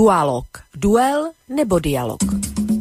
[0.00, 0.48] Dualog.
[0.72, 2.24] Duel nebo dialog.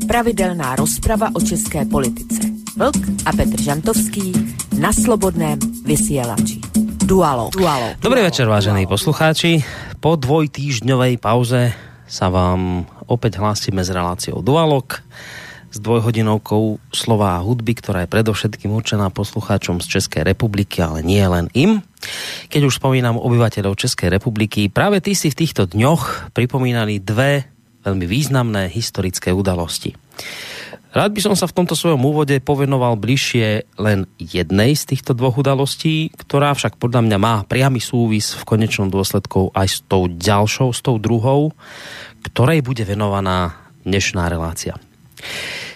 [0.07, 2.47] Pravidelná rozprava o české politice.
[2.79, 4.31] Vlk a Petr Žantovský
[4.79, 6.63] na slobodném vysielači.
[7.03, 7.51] Dualog.
[7.51, 7.99] Dualog.
[7.99, 9.67] Dobrý večer, vážení poslucháči.
[9.99, 11.75] Po dvojtýždňovej pauze
[12.07, 15.03] sa vám opäť hlásime s reláciou Dualog
[15.69, 21.21] s dvojhodinovkou slova a hudby, ktorá je predovšetkým určená poslucháčom z Českej republiky, ale nie
[21.21, 21.85] len im.
[22.49, 27.45] Keď už spomínam obyvateľov Českej republiky, práve tí si v týchto dňoch pripomínali dve
[27.85, 29.95] veľmi významné historické udalosti.
[30.89, 35.37] Rád by som sa v tomto svojom úvode povenoval bližšie len jednej z týchto dvoch
[35.37, 40.73] udalostí, ktorá však podľa mňa má priamy súvis v konečnom dôsledku aj s tou ďalšou,
[40.73, 41.53] s tou druhou,
[42.25, 44.81] ktorej bude venovaná dnešná relácia.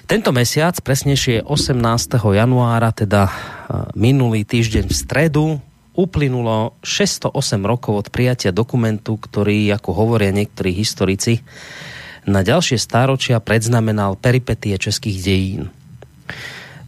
[0.04, 1.80] Tento mesiac, presnejšie 18.
[2.20, 3.32] januára, teda
[3.96, 5.46] minulý týždeň v stredu,
[5.94, 11.46] uplynulo 608 rokov od prijatia dokumentu, ktorý, ako hovoria niektorí historici,
[12.24, 15.64] na ďalšie stáročia predznamenal peripetie českých dejín.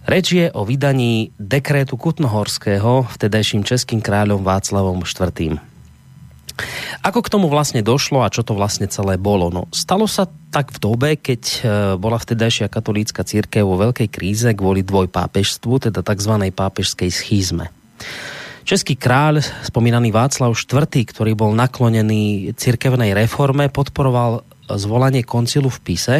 [0.05, 5.57] Reč je o vydaní dekrétu Kutnohorského vtedajším českým kráľom Václavom IV.
[7.03, 9.51] Ako k tomu vlastne došlo a čo to vlastne celé bolo?
[9.51, 11.59] No, stalo sa tak v dobe, keď e,
[11.99, 16.33] bola vtedajšia katolícka církev vo veľkej kríze kvôli dvojpápežstvu, teda tzv.
[16.55, 17.69] pápežskej schizme.
[18.65, 24.41] Český kráľ, spomínaný Václav IV., ktorý bol naklonený cirkevnej reforme, podporoval
[24.73, 26.17] zvolanie koncilu v Pise,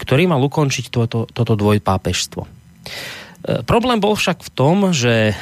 [0.00, 2.42] ktorý mal ukončiť toto, toto dvojpápežstvo.
[3.40, 5.34] E, problém bol však v tom, že e,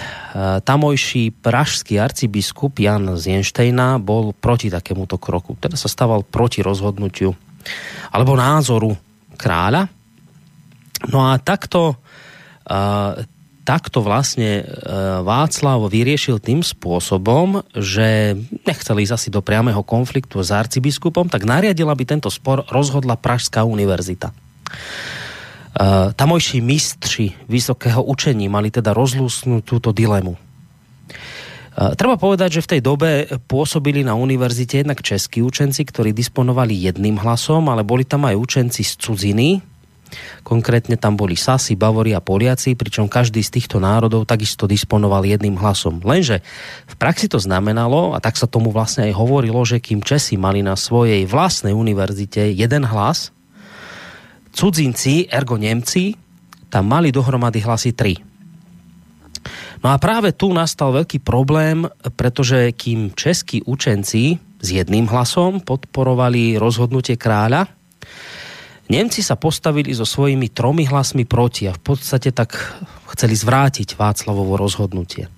[0.62, 5.58] tamojší pražský arcibiskup Jan z Jenštejna bol proti takémuto kroku.
[5.58, 7.34] Teda sa stával proti rozhodnutiu
[8.14, 8.94] alebo názoru
[9.36, 9.90] kráľa.
[11.10, 11.98] No a takto
[13.64, 14.64] takto vlastne
[15.24, 18.36] Václav vyriešil tým spôsobom, že
[18.68, 23.64] nechceli ísť asi do priamého konfliktu s arcibiskupom, tak nariadila, aby tento spor rozhodla Pražská
[23.64, 24.32] univerzita.
[25.78, 30.34] E, tamojší mistři vysokého učení mali teda rozlúsnúť túto dilemu.
[30.34, 30.38] E,
[31.94, 33.08] treba povedať, že v tej dobe
[33.46, 38.82] pôsobili na univerzite jednak českí učenci, ktorí disponovali jedným hlasom, ale boli tam aj učenci
[38.82, 39.48] z cudziny,
[40.40, 45.60] Konkrétne tam boli Sasi, Bavori a Poliaci, pričom každý z týchto národov takisto disponoval jedným
[45.60, 46.00] hlasom.
[46.00, 46.40] Lenže
[46.88, 50.64] v praxi to znamenalo, a tak sa tomu vlastne aj hovorilo, že kým Česi mali
[50.64, 53.36] na svojej vlastnej univerzite jeden hlas,
[54.58, 56.18] cudzinci, ergo Nemci,
[56.66, 58.18] tam mali dohromady hlasy tri.
[59.78, 61.86] No a práve tu nastal veľký problém,
[62.18, 67.70] pretože kým českí učenci s jedným hlasom podporovali rozhodnutie kráľa,
[68.90, 72.56] Nemci sa postavili so svojimi tromi hlasmi proti a v podstate tak
[73.14, 75.28] chceli zvrátiť Václavovo rozhodnutie.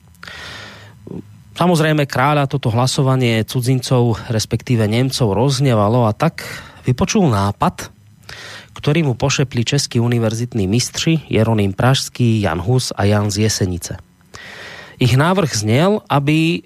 [1.59, 6.47] Samozrejme kráľa toto hlasovanie cudzincov, respektíve Nemcov roznevalo a tak
[6.89, 8.00] vypočul nápad,
[8.81, 14.01] ktorý mu pošepli českí univerzitní mistři Jeroným Pražský, Jan Hus a Jan z Jesenice.
[14.97, 16.65] Ich návrh znel, aby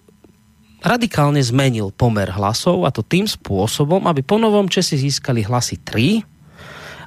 [0.78, 6.22] radikálne zmenil pomer hlasov a to tým spôsobom, aby ponovom Česi získali hlasy 3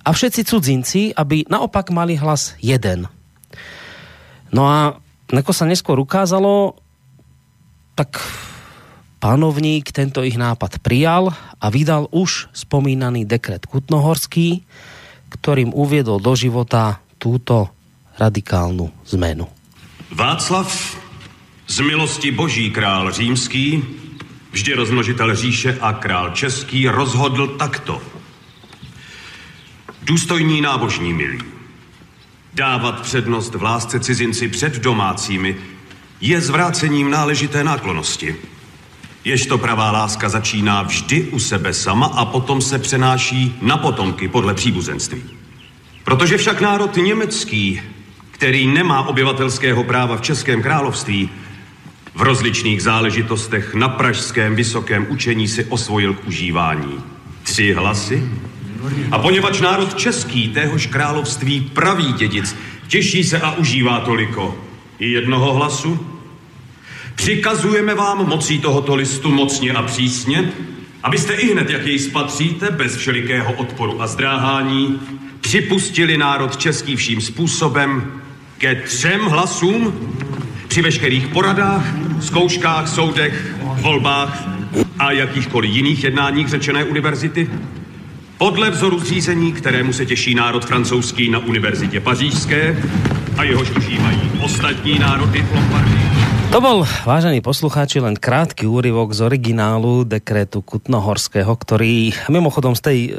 [0.03, 3.07] a všetci cudzinci, aby naopak mali hlas jeden.
[4.51, 4.99] No a
[5.31, 6.79] ako sa neskôr ukázalo,
[7.95, 8.19] tak
[9.23, 14.67] panovník tento ich nápad prijal a vydal už spomínaný dekret Kutnohorský,
[15.29, 17.69] ktorým uviedol do života túto
[18.17, 19.47] radikálnu zmenu.
[20.11, 20.67] Václav,
[21.67, 23.83] z milosti boží král římský,
[24.51, 28.01] vždy rozmnožitel říše a král český rozhodl takto–
[30.07, 31.39] Důstojní nábožní milí.
[32.53, 35.55] Dávat přednost v lásce cizinci před domácími
[36.21, 38.35] je zvrácením náležité náklonosti.
[39.27, 44.27] Jež to pravá láska začíná vždy u sebe sama a potom se přenáší na potomky
[44.27, 45.23] podle příbuzenství.
[46.03, 47.81] Protože však národ německý,
[48.31, 51.29] který nemá obyvatelského práva v Českém království,
[52.15, 56.99] v rozličných záležitostech na pražském vysokém učení si osvojil k užívání.
[57.43, 58.29] Tři hlasy,
[59.11, 62.55] a poněvadž národ český, téhož království pravý dědic,
[62.87, 64.57] těší se a užívá toliko.
[64.99, 66.16] I jednoho hlasu,
[67.17, 70.51] přikazujeme vám mocí tohoto listu mocně a přísně,
[71.03, 74.99] abyste i hned, jak jej spatříte, bez všelikého odporu a zdráhání,
[75.41, 78.21] připustili národ český vším způsobem
[78.57, 79.93] ke třem hlasům
[80.67, 81.85] při veškerých poradách,
[82.21, 84.47] zkouškách, soudech, volbách
[84.99, 87.49] a jakýchkoliv jiných jednáních řečené univerzity,
[88.37, 92.83] podle vzoru zřízení, kterému se těší národ francouzský na Univerzitě Pařížské
[93.37, 96.06] a jehož užívají ostatní národy v Lombardii.
[96.57, 102.99] To bol, vážení poslucháči, len krátky úryvok z originálu dekretu Kutnohorského, ktorý mimochodom z tej
[103.05, 103.09] e,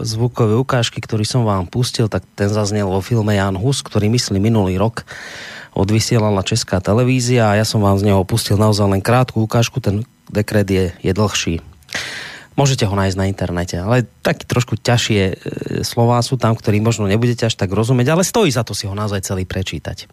[0.00, 4.40] zvukovej ukážky, ktorý som vám pustil, tak ten zaznel vo filme Jan Hus, ktorý myslí
[4.40, 5.04] minulý rok
[5.76, 10.08] odvysielala Česká televízia a ja som vám z neho pustil naozaj len krátku ukážku, ten
[10.32, 11.60] dekret je, je dlhší.
[12.56, 15.34] Môžete ho nájsť na internete, ale tak trošku ťažšie e,
[15.84, 18.96] slová sú tam, ktorý možno nebudete až tak rozumieť, ale stojí za to si ho
[18.96, 20.08] naozaj celý prečítať.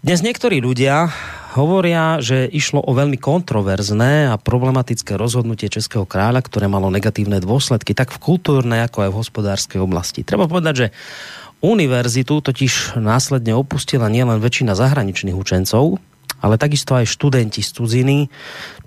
[0.00, 1.12] Dnes niektorí ľudia
[1.58, 7.92] hovoria, že išlo o veľmi kontroverzné a problematické rozhodnutie Českého kráľa, ktoré malo negatívne dôsledky
[7.92, 10.22] tak v kultúrnej, ako aj v hospodárskej oblasti.
[10.22, 10.86] Treba povedať, že
[11.60, 16.00] univerzitu totiž následne opustila nielen väčšina zahraničných učencov,
[16.40, 18.18] ale takisto aj študenti z cudziny,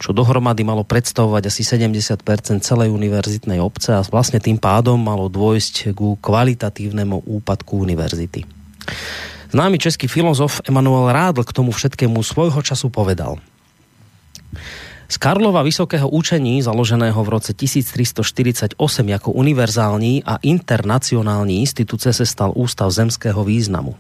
[0.02, 2.26] čo dohromady malo predstavovať asi 70%
[2.66, 8.50] celej univerzitnej obce a vlastne tým pádom malo dôjsť ku kvalitatívnemu úpadku univerzity.
[9.54, 13.38] Známy český filozof Emanuel Rádl k tomu všetkému svojho času povedal.
[15.06, 18.74] Z Karlova vysokého učení, založeného v roce 1348
[19.10, 23.96] jako univerzální a internacionální instituce, se stal ústav zemského významu.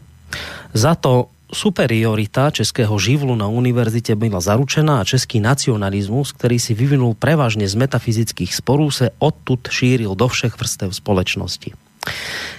[0.74, 7.14] Za to superiorita českého živlu na univerzite byla zaručená a český nacionalismus, který si vyvinul
[7.14, 11.74] prevažně z metafyzických sporů, se odtud šíril do všech vrstev společnosti.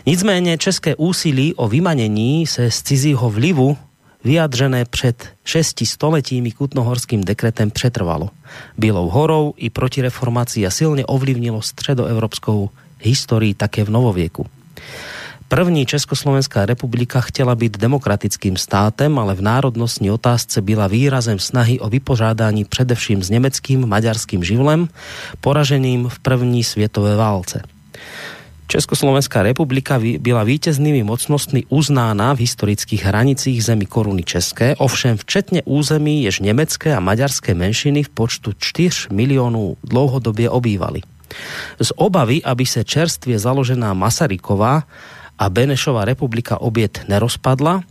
[0.06, 3.76] Nicméně české úsilí o vymanení se z cizího vlivu
[4.24, 8.30] vyjadřené před šesti stoletími kutnohorským dekretem přetrvalo.
[8.78, 12.70] Bílou horou i proti reformací a silně ovlivnilo středoevropskou
[13.00, 14.46] historii také v novověku.
[15.48, 21.88] První Československá republika chtěla být demokratickým státem, ale v národnostní otázce byla výrazem snahy o
[21.88, 24.88] vypořádání především s německým maďarským živlem,
[25.40, 27.62] poraženým v první světové válce.
[28.74, 36.22] Československá republika byla vítěznými mocnostmi uznána v historických hranicích zemi koruny České, ovšem včetně území,
[36.22, 41.00] jež německé a maďarské menšiny v počtu 4 milionů dlouhodobě obývali.
[41.82, 44.82] Z obavy, aby se čerstvě založená Masaryková
[45.38, 47.82] a Benešová republika obět nerozpadla,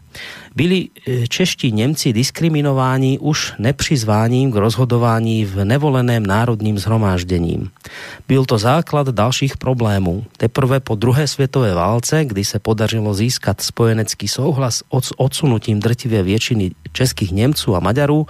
[0.56, 7.70] byli e, čeští Němci diskriminováni už nepřizváním k rozhodování v nevoleném národním zhromážděním.
[8.28, 10.26] Byl to základ dalších problémů.
[10.38, 16.72] Teprve po druhé světové válce, kdy se podařilo získat spojenecký souhlas s odsunutím drtivé většiny
[16.92, 18.28] českých Němců a Maďarů,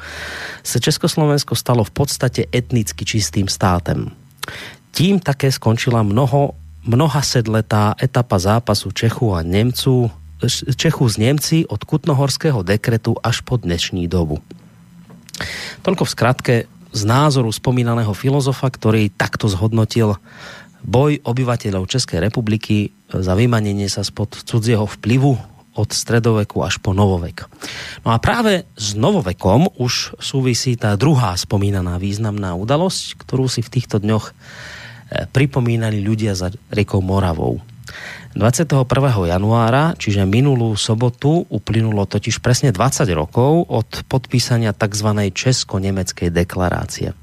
[0.63, 4.11] se Československo stalo v podstatě etnicky čistým státem.
[4.91, 6.51] Tím také skončila mnoho
[6.85, 10.11] mnoha sedletá etapa zápasu Čechu a Němců
[10.51, 14.43] Čechu z Němci od Kutnohorského dekretu až po dnešní dobu.
[15.81, 16.55] Toľko v skratke
[16.93, 20.19] z názoru spomínaného filozofa, ktorý takto zhodnotil
[20.83, 25.39] boj obyvateľov Českej republiky za vymanenie sa spod cudzieho vplyvu
[25.73, 27.49] od stredoveku až po novovek.
[28.05, 33.73] No a práve s novovekom už súvisí tá druhá spomínaná významná udalosť, ktorú si v
[33.73, 37.57] týchto dňoch eh, pripomínali ľudia za rekou Moravou.
[38.33, 38.85] 21.
[39.29, 45.29] januára, čiže minulú sobotu, uplynulo totiž presne 20 rokov od podpísania tzv.
[45.29, 47.13] Česko-nemeckej deklarácie.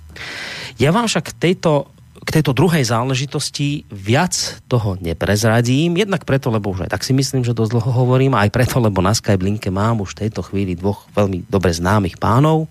[0.78, 1.90] Ja vám však tejto
[2.20, 7.42] k tejto druhej záležitosti viac toho neprezradím, jednak preto, lebo už aj tak si myslím,
[7.42, 11.08] že dosť dlho hovorím, aj preto, lebo na Skyblinke mám už v tejto chvíli dvoch
[11.16, 12.68] veľmi dobre známych pánov,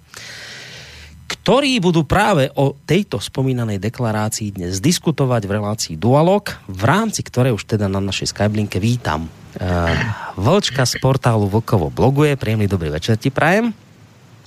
[1.29, 7.53] ktorí budú práve o tejto spomínanej deklarácii dnes diskutovať v relácii Dualog, v rámci ktorej
[7.53, 9.29] už teda na našej Skyblinke vítam.
[9.57, 9.93] Uh,
[10.33, 12.33] Vlčka z portálu Vlkovo bloguje.
[12.33, 13.69] Príjemný dobrý večer ti prajem.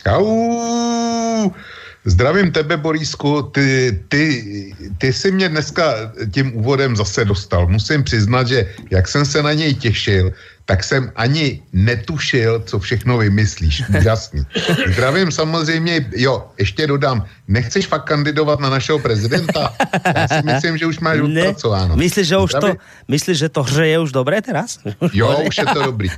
[0.02, 0.26] Čau.
[2.02, 3.42] Zdravím tebe, Borísku.
[3.54, 4.24] Ty, ty,
[4.98, 7.66] ty jsi mě dneska tím úvodem zase dostal.
[7.70, 10.32] Musím přiznat, že jak jsem se na něj těšil,
[10.64, 13.82] tak jsem ani netušil, co všechno vymyslíš.
[13.98, 14.42] Úžasný.
[14.92, 19.72] Zdravím samozřejmě, jo, ještě dodám, nechceš fakt kandidovat na našeho prezidenta?
[20.16, 21.40] Já si myslím, že už máš ne.
[21.40, 21.96] odpracováno.
[21.96, 22.76] Myslíš, že už Zdravím...
[22.76, 24.78] to, myslíš, že to hře je už dobré teraz?
[25.12, 26.08] jo, už je to dobrý.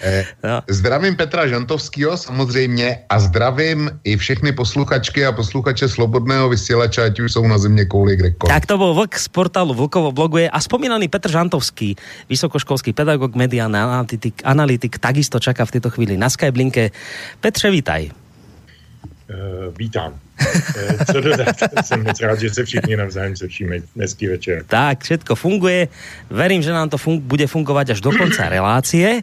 [0.00, 0.62] Eh, no.
[0.70, 7.32] Zdravím Petra Žantovského samozřejmě a zdravím i všechny posluchačky a posluchače Slobodného vysílača, ať už
[7.32, 8.54] jsou na země kouli kdekoliv.
[8.54, 11.96] Tak to byl Vlk z portálu Vlkovo bloguje a spomínaný Petr Žantovský,
[12.28, 16.90] vysokoškolský pedagog, mediálny analytik, analytik takisto čaká v této chvíli na Skyblinke.
[17.40, 18.25] Petře, vítaj.
[19.30, 20.12] Uh, vítám.
[20.12, 21.56] Uh, co dodat?
[21.84, 23.76] Jsem moc rád, že se všichni navzájem slyšíme.
[23.96, 24.64] Dneský večer.
[24.66, 25.88] Tak, všetko funguje.
[26.30, 29.22] Verím, že nám to fun bude fungovat až do konca relácie.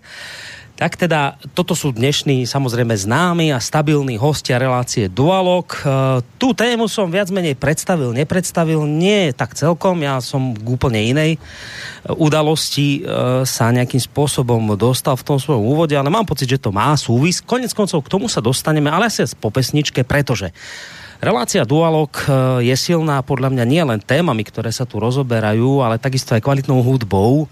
[0.84, 5.64] Tak teda, toto sú dnešní samozrejme známi a stabilní hostia relácie Dualog.
[5.72, 5.80] E,
[6.36, 11.32] tú tému som viac menej predstavil, nepredstavil, nie tak celkom, ja som k úplne inej
[11.32, 11.40] e,
[12.12, 16.76] udalosti e, sa nejakým spôsobom dostal v tom svojom úvode, ale mám pocit, že to
[16.76, 17.40] má súvis.
[17.40, 20.52] Konec koncov k tomu sa dostaneme, ale asi po pesničke, pretože
[21.24, 22.12] Relácia Dualog
[22.60, 26.84] je silná podľa mňa nie len témami, ktoré sa tu rozoberajú, ale takisto aj kvalitnou
[26.84, 27.48] hudbou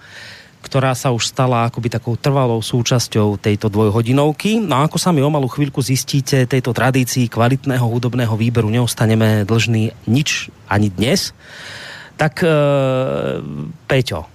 [0.61, 4.61] ktorá sa už stala akoby takou trvalou súčasťou tejto dvojhodinovky.
[4.61, 9.43] No a ako sa mi o malú chvíľku zistíte, tejto tradícii kvalitného hudobného výberu neostaneme
[9.43, 11.33] dlžní nič ani dnes.
[12.15, 12.53] Tak e,
[13.89, 14.29] Peťo,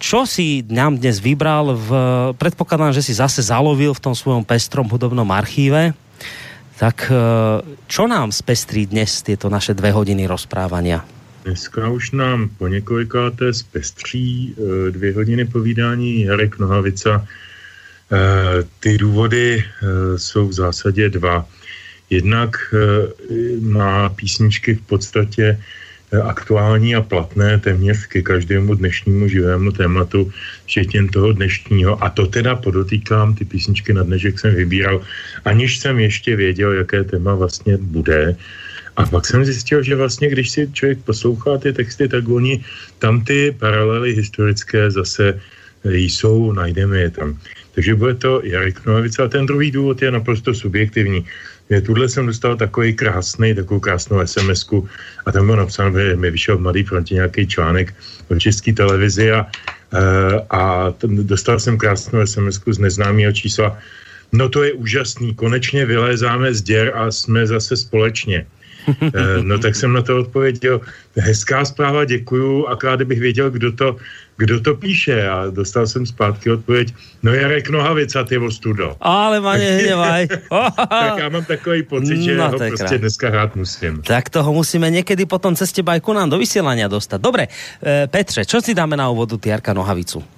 [0.00, 1.76] čo si nám dnes vybral?
[1.76, 1.88] V,
[2.40, 5.92] predpokladám, že si zase zalovil v tom svojom pestrom hudobnom archíve.
[6.80, 7.14] Tak e,
[7.86, 11.13] čo nám spestrí dnes tieto naše dve hodiny rozprávania?
[11.44, 17.20] Dneska už nám po několikáté zpestří eh, dvě hodiny povídání Jarek Nohavica.
[17.20, 21.46] Eh, ty důvody eh, jsou v zásadě dva.
[22.10, 22.56] Jednak
[23.60, 25.60] má písničky v podstatě
[26.22, 30.32] aktuální a platné téměř ke každému dnešnímu živému tématu,
[30.64, 32.04] včetně toho dnešního.
[32.04, 35.00] A to teda podotýkám, ty písničky na dnešek jsem vybíral,
[35.44, 38.36] aniž jsem ještě věděl, jaké téma vlastně bude.
[38.96, 42.64] A pak jsem zjistil, že vlastně, když si člověk poslouchá ty texty, tak oni
[42.98, 45.40] tam ty paralely historické zase
[45.84, 47.38] eh, jsou, najdeme je tam.
[47.74, 51.26] Takže bude to Jarek Nohavice a ten druhý důvod je naprosto subjektivní.
[51.70, 54.68] Je, tuhle jsem dostal takový krásný, takovou krásnou sms
[55.26, 57.94] a tam bylo napsáno, že mi vyšel v Mladý frontě nějaký článek
[58.28, 59.46] o české televizi a,
[59.92, 63.78] eh, a dostal jsem krásnou sms z neznámého čísla.
[64.32, 68.46] No to je úžasný, konečně vylézáme z děr a jsme zase společně.
[68.88, 70.80] Eh, no tak jsem na to odpověděl,
[71.16, 73.96] hezká zpráva, děkuju, akorát kdybych věděl, kdo to,
[74.36, 78.96] kdo to píše a dostal jsem zpátky odpověď, no Jarek Nohavica, ty studo.
[79.00, 80.28] Ale ma nehnevaj.
[80.88, 83.00] tak já mám takový pocit, že no, ho prostě krát.
[83.00, 84.02] dneska hrát musím.
[84.02, 87.20] Tak toho musíme někdy potom ceste bajku nám do vysielania dostat.
[87.20, 87.48] Dobre,
[87.82, 90.33] e, Petře, čo si dáme na úvodu ty Jarka Nohavicu?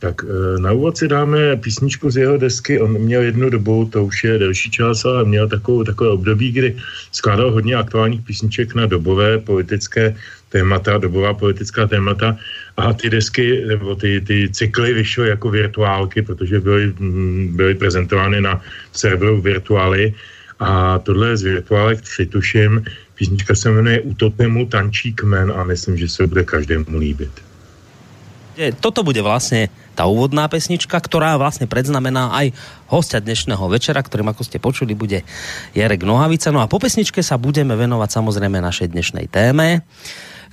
[0.00, 2.80] Tak eh, na úvod si dáme písničku z jeho desky.
[2.80, 6.76] On měl jednu dobu, to už je delší čas, ale měl takovou, takové období, kdy
[7.12, 10.16] skládal hodně aktuálních písniček na dobové politické
[10.48, 12.36] témata, dobová politická témata
[12.76, 18.40] a ty desky, nebo ty, ty cykly vyšly jako virtuálky, protože byly, mm, byly prezentovány
[18.40, 18.60] na
[18.92, 20.14] serveru Virtuály
[20.60, 25.96] a tohle je z virtuálek, si tuším, písnička se jmenuje Utopemu tančí kmen a myslím,
[25.96, 27.30] že se bude každému líbit.
[28.80, 32.56] Toto bude vlastně tá úvodná pesnička, ktorá vlastne predznamená aj
[32.88, 35.22] hostia dnešného večera, ktorým, ako ste počuli, bude
[35.76, 36.50] Jarek Nohavica.
[36.54, 39.84] No a po pesničke sa budeme venovať samozrejme našej dnešnej téme,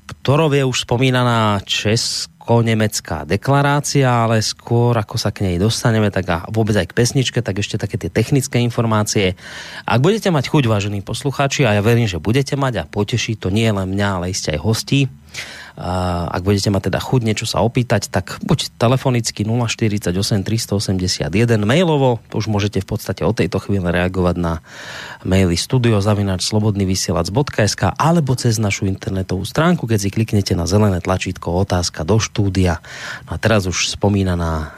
[0.08, 6.38] ktorou je už spomínaná česko-nemecká deklarácia, ale skôr ako sa k nej dostaneme, tak a
[6.48, 9.36] vôbec aj k pesničke, tak ešte také tie technické informácie.
[9.84, 13.52] Ak budete mať chuť, vážení poslucháči, a ja verím, že budete mať a poteší to
[13.52, 15.12] nie len mňa, ale iste aj hostí,
[15.78, 20.10] ak budete mať teda chuť niečo sa opýtať, tak buď telefonicky 048
[20.42, 21.30] 381,
[21.62, 24.66] mailovo, už môžete v podstate od tejto chvíle reagovať na
[25.22, 32.18] maily studiozavinač.slobodnyvysielac.sk alebo cez našu internetovú stránku, keď si kliknete na zelené tlačítko otázka do
[32.18, 32.82] štúdia.
[33.30, 34.74] No a teraz už spomínaná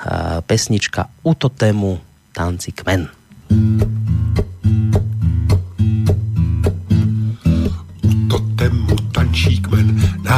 [0.52, 2.04] pesnička Utotému
[2.36, 3.08] Tanci kmen.
[3.48, 4.99] Utotému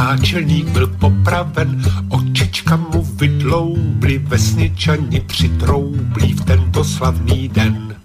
[0.02, 7.96] Náčelník byl popraven, očička mu vydloubli, vesničani přitroublí v tento slavný den.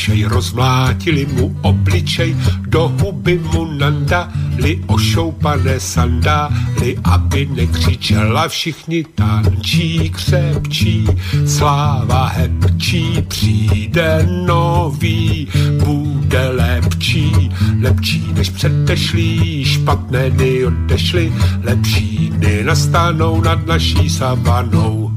[0.00, 2.36] Obyčej, rozmlátili mu obličej,
[2.72, 11.04] do huby mu nandali ošoupané sandály, aby nekřičela všichni tančí, křepčí,
[11.46, 15.48] sláva hepčí, přijde nový,
[15.84, 25.12] bude lepší, lepší než předešlý, špatné dny odešly, lepší dny nastanou nad naší savanou.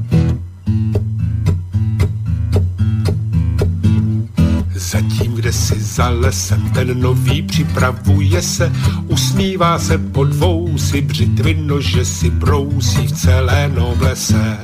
[5.44, 8.72] Kde si za lesem, ten nový připravuje se,
[9.08, 14.58] usmívá se po dvou si břitvy nože si brousí v celé noblese.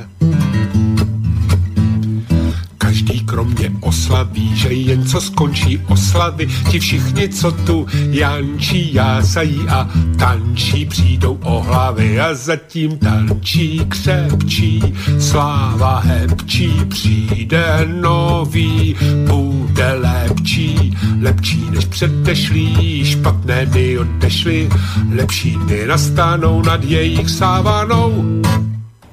[4.11, 9.89] Oslaví, že jen co skončí oslavy, ti všichni, co tu jančí, jásají a
[10.19, 14.83] tančí, přijdou o hlavy a zatím tančí, křepčí,
[15.19, 18.95] sláva hepčí, přijde nový,
[19.27, 24.69] bude lepší, lepší než předešlý, špatné dny odešly,
[25.15, 28.41] lepší dny nastanou nad jejich sávanou.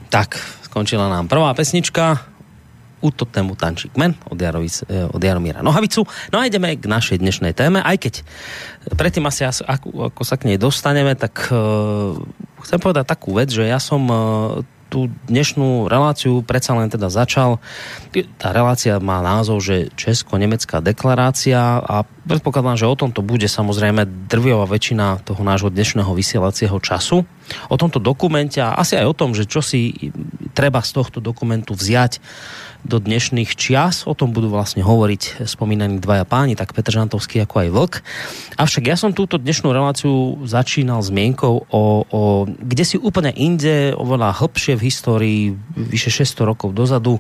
[0.09, 2.21] Tak, skončila nám prvá pesnička
[3.33, 6.03] tému tančí kmen od, Jarovic, eh, od Jaromíra Nohavicu.
[6.35, 8.15] No a ideme k našej dnešnej téme, aj keď
[8.99, 12.17] predtým asi, ako, ako sa k nej dostaneme, tak uh,
[12.65, 14.19] chcem povedať takú vec, že ja som uh,
[14.89, 17.61] tú dnešnú reláciu predsa len teda začal.
[18.41, 24.69] Tá relácia má názov, že Česko-Nemecká deklarácia a predpokladám, že o tomto bude samozrejme drvivá
[24.69, 27.25] väčšina toho nášho dnešného vysielacieho času.
[27.73, 30.13] O tomto dokumente a asi aj o tom, že čo si
[30.53, 32.21] treba z tohto dokumentu vziať
[32.87, 34.07] do dnešných čias.
[34.07, 37.95] O tom budú vlastne hovoriť spomínaní dvaja páni, tak Petr Žantovský ako aj Vlk.
[38.55, 44.39] Avšak ja som túto dnešnú reláciu začínal zmienkou o, o kde si úplne inde, oveľa
[44.39, 45.41] hlbšie v histórii,
[45.75, 47.19] vyše 600 rokov dozadu,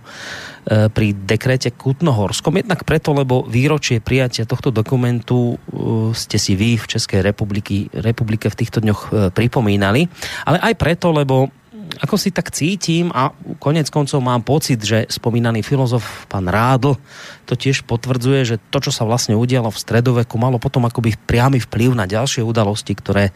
[0.68, 2.60] pri dekrete Kutnohorskom.
[2.60, 8.52] Jednak preto, lebo výročie prijatia tohto dokumentu e, ste si vy v Českej republiky, republike
[8.52, 10.04] v týchto dňoch e, pripomínali,
[10.44, 11.48] ale aj preto, lebo
[11.96, 17.00] ako si tak cítim a konec koncov mám pocit, že spomínaný filozof pán Rádl
[17.48, 21.56] to tiež potvrdzuje, že to, čo sa vlastne udialo v stredoveku, malo potom akoby priamy
[21.64, 23.32] vplyv na ďalšie udalosti, ktoré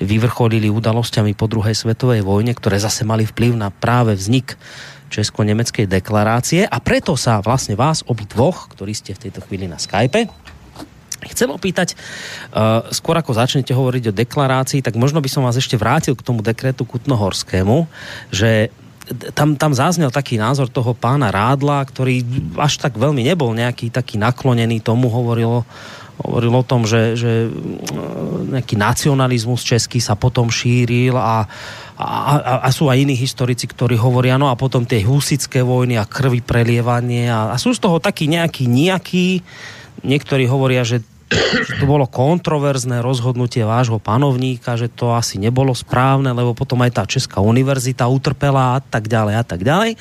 [0.00, 4.56] vyvrcholili udalosťami po druhej svetovej vojne, ktoré zase mali vplyv na práve vznik
[5.10, 10.30] Česko-nemeckej deklarácie a preto sa vlastne vás dvoch, ktorí ste v tejto chvíli na Skype,
[11.20, 12.00] Chcem opýtať,
[12.56, 16.24] uh, skôr ako začnete hovoriť o deklarácii, tak možno by som vás ešte vrátil k
[16.24, 17.84] tomu dekretu Kutnohorskému,
[18.32, 18.72] že
[19.34, 22.22] tam, tam zaznel taký názor toho pána Rádla, ktorý
[22.56, 25.66] až tak veľmi nebol nejaký taký naklonený tomu, hovorilo,
[26.20, 27.48] hovoril o tom, že, že
[28.52, 31.48] nejaký nacionalizmus český sa potom šíril a,
[31.96, 36.04] a, a sú aj iní historici, ktorí hovoria, no a potom tie husické vojny a
[36.04, 39.26] krvi prelievanie a, a sú z toho taký nejaký nejaký
[40.00, 46.34] Niektorí hovoria, že že to bolo kontroverzné rozhodnutie vášho panovníka, že to asi nebolo správne,
[46.34, 49.94] lebo potom aj tá Česká univerzita utrpela a tak ďalej a tak ďalej.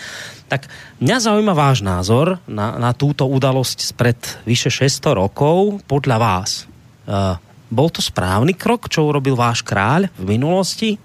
[0.50, 0.66] Tak
[0.98, 4.18] mňa zaujíma váš názor na, na túto udalosť spred
[4.50, 6.66] vyše 600 rokov podľa vás.
[7.06, 7.38] Uh,
[7.70, 10.98] bol to správny krok, čo urobil váš kráľ v minulosti?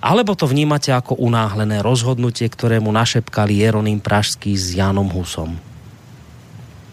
[0.00, 5.60] Alebo to vnímate ako unáhlené rozhodnutie, ktorému našepkali Jeroným Pražský s Janom Husom?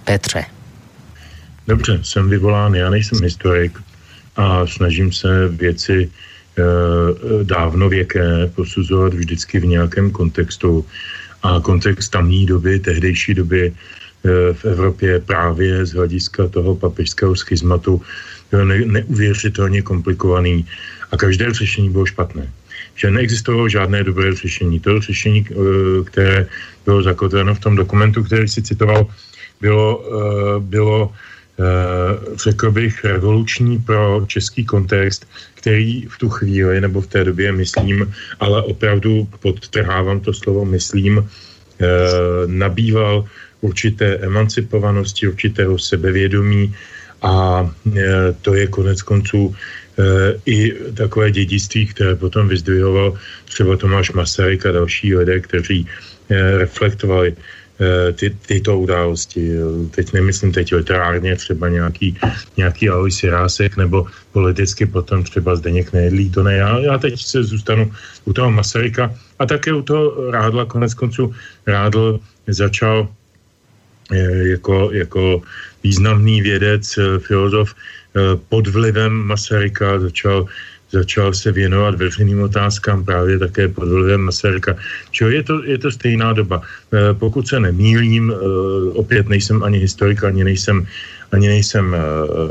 [0.03, 0.52] Petře.
[1.67, 3.79] Dobře, jsem vyvolán, já nejsem historik
[4.35, 6.63] a snažím se věci e,
[7.43, 10.85] dávnověké posuzovat vždycky v nějakém kontextu.
[11.43, 13.73] A kontext tamní doby, tehdejší doby e,
[14.53, 18.01] v Evropě právě z hlediska toho papežského schizmatu
[18.51, 20.67] byl ne, neuvěřitelně komplikovaný
[21.11, 22.51] a každé řešení bylo špatné.
[22.95, 24.79] Že neexistovalo žádné dobré řešení.
[24.79, 25.53] To řešení, e,
[26.03, 26.47] které
[26.85, 29.07] bylo zakotveno v tom dokumentu, který si citoval,
[29.61, 30.03] bylo,
[30.59, 31.32] bylo Eh,
[32.43, 38.13] řekl bych, revoluční pro český kontext, který v tu chvíli nebo v té době myslím,
[38.39, 41.87] ale opravdu podtrhávám to slovo myslím, eh,
[42.47, 43.25] nabýval
[43.61, 46.75] určité emancipovanosti, určitého sebevědomí
[47.21, 49.55] a eh, to je konec konců
[50.45, 53.13] i takové dědictví, které potom vyzdvihoval
[53.45, 55.85] třeba Tomáš Masaryk a další lidé, kteří
[56.33, 57.62] reflektovali Eh,
[58.13, 59.51] ty, tyto události.
[59.91, 62.17] Teď nemyslím teď literárně, třeba nějaký,
[62.57, 66.55] nějaký Alois Jirásek, nebo politicky potom třeba Zdeněk Nejedlý, to ne.
[66.55, 67.91] Já, já teď se zůstanu
[68.25, 71.33] u toho Masaryka a také u toho Rádla, konec konců
[71.67, 73.07] Rádl začal
[74.11, 75.41] eh, jako, jako
[75.83, 77.75] významný vědec, eh, filozof
[78.49, 80.45] pod vlivem Masaryka začal
[80.93, 84.75] začal se věnovat veřejným otázkám právě také pod vlivem Masaryka.
[85.11, 86.61] Čo je to, je to stejná doba.
[86.61, 88.35] E, pokud se nemýlím, e,
[88.93, 90.85] opět nejsem ani historik, ani nejsem,
[91.31, 91.99] ani nejsem e,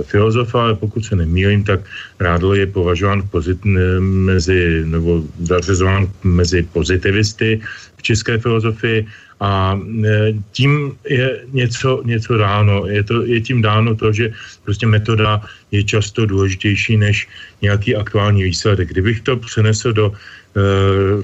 [0.03, 1.81] filozof, ale pokud se nemýlím, tak
[2.21, 3.59] Rádl je považován pozit,
[3.99, 7.61] mezi, nebo zařazován mezi pozitivisty
[7.97, 9.07] v české filozofii
[9.43, 12.87] a e, tím je něco, něco dáno.
[12.87, 14.31] Je, to, je tím dáno to, že
[14.65, 15.43] prostě metoda
[15.75, 17.29] je často důležitější než
[17.63, 18.89] nějaký aktuální výsledek.
[18.89, 20.63] Kdybych to přenesl do e,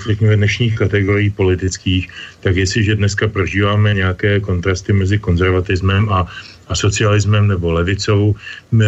[0.08, 6.26] řekněme, dnešních kategorií politických, tak jestliže dneska prožíváme nějaké kontrasty mezi konzervatismem a,
[6.68, 8.86] a socialismem nebo levicovou e,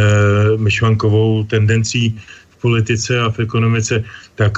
[0.59, 2.19] myšlankovou tendencí
[2.61, 4.53] politice a v ekonomice, tak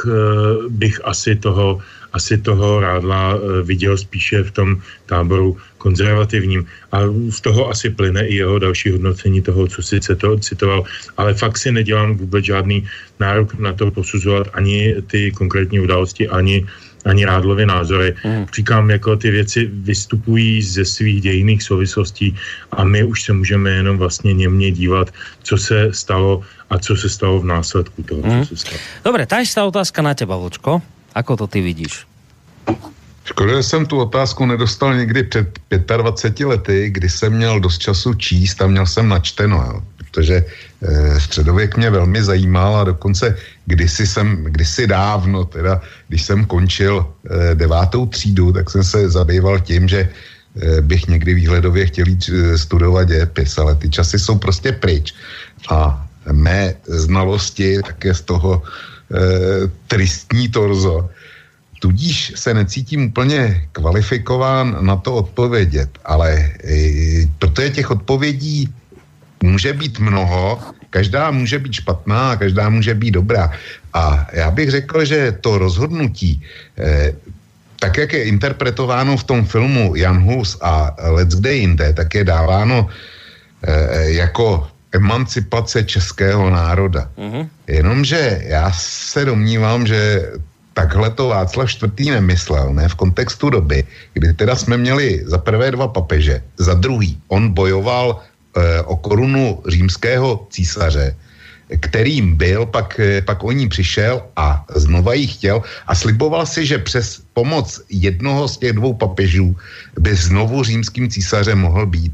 [0.69, 1.81] bych asi toho
[2.13, 4.69] asi toho Rádla eh, viděl spíše v tom
[5.07, 6.67] táboru konzervativním.
[6.93, 10.85] A z toho asi plyne i jeho další hodnocení toho, co si to citoval.
[11.17, 12.87] Ale fakt si nedělám vůbec žádný
[13.21, 16.67] nárok na to posuzovat ani ty konkrétní události, ani
[17.05, 18.15] ani Rádlovy názory.
[18.25, 18.47] Mm.
[18.55, 22.37] Říkám, jako ty věci vystupují ze svých dějiných souvislostí
[22.73, 25.11] a my už se můžeme jenom vlastně němě dívat,
[25.43, 28.47] co se stalo a co se stalo v následku toho, mm.
[28.47, 28.79] co se stalo.
[29.05, 30.83] Dobre, tá istá otázka na teba, Vlčko.
[31.13, 32.09] Ako to ty vidíš?
[33.25, 35.49] Škoda, že jsem tu otázku nedostal někdy před
[35.97, 39.83] 25 lety, kdy jsem měl dost času číst a měl jsem načteno, jo.
[40.13, 46.45] Protože e, středověk mě velmi zajímal a dokonce kdysi jsem, kdysi dávno, teda když jsem
[46.45, 52.09] končil e, devátou třídu, tak jsem se zabýval tím, že e, bych někdy výhledově chtěl
[52.09, 55.17] jít studovat dějepis, ale ty časy jsou prostě pryč.
[55.73, 55.97] A
[56.29, 58.69] mé znalosti také z toho e,
[59.89, 61.09] tristní torzo.
[61.81, 68.69] Tudíž se necítím úplně kvalifikován na to odpovědět, ale e, protože těch odpovědí
[69.43, 73.53] může být mnoho, každá může být špatná a každá může být dobrá.
[73.95, 76.43] A já bych řekl, že to rozhodnutí,
[76.79, 77.13] e,
[77.81, 82.25] tak jak je interpretováno v tom filmu Jan Hus a Let's Kde jinde, tak je
[82.25, 82.89] dáváno
[83.63, 87.11] e, jako emancipace českého národa.
[87.19, 87.49] Mm-hmm.
[87.67, 90.31] Jenomže já se domnívám, že
[90.73, 92.13] takhle to Václav IV.
[92.13, 97.19] nemyslel, ne v kontextu doby, kdy teda jsme měli za prvé dva papeže, za druhý
[97.29, 98.21] on bojoval
[98.85, 101.17] o korunu římského císaře,
[101.81, 106.67] kterým byl, pak, e, pak o ní přišel a znova ji chtěl a sliboval si,
[106.67, 109.57] že přes pomoc jednoho z těch dvou papežů
[109.99, 112.13] by znovu římským císařem mohl být.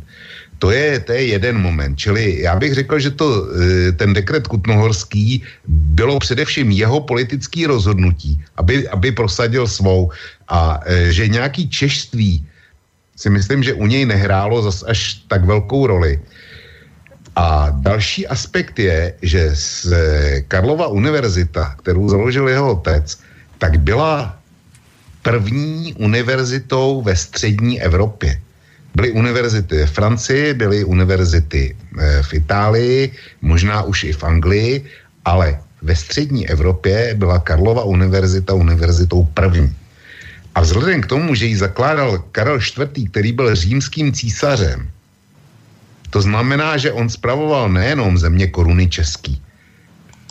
[0.58, 1.96] To je, to je jeden moment.
[1.96, 8.42] Čili já bych řekl, že to, e, ten dekret Kutnohorský bylo především jeho politický rozhodnutí,
[8.56, 10.10] aby, aby prosadil svou
[10.48, 12.46] a že nějaký češtví
[13.18, 16.22] si myslím, že u něj nehrálo zas až tak velkou roli.
[17.34, 19.86] A další aspekt je, že z
[20.48, 23.18] Karlova univerzita, kterou založil jeho otec,
[23.58, 24.38] tak byla
[25.22, 28.40] první univerzitou ve střední Evropě.
[28.94, 34.74] Byly univerzity v Francii, byly univerzity eh, v Itálii, možná už i v Anglii,
[35.24, 39.74] ale ve střední Evropě byla Karlova univerzita univerzitou první.
[40.58, 44.90] A vzhledem k tomu, že ji zakládal Karel IV., který byl římským císařem,
[46.10, 49.38] to znamená, že on spravoval nejenom země koruny český,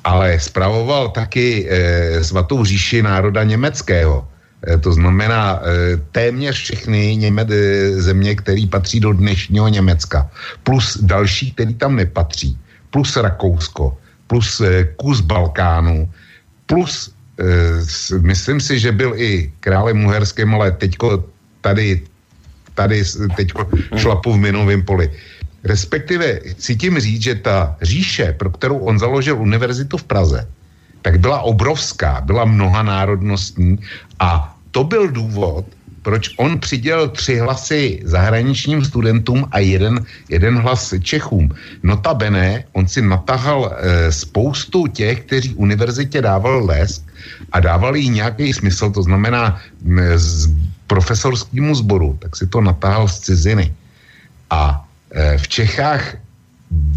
[0.04, 4.28] ale spravoval taky e, svatou říši národa německého.
[4.68, 10.30] Eh, to znamená eh, téměř všechny Něme- eh, země, které patří do dnešního Německa,
[10.64, 12.58] plus další, který tam nepatří,
[12.90, 14.62] plus Rakousko, plus
[14.98, 16.10] kus Balkánu,
[16.66, 17.14] plus
[18.22, 21.24] myslím si, že byl i králem Uherským, ale teďko
[21.62, 22.02] tady,
[22.74, 23.04] tady
[23.36, 25.12] teďko šlapu v minovém poli.
[25.64, 30.48] Respektive chci tím říct, že ta říše, pro kterou on založil univerzitu v Praze,
[31.02, 33.80] tak byla obrovská, byla mnohanárodnostní
[34.20, 35.66] a to byl důvod,
[36.08, 41.52] proč on přidělil tři hlasy zahraničním studentům a jeden, jeden hlas Čechům.
[41.84, 47.04] Notabene, on si natahal e, spoustu těch, kteří univerzitě dával lesk
[47.52, 50.48] a dával jí nějaký smysl, to znamená e, z
[50.88, 53.76] profesorskému sboru, tak si to natahal z ciziny.
[54.48, 56.24] A e, v Čechách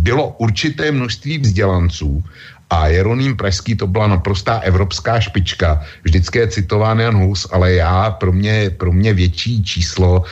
[0.07, 2.23] bylo určité množství vzdělanců
[2.71, 5.83] a Jeroným Pražský to byla naprostá evropská špička.
[6.03, 10.25] Vždycky je citován Jan Hus, ale já, pro mě, pro mě větší číslo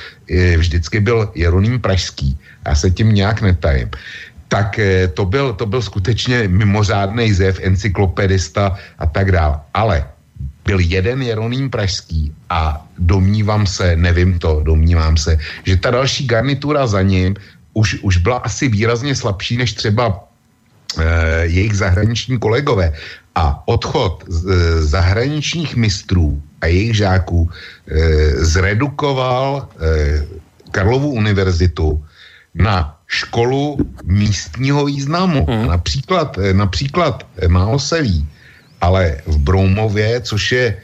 [0.56, 2.38] vždycky byl Jeroným Pražský.
[2.66, 3.90] Já se tím nějak netajím
[4.48, 9.60] tak eh, to byl, to byl skutečně mimořádný zev, encyklopedista a tak dále.
[9.74, 10.04] Ale
[10.64, 16.86] byl jeden Jeroným Pražský a domnívám se, nevím to, domnívám se, že ta další garnitura
[16.86, 17.36] za ním
[17.72, 20.27] už, už byla asi výrazně slabší než třeba
[21.42, 22.92] jejich zahraniční kolegové
[23.34, 27.94] a odchod eh, zahraničních mistrů a jejich žáků eh,
[28.44, 29.68] zredukoval
[30.70, 32.04] Karlovu univerzitu
[32.54, 35.46] na školu místního významu.
[35.48, 35.66] Hmm.
[35.66, 38.26] Například, například málo se ví,
[38.80, 40.76] ale v Broumově, což je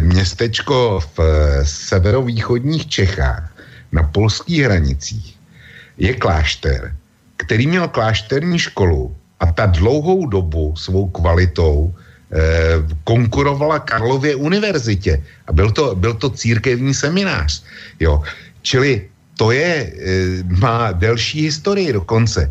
[0.00, 1.20] městečko v
[1.62, 3.50] severovýchodních Čechách
[3.92, 5.34] na polských hranicích,
[5.98, 6.94] je klášter,
[7.36, 12.36] který měl klášterní školu a ta dlouhou dobu svou kvalitou eh,
[13.04, 15.22] konkurovala Karlově univerzitě.
[15.46, 17.62] A byl to, byl to církevní seminář.
[18.00, 18.22] Jo.
[18.62, 19.06] Čili
[19.38, 22.50] to je, eh, má delší historii dokonce.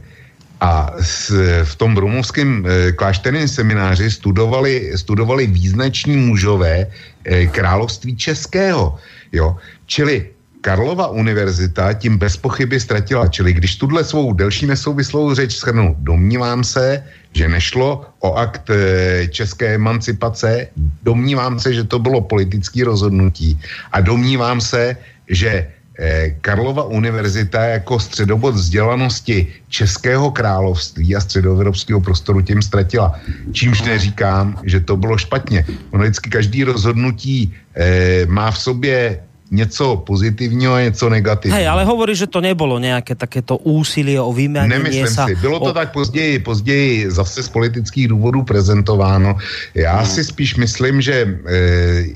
[0.62, 1.30] A s,
[1.64, 6.90] v tom brumovském e, klášterném semináři studovali, studovali význační mužové
[7.26, 8.98] e, království českého.
[9.32, 9.56] Jo?
[9.86, 13.28] Čili Karlova univerzita tím bez pochyby ztratila.
[13.28, 19.28] Čili když tuhle svou delší nesouvislou řeč shrnu, domnívám se, že nešlo o akt e,
[19.30, 20.68] české emancipace,
[21.04, 23.60] domnívám se, že to bylo politické rozhodnutí
[23.92, 24.98] a domnívám se,
[25.30, 25.68] že
[26.00, 33.14] e, Karlova univerzita jako středobod vzdělanosti Českého království a středoevropského prostoru tím ztratila.
[33.52, 35.66] Čímž neříkám, že to bylo špatně.
[35.92, 39.20] Ono vždycky každý rozhodnutí e, má v sobě
[39.52, 41.58] něco pozitivního a něco negativního.
[41.58, 45.26] Hej, ale hovorí, že to nebylo nějaké takéto úsilí o vyměnění Nemyslím sa.
[45.28, 45.36] si.
[45.36, 45.74] Bylo to o...
[45.74, 49.38] tak později, později zase z politických důvodů prezentováno.
[49.76, 50.12] Já hmm.
[50.12, 51.28] si spíš myslím, že e,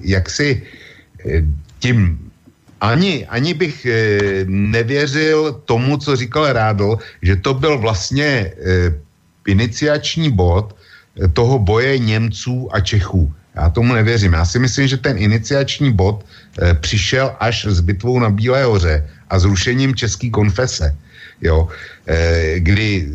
[0.03, 0.63] jak si
[1.25, 1.43] e,
[1.79, 2.19] tím
[2.81, 3.95] ani, ani bych e,
[4.47, 8.51] nevěřil tomu, co říkal Rádl, že to byl vlastně e,
[9.47, 10.75] iniciační bod
[11.33, 13.33] toho boje Němců a Čechů.
[13.55, 14.33] Já tomu nevěřím.
[14.33, 16.25] Já si myslím, že ten iniciační bod
[16.61, 20.95] e, přišel až s bitvou na Bílé hoře a zrušením České konfese.
[21.41, 21.67] Jo,
[22.07, 23.07] e, kdy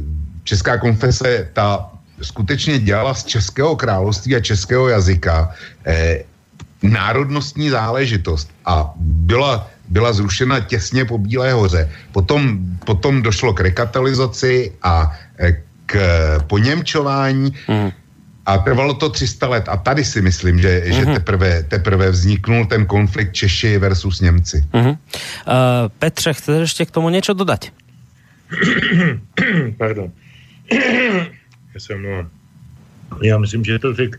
[0.44, 1.90] Česká konfese ta
[2.22, 5.54] skutečně dělala z Českého království a českého jazyka
[5.86, 6.24] e,
[6.82, 11.88] národnostní záležitost a byla, byla zrušena těsně po Bílé hoře.
[12.12, 15.12] Potom, potom došlo k rekatalizaci a
[15.86, 15.96] k
[16.46, 17.54] poněmčování.
[17.66, 17.90] Hmm.
[18.46, 19.64] A trvalo to 300 let.
[19.68, 20.94] A tady si myslím, že, uh-huh.
[20.94, 21.14] že Mhm.
[21.14, 24.64] teprve, teprve vzniknul ten konflikt Češi versus Němci.
[24.72, 24.88] Uh-huh.
[24.90, 24.96] Uh,
[25.98, 27.64] Petře, chceš ještě k tomu něco dodat?
[29.78, 30.12] Pardon.
[31.74, 32.28] Já se omlouvám.
[33.22, 34.18] Já myslím, že to řekl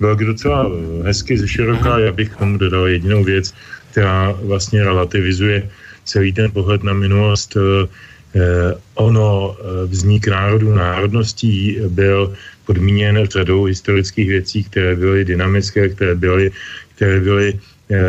[0.00, 0.66] Velk docela
[1.04, 1.98] hezky ze široká.
[1.98, 3.54] Já bych k tomu dodal jedinou věc,
[3.90, 5.70] která vlastně relativizuje
[6.04, 7.56] celý ten pohled na minulost.
[7.56, 7.86] Eh,
[8.94, 12.34] ono, eh, vznik národů, národností byl
[12.66, 16.50] podmíněn řadou historických věcí, které byly dynamické, které byly,
[16.96, 17.58] které byly
[17.90, 18.00] eh,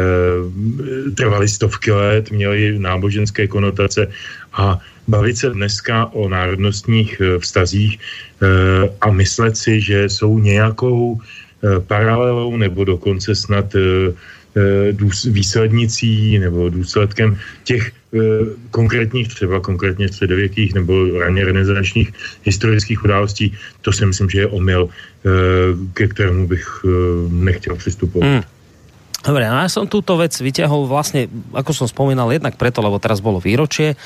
[1.16, 4.08] trvaly stovky let, měly náboženské konotace.
[4.54, 11.20] A bavit se dneska o národnostních eh, vztazích eh, a myslet si, že jsou nějakou
[11.20, 14.14] eh, paralelou nebo dokonce snad eh,
[14.56, 17.96] eh, důs- výslednicí nebo důsledkem těch eh,
[18.72, 24.90] konkrétních, třeba konkrétně středověkých nebo raně renesančních historických událostí, to si myslím, že je omyl,
[24.90, 25.30] eh,
[25.94, 26.90] ke kterému bych eh,
[27.30, 28.30] nechtěl přistupovat.
[28.30, 28.44] Mm.
[29.26, 33.18] Dobre, no ja som túto vec vyťahol vlastne, ako som spomínal, jednak preto, lebo teraz
[33.26, 33.98] bolo výročie,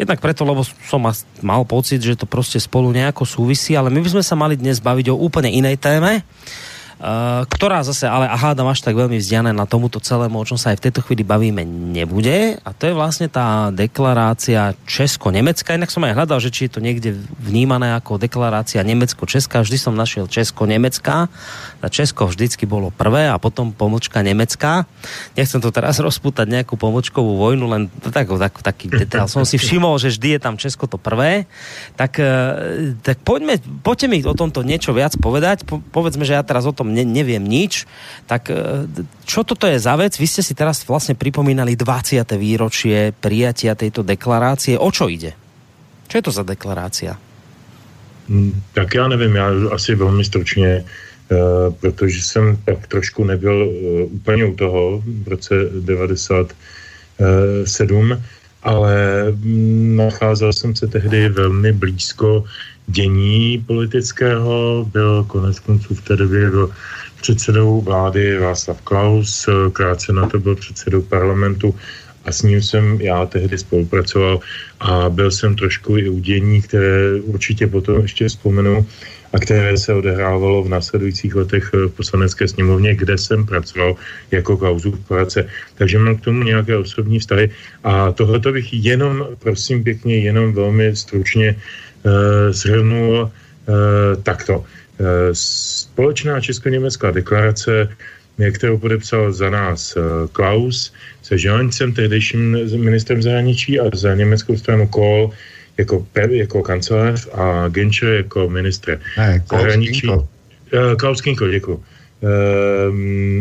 [0.00, 1.04] jednak preto, lebo som
[1.44, 4.80] mal pocit, že to proste spolu nejako súvisí, ale my by sme sa mali dnes
[4.80, 6.24] baviť o úplne inej téme,
[7.50, 10.70] ktorá zase, ale a hádam až tak veľmi vzdiané na tomuto celému, o čom sa
[10.70, 12.62] aj v tejto chvíli bavíme, nebude.
[12.62, 15.74] A to je vlastne tá deklarácia Česko-Nemecka.
[15.74, 19.66] Inak som aj hľadal, že či je to niekde vnímané ako deklarácia Nemecko-Česká.
[19.66, 21.26] Vždy som našiel Česko-Nemecká.
[21.82, 24.86] A Česko vždycky bolo prvé a potom pomlčka Nemecká.
[25.34, 27.82] Nechcem to teraz rozputať nejakú pomlčkovú vojnu, len
[28.14, 29.26] tak, tak, taký detail.
[29.26, 31.50] Som si všimol, že vždy je tam Česko to prvé.
[31.98, 35.66] Tak, eh, tak poďme, poďte mi o tomto niečo viac povedať.
[35.66, 37.88] Po, povedzme, že ja teraz o tom ne, neviem nič.
[38.28, 38.84] Tak eh,
[39.24, 40.12] čo toto je za vec?
[40.20, 42.20] Vy ste si teraz vlastne pripomínali 20.
[42.36, 44.76] výročie prijatia tejto deklarácie.
[44.76, 45.32] O čo ide?
[46.06, 47.16] Čo je to za deklarácia?
[48.28, 51.36] Mm, Tak já nevím, já asi velmi stručně, eh,
[51.80, 53.68] protože jsem tak trošku nebyl eh,
[54.04, 58.22] úplně u toho v roce 97,
[58.62, 62.44] ale mm, nacházel jsem se tehdy velmi blízko
[62.86, 66.70] dění politického, byl konec konců v té době byl
[67.20, 71.74] předsedou vlády Václav Klaus, krátce na to byl předsedou parlamentu
[72.24, 74.40] a s ním jsem já tehdy spolupracoval
[74.80, 78.86] a byl jsem trošku i u dění, které určitě potom ještě vzpomenu
[79.32, 83.96] a které se odehrávalo v následujících letech v poslanecké sněmovně, kde jsem pracoval
[84.30, 85.48] jako Klausův poradce.
[85.74, 87.50] Takže mám k tomu nějaké osobní vztahy
[87.84, 91.56] a tohle bych jenom, prosím pěkně, jenom velmi stručně
[92.50, 93.30] zhrnul
[93.66, 94.64] uh, takto.
[95.02, 97.88] Eh, Společná česko-německá deklarace,
[98.38, 100.00] eh, kterou podepsal za nás eh,
[100.32, 105.30] Klaus se Želencem, tehdejším ministrem zahraničí a za německou stranu Kohl
[105.78, 110.08] jako, jako kancelář a Genscher jako ministr Ne, Klaus zahraničí.
[110.72, 111.82] Eh, Klaus Kinkel, děkuji.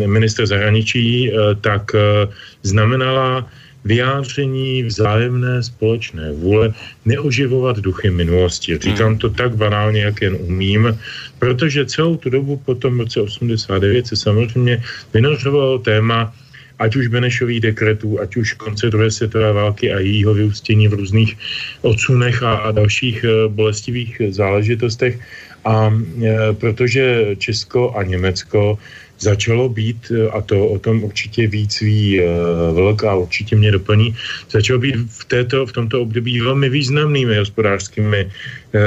[0.05, 2.27] Minister zahraničí, eh, tak eh,
[2.63, 3.45] znamenala
[3.85, 6.73] vyjádření vzájemné společné vůle
[7.05, 8.77] neoživovat duchy minulosti.
[8.77, 10.99] Říkám to tak banálně, jak jen umím,
[11.39, 16.33] protože celou tu dobu po tom roce 89 se samozřejmě vynořovalo téma
[16.81, 21.37] ať už Benešových dekretů, ať už konce druhé světové války a jejího vyústění v různých
[21.81, 25.19] odsunech a, a dalších e, bolestivých záležitostech.
[25.65, 28.81] A e, protože Česko a Německo
[29.21, 32.25] začalo být, e, a to o tom určitě víc ví e,
[32.73, 34.15] Vlk a určitě mě doplní,
[34.49, 38.31] začalo být v, této, v tomto období velmi významnými hospodářskými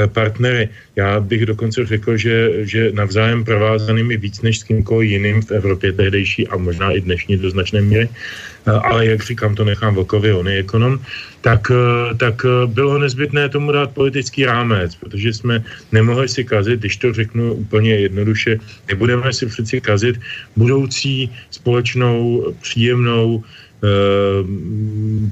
[0.07, 0.69] partnery.
[0.95, 5.91] Já bych dokonce řekl, že, že navzájem provázanými víc než s kýmkoliv jiným v Evropě
[5.91, 8.09] tehdejší a možná i dnešní do značné míry.
[8.09, 10.99] E, Ale jak říkám, to nechám Vlkovi, on je ekonom,
[11.41, 16.97] tak, e, tak bylo nezbytné tomu dát politický rámec, protože jsme nemohli si kazit, když
[16.97, 20.15] to řeknu úplně jednoduše, nebudeme si přeci kazit
[20.55, 23.43] budoucí společnou, příjemnou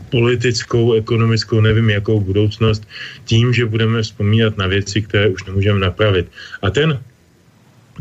[0.09, 2.87] politickou, ekonomickou, nevím jakou budoucnost,
[3.25, 6.27] tím, že budeme vzpomínat na věci, které už nemůžeme napravit.
[6.61, 6.99] A ten,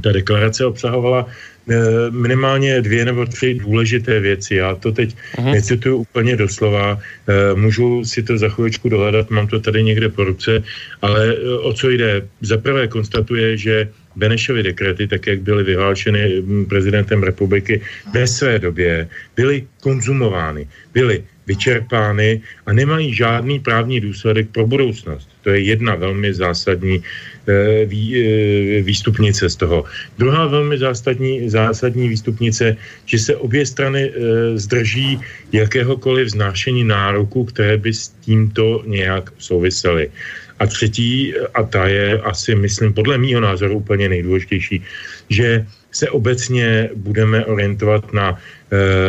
[0.03, 1.27] ta deklarace obsahovala
[1.69, 4.55] Eh, minimálně dvě nebo tři důležité věci.
[4.55, 5.53] Já to teď uh-huh.
[5.53, 10.25] necituju úplně doslova, eh, můžu si to za chvíličku dohledat, mám to tady někde po
[10.25, 10.63] ruce,
[11.03, 12.27] ale eh, o co jde?
[12.41, 17.81] Za prvé konstatuje, že Benešovy dekrety, tak jak byly vyhlášeny hm, prezidentem republiky
[18.15, 25.29] ve své době, byly konzumovány, byly vyčerpány a nemají žádný právní důsledek pro budoucnost.
[25.43, 27.03] To je jedna velmi zásadní
[27.43, 29.85] Eh, vý, eh, výstupnice z toho.
[30.19, 34.15] Druhá velmi zásadní, zásadní výstupnice, že se obě strany eh,
[34.55, 35.19] zdrží
[35.53, 40.11] jakéhokoliv znášení nároku, které by s tímto nějak souvisely.
[40.63, 44.83] A třetí, a ta je asi, myslím, podle mýho názoru úplně nejdůležitější,
[45.29, 48.39] že se obecně budeme orientovat na,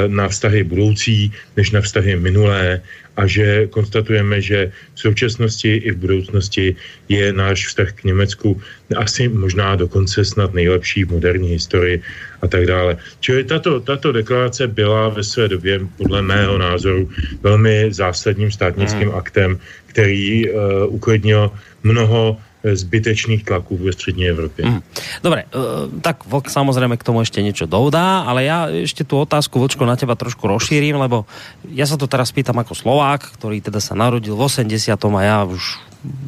[0.07, 2.81] na vztahy budoucí, než na vztahy minulé
[3.17, 6.75] a že konstatujeme, že v současnosti i v budoucnosti
[7.09, 8.61] je náš vztah k Německu
[8.97, 12.01] asi možná dokonce snad nejlepší v moderní historii
[12.41, 12.97] a tak dále.
[13.19, 17.09] Čili tato, tato deklarace byla ve své době podle mého názoru
[17.41, 19.17] velmi zásadním státnickým hmm.
[19.17, 21.51] aktem, který uh, uklidnil
[21.83, 24.65] mnoho zbytečných tlaků ve střední Evropě.
[24.65, 24.81] Mm.
[25.23, 29.59] Dobre, uh, tak Vlk samozrejme k tomu ešte niečo doudá, ale ja ešte tú otázku,
[29.59, 31.27] Vlčko, na teba trošku rozšírim, lebo
[31.67, 34.95] ja sa to teraz pýtam ako Slovák, ktorý teda sa narodil v 80.
[34.95, 35.83] a ja už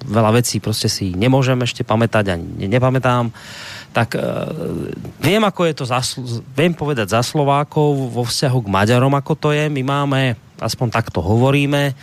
[0.08, 2.36] veľa vecí prostě si nemôžem ešte pamätať a
[2.68, 3.36] nepamätám
[3.96, 4.52] tak uh,
[5.24, 6.04] viem, ako je to za,
[6.52, 9.72] viem povedať za Slovákov vo vzťahu k Maďarom, ako to je.
[9.72, 11.96] My máme, aspoň takto hovoríme,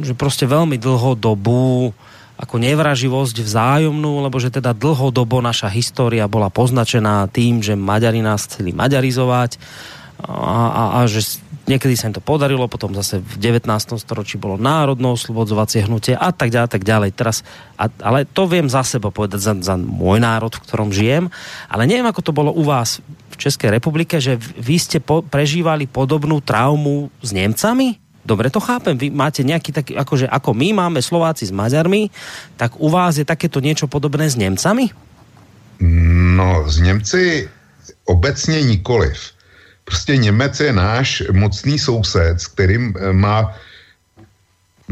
[0.00, 1.92] že prostě veľmi dlhodobú
[2.38, 8.46] ako nevraživosť vzájomnú, lebo že teda dlhodobo naša história bola poznačená tým, že Maďari nás
[8.46, 9.58] chceli maďarizovať
[10.22, 13.66] a, a, a že niekedy sa im to podarilo, potom zase v 19.
[14.00, 17.10] storočí bolo národno oslobodzovacie hnutie a tak ďalej, tak ďalej.
[17.12, 17.42] Teraz,
[17.74, 21.28] a, ale to viem za seba povedať, za, za môj národ, v ktorom žijem,
[21.68, 25.86] ale neviem, ako to bolo u vás v Českej republike, že vy ste po, prežívali
[25.86, 28.07] podobnú traumu s Nemcami?
[28.28, 32.12] Dobre to chápem, vy máte nejaký taký, akože ako my máme Slováci s Maďarmi,
[32.60, 34.92] tak u vás je takéto niečo podobné s Němcami?
[36.36, 37.48] No, s Němci
[38.04, 39.16] obecně nikoliv.
[39.88, 43.56] Prostě Němec je náš mocný soused, s kterým eh, má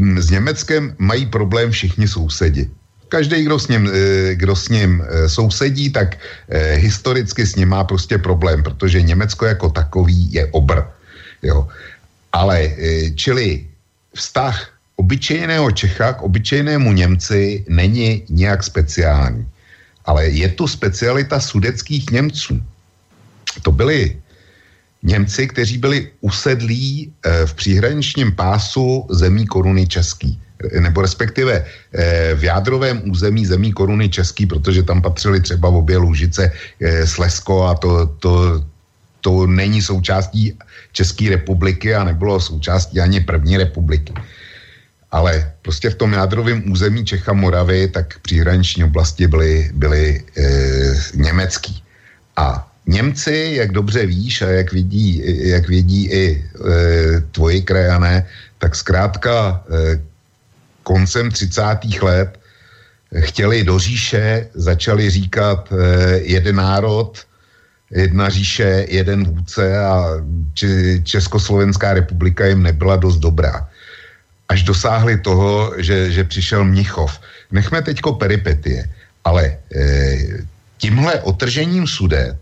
[0.01, 2.71] hm, s Německem mají problém všichni sousedi.
[3.09, 6.17] Každý, kdo s ním, eh, kdo s ním eh, sousedí, tak
[6.81, 10.89] historicky s ním má prostě problém, protože Německo jako takový je obr.
[11.43, 11.69] Jo.
[12.33, 13.67] Ale e, čili
[14.15, 19.47] vztah obyčejného Čecha k obyčejnému Němci není nějak speciální.
[20.05, 22.63] Ale je tu specialita sudeckých Němců.
[23.63, 24.17] To byli
[25.03, 30.41] Němci, kteří byli usedlí e, v příhraničním pásu zemí koruny český.
[30.81, 36.53] Nebo respektive e, v jádrovém území zemí koruny český, protože tam patřili třeba obě Lužice,
[37.05, 38.65] Slesko a to, to,
[39.27, 40.55] to není součástí
[40.93, 44.15] České republiky a nebylo součástí ani první republiky.
[45.11, 50.43] Ale prostě v tom jádrovém území Čecha Moravy, tak příhraniční oblasti byly, byly e,
[51.15, 51.83] německý.
[52.37, 58.27] A Němci, jak dobře víš a jak vidí, jak vidí i e, tvoji krajané,
[58.59, 59.99] tak zkrátka e,
[60.87, 61.99] koncem 30.
[62.03, 62.39] let
[63.21, 65.75] chtěli do říše, začali říkat e,
[66.23, 67.27] jeden národ,
[67.91, 70.05] jedna říše, jeden vůdce a
[71.03, 73.69] Československá republika jim nebyla dost dobrá.
[74.49, 77.21] Až dosáhli toho, že, že přišel Mnichov.
[77.51, 78.91] Nechme teďko peripetie,
[79.25, 79.87] ale e,
[80.79, 82.37] tímhle otržením sudet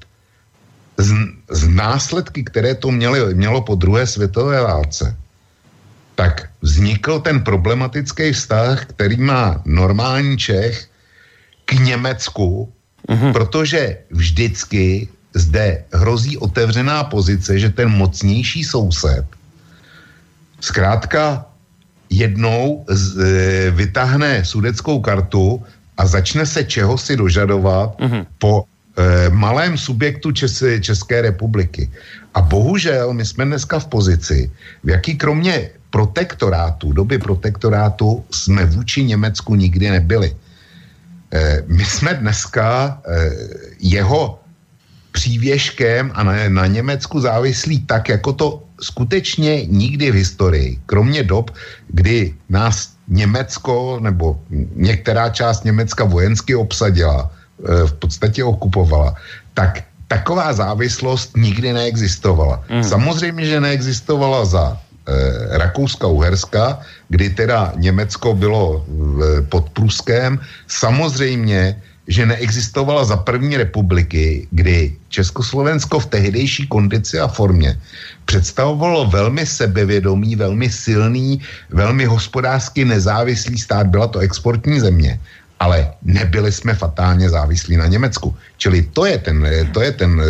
[0.96, 1.12] z,
[1.50, 5.16] z následky, které to měly, mělo po druhé světové válce,
[6.14, 10.86] tak vznikl ten problematický vztah, který má normální Čech
[11.64, 12.72] k Německu,
[13.08, 13.32] uh-huh.
[13.32, 19.26] protože vždycky zde hrozí otevřená pozice, že ten mocnější soused
[20.60, 21.46] zkrátka
[22.10, 25.62] jednou z, e, vytáhne sudeckou kartu
[25.98, 28.26] a začne se čeho si dožadovat mm-hmm.
[28.38, 31.90] po e, malém subjektu Čes, České republiky.
[32.34, 34.50] A bohužel my jsme dneska v pozici,
[34.84, 40.30] v jaký kromě protektorátu, doby protektorátu, jsme vůči Německu nikdy nebyli.
[40.30, 43.30] E, my jsme dneska e,
[43.78, 44.43] jeho
[45.14, 48.48] přívěškem a na, na Německu závislí tak, jako to
[48.82, 51.54] skutečně nikdy v historii, kromě dob,
[51.88, 54.42] kdy nás Německo nebo
[54.74, 59.14] některá část Německa vojensky obsadila, e, v podstatě okupovala,
[59.54, 62.64] tak taková závislost nikdy neexistovala.
[62.66, 62.84] Mm.
[62.84, 71.78] Samozřejmě, že neexistovala za e, Rakouska-Uherska, kdy teda Německo bylo e, pod Pruskem, samozřejmě
[72.08, 77.80] že neexistovala za první republiky, kdy Československo v tehdejší kondici a formě
[78.24, 81.40] představovalo velmi sebevědomý, velmi silný,
[81.70, 83.86] velmi hospodářsky nezávislý stát.
[83.86, 85.20] Byla to exportní země
[85.64, 88.36] ale nebyli jsme fatálně závislí na Německu.
[88.60, 90.26] Čili to je ten, to je ten eh,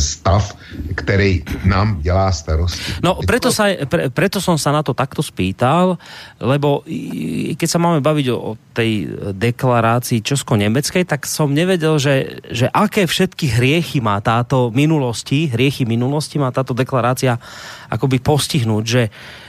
[0.00, 0.42] stav,
[0.94, 2.82] který nám dělá starost.
[3.02, 6.02] No, preto, sa, pre, preto som sa na to takto spýtal,
[6.42, 6.82] lebo
[7.54, 9.06] keď sa máme baviť o, o tej
[9.36, 16.42] deklarácii česko-nemeckej, tak som nevedel, že, že aké všetky hriechy má táto minulosti, hriechy minulosti
[16.42, 17.38] má táto deklarácia
[17.92, 19.02] akoby postihnúť, že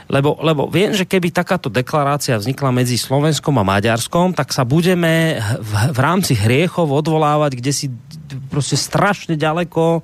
[0.04, 5.40] lebo, lebo viem, že keby takáto deklarácia vznikla medzi Slovenskom a Maďarskom, tak sa budeme
[5.40, 7.86] v, v rámci hriechov odvolávať kde si
[8.50, 10.02] prostě strašne ďaleko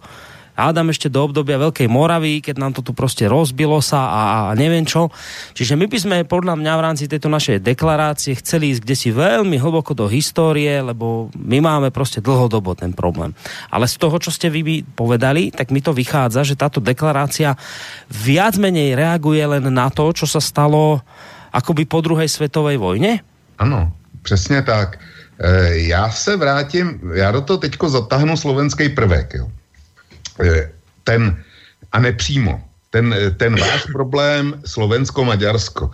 [0.61, 4.55] hádam ešte do obdobia Veľkej Moravy, keď nám to tu prostě rozbilo sa a, a
[4.55, 5.09] neviem čo.
[5.57, 9.09] Čiže my by sme podľa mňa v rámci tejto našej deklarácie chceli ísť kde si
[9.09, 13.33] veľmi hlboko do histórie, lebo my máme prostě dlhodobo ten problém.
[13.71, 17.57] Ale z toho, čo ste vy povedali, tak mi to vychádza, že táto deklarácia
[18.11, 21.01] viac menej reaguje len na to, čo sa stalo
[21.51, 23.25] akoby po druhej svetovej vojne?
[23.59, 23.93] Ano,
[24.23, 24.99] přesně tak.
[25.41, 29.35] E, já se vrátím, já do toho teďko zatáhnu slovenský prvek.
[29.35, 29.47] Jo.
[30.41, 30.71] Eh,
[31.05, 31.37] ten,
[31.93, 35.91] a nepřímo, ten, eh, ten váš problém Slovensko-Maďarsko.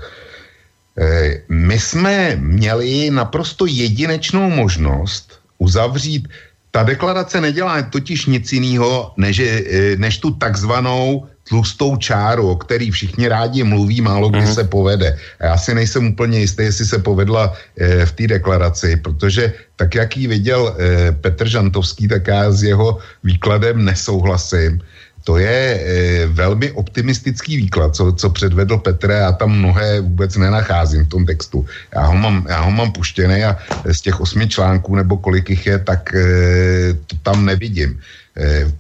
[0.99, 6.29] Eh, my jsme měli naprosto jedinečnou možnost uzavřít,
[6.71, 9.41] ta deklarace nedělá totiž nic jiného, než,
[9.97, 14.55] než tu takzvanou tlustou čáru, o který všichni rádi mluví, málo kdy mm-hmm.
[14.55, 15.19] se povede.
[15.41, 19.95] A já si nejsem úplně jistý, jestli se povedla e, v té deklaraci, protože tak,
[19.95, 24.81] jak ji viděl e, Petr Žantovský, tak já s jeho výkladem nesouhlasím.
[25.27, 31.05] To je e, velmi optimistický výklad, co, co předvedl Petr, já tam mnohé vůbec nenacházím
[31.05, 31.67] v tom textu.
[31.95, 33.59] Já ho mám, já ho mám puštěný a
[33.91, 36.23] z těch osmi článků, nebo kolik jich je, tak e,
[37.07, 37.99] to tam nevidím.
[38.39, 38.71] E,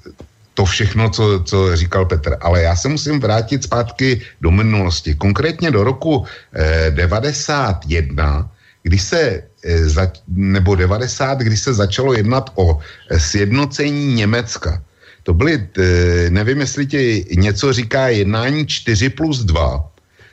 [0.57, 2.37] to všechno, co, co říkal Petr.
[2.41, 5.15] Ale já se musím vrátit zpátky do minulosti.
[5.15, 6.25] Konkrétně do roku
[6.57, 8.51] eh, 91,
[8.83, 14.81] kdy se eh, za, nebo 90, kdy se začalo jednat o eh, sjednocení Německa.
[15.27, 17.05] To byly, eh, nevím, jestli ti
[17.37, 19.85] něco říká jednání 4 plus 2.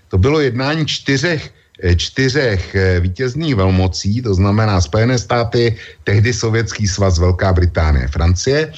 [0.07, 1.49] To bylo jednání čtyřech
[1.84, 8.69] eh, čtyřech eh, vítězných velmocí, to znamená Spojené státy, tehdy Sovětský svaz, Velká Británie, Francie,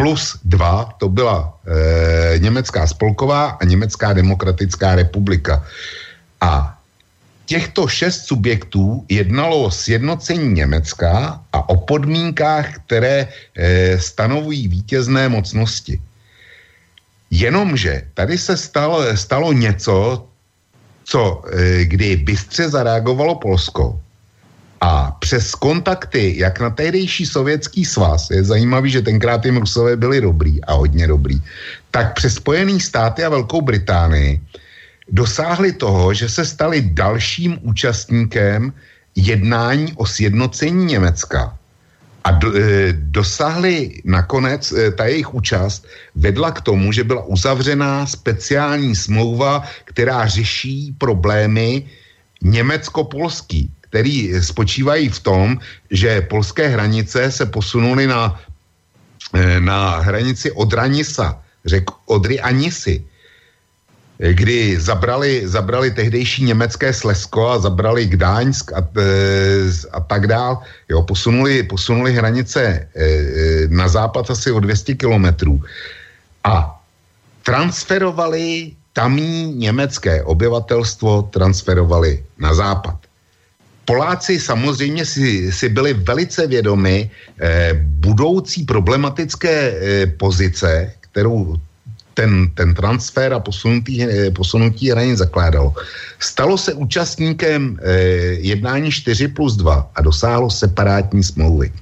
[0.00, 5.60] plus dva, to byla e, Německá spolková a Německá demokratická republika.
[6.40, 6.78] A
[7.46, 16.00] těchto šest subjektů jednalo o sjednocení Německa a o podmínkách, které e, stanovují vítězné mocnosti.
[17.30, 20.24] Jenomže tady se stalo, stalo něco,
[21.04, 24.00] co, e, kdy bystře zareagovalo Polsko,
[24.80, 30.20] a přes kontakty, jak na tehdejší sovětský svaz, je zajímavý, že tenkrát jim Rusové byli
[30.20, 31.42] dobrý a hodně dobrý,
[31.90, 34.40] tak přes Spojený státy a Velkou Británii
[35.12, 38.72] dosáhli toho, že se stali dalším účastníkem
[39.16, 41.56] jednání o sjednocení Německa.
[42.24, 48.06] A do, e, dosáhli nakonec, e, ta jejich účast vedla k tomu, že byla uzavřená
[48.06, 51.84] speciální smlouva, která řeší problémy
[52.42, 55.58] německo-polský který spočívají v tom,
[55.90, 58.38] že polské hranice se posunuly na,
[59.34, 61.34] eh, na hranici od Ranisa,
[61.66, 63.02] řek Odry Anisy,
[64.20, 70.62] kdy zabrali, zabrali tehdejší německé Slesko a zabrali Gdaňsk a, eh, a tak dál.
[70.88, 75.58] Jo, posunuli, posunuli hranice eh, na západ asi o 200 kilometrů
[76.44, 76.78] a
[77.42, 83.09] transferovali tamní německé obyvatelstvo, transferovali na západ.
[83.90, 91.58] Poláci samozřejmě si, si byli velice vědomi eh, budoucí problematické eh, pozice, kterou
[92.14, 95.74] ten, ten transfer a posunutí, eh, posunutí hranic zakládalo.
[96.22, 97.90] Stalo se účastníkem eh,
[98.46, 101.74] jednání 4 plus 2 a dosáhlo separátní smlouvy.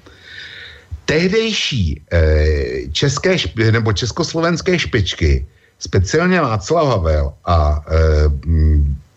[1.04, 3.36] Tehdejší eh, české
[3.70, 5.44] nebo československé špičky,
[5.78, 8.32] speciálně Václav Havel a eh,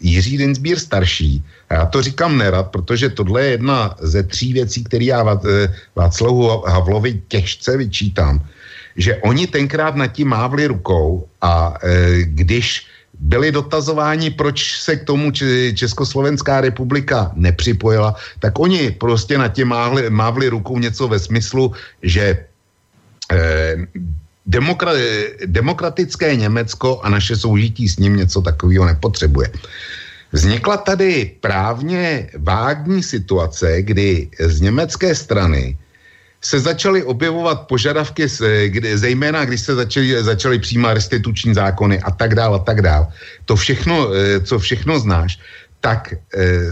[0.02, 4.84] Jiří Dinsbír starší, a já to říkám nerad, protože tohle je jedna ze tří věcí,
[4.84, 8.42] které já eh, Václavu Havlovi těžce vyčítám,
[8.96, 12.88] že oni tenkrát nad tím mávli rukou a e, když
[13.20, 15.32] byli dotazováni, proč se k tomu
[15.74, 21.72] Československá republika nepřipojila, tak oni prostě nad tím mávli, mávli rukou něco ve smyslu,
[22.04, 22.46] že
[23.32, 23.76] e,
[24.52, 24.92] demokra,
[25.46, 29.48] demokratické Německo a naše soužití s ním něco takového nepotřebuje.
[30.32, 35.78] Vznikla tady právně vágní situace, kdy z německé strany
[36.42, 38.26] se začaly objevovat požadavky,
[38.68, 43.08] kdy, zejména když se začaly, začaly přijímat restituční zákony a tak dál a tak dál.
[43.46, 45.38] To všechno, eh, co všechno znáš,
[45.82, 46.18] tak e,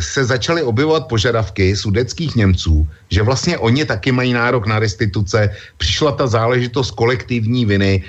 [0.02, 5.50] se začaly objevovat požadavky sudeckých Němců, že vlastně oni taky mají nárok na restituce.
[5.78, 8.04] Přišla ta záležitost kolektivní viny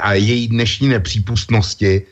[0.00, 2.02] a její dnešní nepřípustnosti,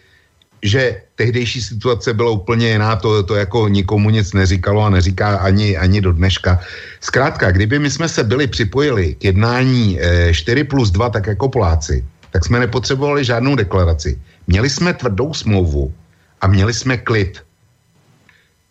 [0.62, 5.76] že tehdejší situace byla úplně jiná, to, to jako nikomu nic neříkalo a neříká ani,
[5.78, 6.60] ani do dneška.
[7.00, 11.48] Zkrátka, kdyby my jsme se byli připojili k jednání e, 4 plus 2, tak jako
[11.48, 14.18] Poláci, tak jsme nepotřebovali žádnou deklaraci.
[14.46, 15.94] Měli jsme tvrdou smlouvu
[16.40, 17.42] a měli jsme klid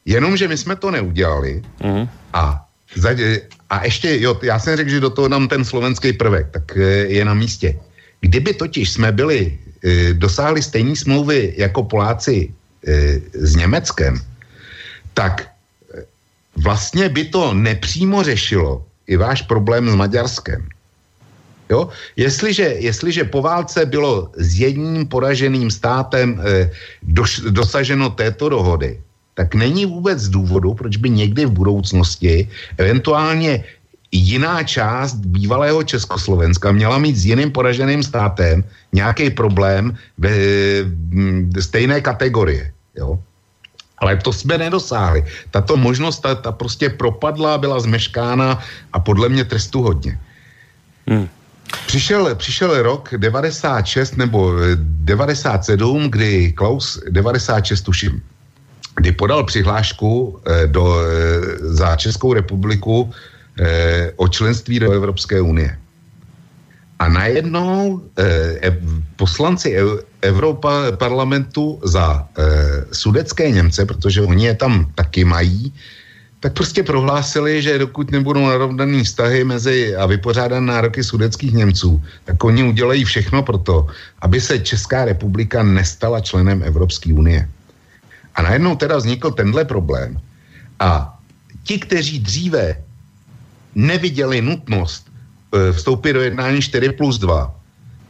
[0.05, 2.09] Jenomže my jsme to neudělali mm.
[2.33, 2.65] a,
[3.69, 6.81] a ještě, jo, já jsem řekl, že do toho dám ten slovenský prvek, tak e,
[7.13, 7.79] je na místě.
[8.21, 14.21] Kdyby totiž jsme byli, e, dosáhli stejné smlouvy jako Poláci e, s Německem,
[15.13, 15.47] tak
[16.55, 20.67] vlastně by to nepřímo řešilo i váš problém s Maďarskem.
[21.69, 21.89] Jo?
[22.15, 26.41] Jestliže, jestliže po válce bylo s jedním poraženým státem
[27.03, 28.99] doš, dosaženo této dohody,
[29.33, 33.63] tak není vůbec důvodu, proč by někdy v budoucnosti eventuálně
[34.11, 42.71] jiná část bývalého Československa měla mít s jiným poraženým státem nějaký problém ve stejné kategorie.
[42.95, 43.19] Jo?
[43.97, 45.25] Ale to jsme nedosáhli.
[45.51, 48.59] Tato možnost, ta, ta prostě propadla, byla zmeškána
[48.93, 50.19] a podle mě trestu hodně.
[51.07, 51.29] Hmm.
[51.85, 58.21] Přišel, přišel rok 96 nebo 97, kdy Klaus, 96 tuším,
[58.95, 61.05] kdy podal přihlášku eh, do, eh,
[61.59, 63.11] za Českou republiku
[63.59, 65.77] eh, o členství do Evropské unie.
[67.01, 68.77] A najednou eh,
[69.15, 69.73] poslanci
[70.21, 75.73] Evropa parlamentu za eh, sudecké Němce, protože oni je tam taky mají,
[76.39, 82.43] tak prostě prohlásili, že dokud nebudou narovnaný vztahy mezi a vypořádané nároky sudeckých Němců, tak
[82.43, 83.87] oni udělají všechno pro to,
[84.21, 87.49] aby se Česká republika nestala členem Evropské unie.
[88.41, 90.17] A najednou teda vznikl tenhle problém.
[90.81, 91.13] A
[91.63, 92.81] ti, kteří dříve
[93.77, 97.53] neviděli nutnost e, vstoupit do jednání 4 plus 2,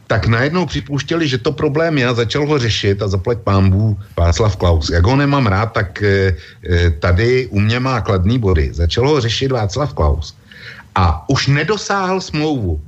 [0.06, 4.56] tak najednou připouštěli, že to problém je a začal ho řešit a zaplať pámbu Václav
[4.56, 4.88] Klaus.
[4.88, 6.32] Jak ho nemám rád, tak e,
[6.64, 8.72] e, tady u mě má kladný body.
[8.72, 10.32] Začal ho řešit Václav Klaus.
[10.96, 12.80] A už nedosáhl smlouvu.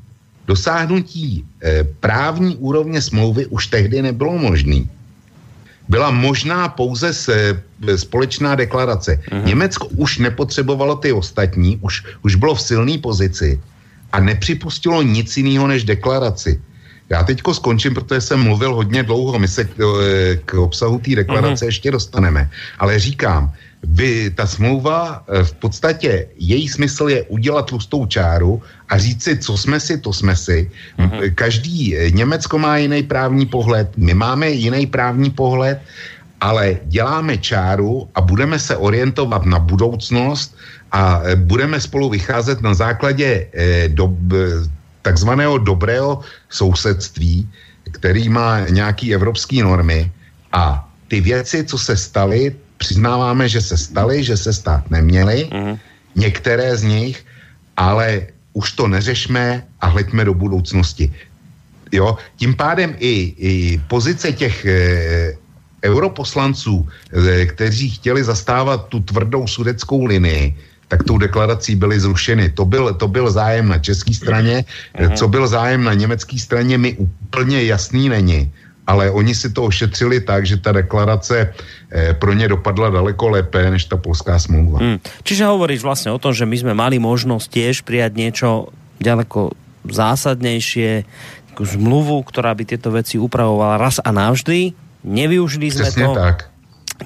[0.48, 1.44] Dosáhnutí
[2.00, 4.84] právní úrovně smlouvy už tehdy nebylo možné
[5.88, 7.62] byla možná pouze se,
[7.96, 9.20] společná deklarace.
[9.20, 9.44] Uh-huh.
[9.44, 13.60] Německo už nepotřebovalo ty ostatní, už, už bylo v silné pozici
[14.12, 16.60] a nepřipustilo nic jiného než deklaraci.
[17.10, 19.76] Já teďko skončím, protože jsem mluvil hodně dlouho, my se k,
[20.44, 21.68] k obsahu té deklarace uh-huh.
[21.68, 23.52] ještě dostaneme, ale říkám,
[23.86, 29.38] by ta smlouva eh, v podstatě, její smysl je udělat tlustou čáru a říct si,
[29.38, 30.70] co jsme si, to jsme si.
[30.98, 31.34] Mm-hmm.
[31.34, 35.80] Každý, eh, Německo má jiný právní pohled, my máme jiný právní pohled,
[36.40, 40.56] ale děláme čáru a budeme se orientovat na budoucnost
[40.92, 43.48] a budeme spolu vycházet na základě
[43.88, 44.12] do,
[45.02, 47.48] takzvaného dobrého sousedství,
[47.92, 50.12] který má nějaký evropské normy
[50.52, 55.78] a ty věci, co se staly, přiznáváme, že se staly, že se stát neměly, mm-hmm.
[56.14, 57.16] některé z nich,
[57.76, 61.12] ale už to neřešme a hleďme do budoucnosti.
[61.92, 64.76] Jo, tím pádem i, i pozice těch e,
[65.84, 70.56] europoslanců, e, kteří chtěli zastávat tu tvrdou sudeckou linii,
[70.88, 72.50] tak tou deklarací byly zrušeny.
[72.50, 75.14] To byl, to byl zájem na české straně, mm-hmm.
[75.14, 78.52] co byl zájem na německé straně, mi úplně jasný není
[78.86, 81.52] ale oni si to ošetřili tak, že ta deklarace
[81.92, 84.78] eh, pro ně dopadla daleko lépe než ta polská smlouva.
[84.78, 84.98] Hmm.
[85.22, 88.48] Čiže hovoríš vlastně o tom, že my jsme mali možnost tiež prijať niečo
[89.00, 89.52] ďaleko
[89.84, 91.04] zásadnejšie,
[91.60, 94.74] zmluvu, ktorá by tieto veci upravovala raz a navždy.
[95.04, 96.14] Nevyužili sme Přesně to.
[96.14, 96.38] tak.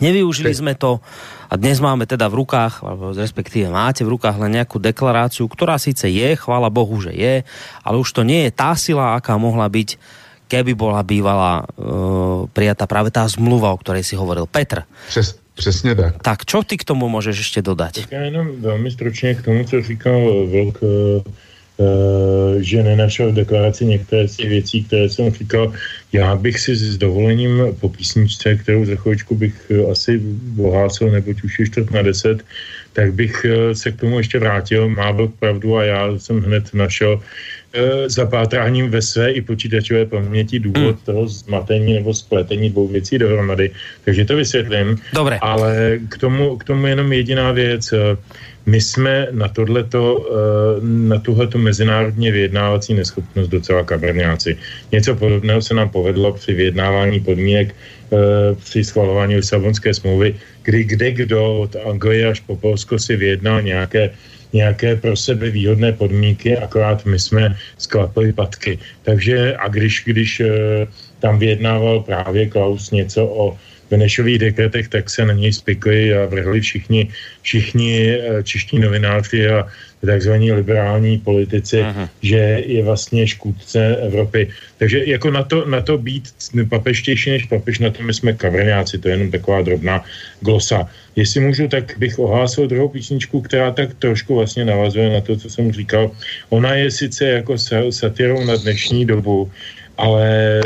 [0.01, 1.01] Nevyužili sme to
[1.49, 2.85] a dnes máme teda v rukách,
[3.17, 7.41] respektíve máte v rukách len nejakú deklaráciu, ktorá síce je, chvála Bohu, že je,
[7.83, 9.97] ale už to nie je tá sila, aká mohla byť
[10.49, 14.49] keby bola bývala uh, prijatá práve tá zmluva, o ktorej si hovoril.
[14.49, 14.83] Petr.
[15.09, 16.23] Přes, přesně tak.
[16.23, 17.93] Tak čo ty k tomu môžeš ještě dodat?
[17.93, 21.23] Tak já jenom velmi stručně k tomu, co říkal Vlk, uh,
[22.59, 25.73] že nenašel v deklaraci některé z těch věcí, které jsem říkal.
[26.13, 30.23] Já bych si s dovolením po písničce, kterou za chvíličku bych asi
[30.59, 32.43] ohlásil, nebo už je čtvrt na deset,
[32.93, 34.89] tak bych se k tomu ještě vrátil.
[34.89, 37.21] Má byl pravdu a já jsem hned našel
[37.73, 41.05] e, zapátráním ve své i počítačové paměti důvod hmm.
[41.05, 43.71] toho zmatení nebo spletení dvou věcí dohromady.
[44.05, 44.97] Takže to vysvětlím.
[45.15, 45.39] Dobre.
[45.41, 47.93] Ale k tomu, k tomu jenom jediná věc.
[47.93, 48.17] E,
[48.67, 50.35] my jsme na tohleto, e,
[50.85, 54.57] na tuhleto mezinárodně vyjednávací neschopnost docela kabrňáci.
[54.93, 57.75] Něco podobného se nám povedlo při vyjednávání podmínek
[58.65, 64.11] při schvalování Lisabonské smlouvy, kdy kde kdo od Anglie až po Polsko si vyjednal nějaké
[64.53, 68.79] nějaké pro sebe výhodné podmínky, akorát my jsme sklapili patky.
[69.03, 70.49] Takže a když, když eh,
[71.21, 73.59] tam vyjednával právě Klaus něco o
[73.91, 77.09] Benešových dekretech, tak se na něj spikli a vrhli všichni,
[77.43, 79.67] všichni eh, čeští novináři a
[80.07, 82.09] takzvaní liberální politici, Aha.
[82.23, 84.49] že je vlastně škůdce Evropy.
[84.79, 86.25] Takže jako na to, na to být
[86.69, 90.05] papeštější než papež, na to my jsme kavrňáci, to je jenom taková drobná
[90.41, 90.89] glosa.
[91.17, 95.51] Jestli můžu, tak bych ohlásil druhou písničku, která tak trošku vlastně navazuje na to, co
[95.51, 96.11] jsem říkal.
[96.49, 97.59] Ona je sice jako
[97.91, 99.51] satirou na dnešní dobu,
[99.99, 100.61] ale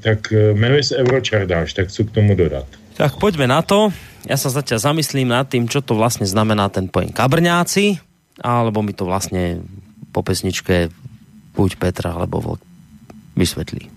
[0.00, 2.66] tak eh, jmenuje se Euročardáš, tak co k tomu dodat?
[2.94, 3.90] Tak poďme na to.
[4.28, 8.09] Ja sa zatiaľ zamyslím nad tým, čo to vlastne znamená ten pojem kabrňáci,
[8.40, 9.60] alebo mi to vlastne
[10.10, 10.90] po pesničke
[11.54, 12.60] buď Petra alebo Vlk
[13.36, 13.90] vysvetlí.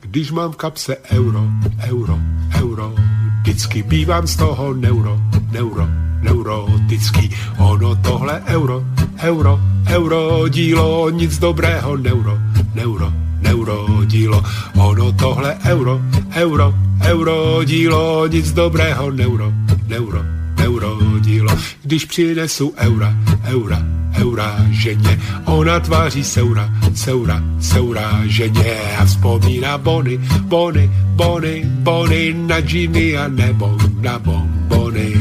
[0.00, 1.42] Když mám v kapse euro,
[1.90, 2.18] euro,
[2.58, 2.94] euro,
[3.42, 5.18] vždycky bývám z toho neuro,
[5.50, 5.86] neuro,
[6.22, 7.30] neurotický.
[7.58, 8.84] Ono tohle euro,
[9.18, 9.60] euro,
[9.90, 12.38] euro dílo, nic dobrého, neuro,
[12.74, 13.12] neuro,
[13.42, 14.42] neuro dílo.
[14.78, 16.00] Ono tohle euro,
[16.34, 19.52] euro, euro dílo, nic dobrého, neuro,
[19.88, 20.22] neuro,
[20.56, 21.58] neuro dílo.
[21.82, 23.82] Když přinesu eura, eura,
[24.16, 32.60] eura ženě, ona tváří seura, seura, seura ženě a vzpomíná bony, bony, bony, bony na
[32.60, 35.14] džiny a nebo na bombony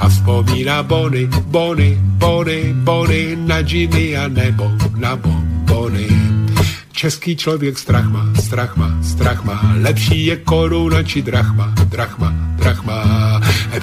[0.00, 6.06] a vzpomíná bony, bony, bony, bony na džiny a nebo na bombony.
[6.92, 13.17] Český člověk strach má, strach má, strach má, lepší je koruna či drachma, drachma, drachma.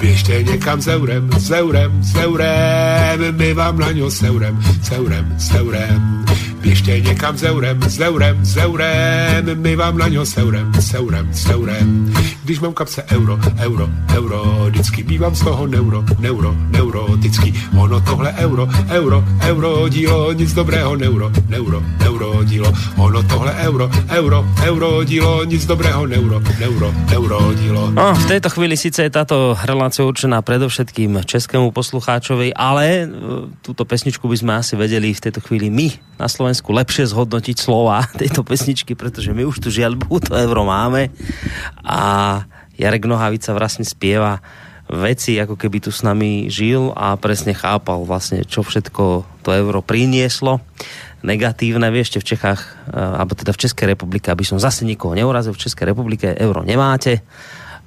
[0.00, 4.90] Běžte někam s eurem, s eurem, s eurem, my vám na ňo s eurem, s
[4.92, 6.24] eurem, s eurem.
[6.60, 10.94] Běžte někam s eurem, s eurem, s eurem, my vám na ňo s eurem, s
[10.94, 12.12] eurem, s eurem.
[12.46, 17.54] Když mám kapse euro, euro, euro, vždycky bývám z toho neuro, neuro, neurotický.
[17.74, 22.72] Ono tohle euro, euro, euro dílo, nic dobrého neuro, neuro, neuro dílo.
[22.96, 27.90] Ono tohle euro, euro, euro dílo, nic dobrého neuro, neuro, neuro dílo.
[27.90, 33.04] No, v této chvíli sice je táto relácia určená predovšetkým českému poslucháčovi, ale e,
[33.58, 35.90] túto pesničku by sme asi vedeli v tejto chvíli my
[36.22, 41.10] na Slovensku lepšie zhodnotiť slova tejto pesničky, pretože my už tu žiaľ to euro máme
[41.82, 42.35] a
[42.76, 44.40] Jarek Nohavica vlastne spieva
[44.86, 49.82] veci, ako keby tu s nami žil a presne chápal vlastne, čo všetko to euro
[49.82, 50.62] prinieslo
[51.26, 51.90] negatívne.
[51.90, 55.56] Vy ešte v Čechách, eh, alebo teda v Českej republike, aby som zase nikoho neurazil,
[55.56, 57.26] v Českej republike euro nemáte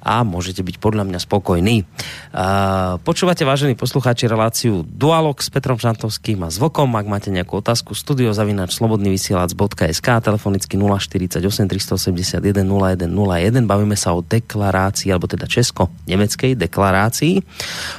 [0.00, 1.84] a môžete byť podľa mňa spokojní.
[2.32, 6.92] Uh, počúvate, vážení poslucháči, reláciu Dualog s Petrom Žantovským a Zvokom.
[6.96, 13.68] Ak máte nejakú otázku, studiozavinač slobodnyvysielac.sk telefonicky 048 381 0101.
[13.68, 17.34] Bavíme sa o deklarácii, alebo teda česko-nemeckej deklarácii.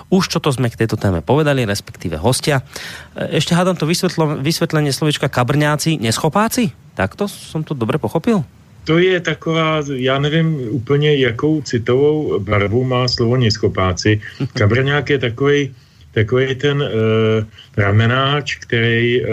[0.10, 2.66] Už čo to sme k tejto téme povedali, respektíve hostia.
[3.14, 3.86] E, ešte hádam to
[4.41, 6.74] vysvetlenie slovička kabrňáci, neschopáci?
[6.97, 8.43] Takto som to dobre pochopil?
[8.84, 14.21] To je taková, já nevím úplně, jakou citovou barvu má slovo niskopáci.
[14.53, 15.71] Kabrňák je takový
[16.13, 16.89] takový ten uh,
[17.77, 19.27] ramenáč, který uh,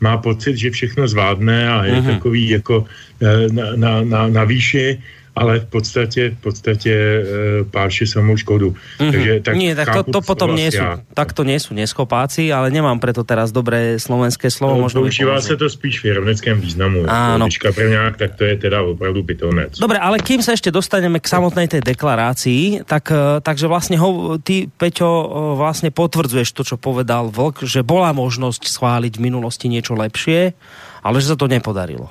[0.00, 2.14] má pocit, že všechno zvládne a je uh-huh.
[2.14, 4.98] takový jako uh, na, na, na, na výši
[5.38, 8.74] ale v podstatě, v podstatě e, páši samou škodu.
[8.74, 9.12] Mm-hmm.
[9.12, 10.82] Takže, tak Nie, tak to, to potom nie sú,
[11.14, 14.76] tak to nie sú neschopáci, ale nemám preto teraz dobré slovenské slovo.
[14.76, 17.06] No, možno používá se to spíš v rovnickém významu.
[17.06, 17.46] Áno.
[17.46, 19.78] Když kaprňák, tak to je teda opravdu pitonec.
[19.78, 24.36] Dobre, ale kým sa ešte dostaneme k samotnej tej deklarácii, tak, e, takže vlastne ho,
[24.42, 25.26] ty, Peťo, e,
[25.56, 30.54] vlastne potvrdzuješ to, čo povedal Vlk, že bola možnosť schváliť v minulosti niečo lepšie,
[31.02, 32.10] ale že sa to nepodarilo.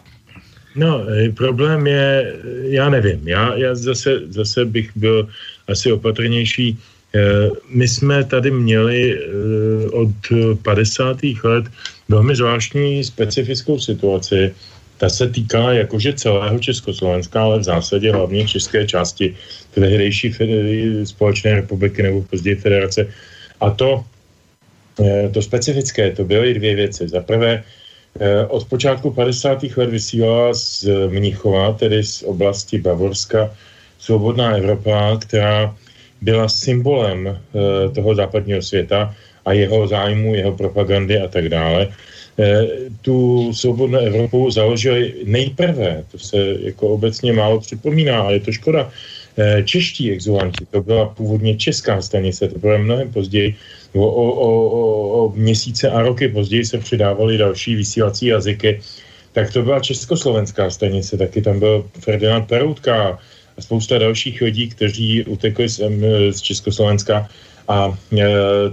[0.77, 2.33] No, eh, problém je,
[2.69, 5.27] já nevím, já, já zase, zase bych byl
[5.67, 6.77] asi opatrnější.
[7.15, 10.13] Eh, my jsme tady měli eh, od
[10.61, 11.17] 50.
[11.43, 11.65] let
[12.09, 14.53] velmi zvláštní specifickou situaci.
[14.97, 19.35] Ta se týká jakože celého Československa, ale v zásadě hlavně české části
[19.73, 20.33] tehdejší
[21.05, 23.07] společné republiky nebo později federace.
[23.61, 24.05] A to,
[25.33, 27.07] to specifické, to byly dvě věci.
[27.07, 27.76] Za prvé, Eh,
[28.47, 29.63] od počátku 50.
[29.77, 33.51] let vysílala z Mnichova, tedy z oblasti Bavorska,
[33.99, 35.75] Svobodná Evropa, která
[36.21, 37.37] byla symbolem eh,
[37.89, 39.15] toho západního světa
[39.45, 41.87] a jeho zájmu, jeho propagandy a tak dále,
[43.01, 48.91] tu svobodnou Evropu založili nejprve, to se jako obecně málo připomíná, ale je to škoda,
[49.63, 53.55] čeští exulanti, to byla původně česká stanice, to bylo mnohem později,
[53.93, 54.51] o, o, o,
[55.25, 58.81] o měsíce a roky později se přidávaly další vysílací jazyky,
[59.33, 63.19] tak to byla československá stanice, taky tam byl Ferdinand Peroutka
[63.57, 65.81] a spousta dalších lidí, kteří utekli z,
[66.31, 67.29] z Československa.
[67.67, 68.25] A e,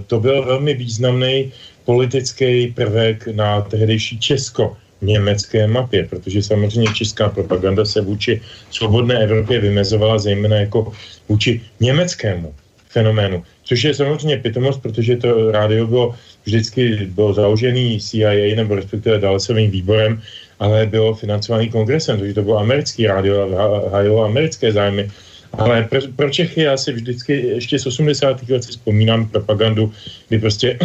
[0.07, 1.51] to byl velmi významný
[1.85, 8.41] politický prvek na tehdejší Česko německé mapě, protože samozřejmě česká propaganda se vůči
[8.71, 10.91] svobodné Evropě vymezovala zejména jako
[11.29, 12.53] vůči německému
[12.89, 13.43] fenoménu.
[13.63, 19.71] Což je samozřejmě pitomost, protože to rádio bylo vždycky bylo založený CIA nebo respektive Dalesovým
[19.71, 20.21] výborem,
[20.59, 25.11] ale bylo financovaný kongresem, takže to bylo americký rádio a hájilo americké zájmy.
[25.53, 28.49] Ale pro, pro Čechy já si vždycky ještě z 80.
[28.49, 29.91] let si vzpomínám propagandu,
[30.27, 30.79] kdy prostě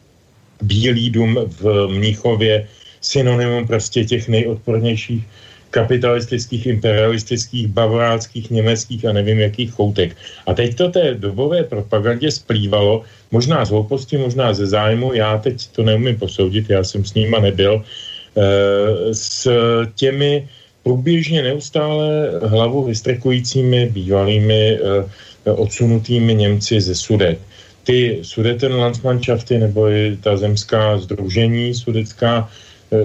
[0.62, 2.66] Bílý dům v Mnichově
[3.00, 5.24] synonymum prostě těch nejodpornějších
[5.70, 10.16] kapitalistických, imperialistických, bavoráckých, německých a nevím jakých choutek.
[10.46, 15.66] A teď to té dobové propagandě splývalo, možná z hlouposti, možná ze zájmu, já teď
[15.76, 19.48] to neumím posoudit, já jsem s nima nebyl, e, s
[19.94, 20.48] těmi
[20.82, 27.38] průběžně neustále hlavu vystrekujícími bývalými e, odsunutými Němci ze Sudet.
[27.84, 32.48] Ty Sudetenlandsmannschafty nebo i ta zemská združení sudecká,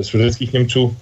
[0.01, 0.95] sudeckých Němců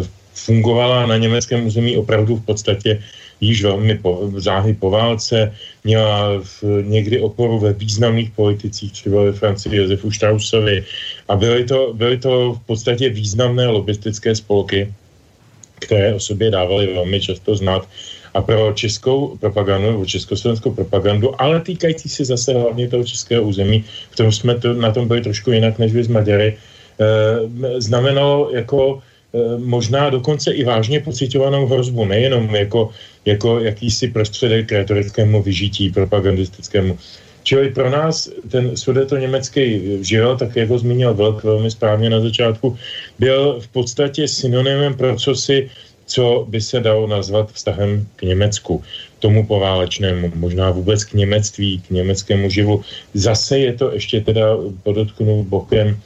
[0.00, 3.02] v fungovala na německém území opravdu v podstatě
[3.40, 5.52] již velmi po, záhy po válce,
[5.84, 10.84] měla v, někdy oporu ve významných politicích, třeba ve Francii Josefu Straussovi
[11.28, 14.92] a byly to, byly to v podstatě významné lobistické spolky,
[15.80, 17.88] které o sobě dávaly velmi často znát
[18.34, 23.84] a pro českou propagandu, nebo československou propagandu, ale týkající se zase hlavně toho českého území,
[24.10, 26.56] v tom jsme to, na tom byli trošku jinak než vy z Maďary,
[27.78, 32.90] znamenalo jako Eh, možná dokonce i vážně pocitovanou hrozbu, nejenom jako,
[33.24, 36.98] jako jakýsi prostředek retorickému vyžití propagandistickému.
[37.42, 42.76] Čili pro nás ten sudeto-německý živel, tak jak ho zmínil Vlk velmi správně na začátku,
[43.18, 45.70] byl v podstatě synonymem pro cosi,
[46.06, 48.82] co by se dalo nazvat vztahem k Německu,
[49.18, 52.82] tomu poválečnému, možná vůbec k němectví, k německému živu.
[53.14, 55.96] Zase je to ještě teda podotknu bokem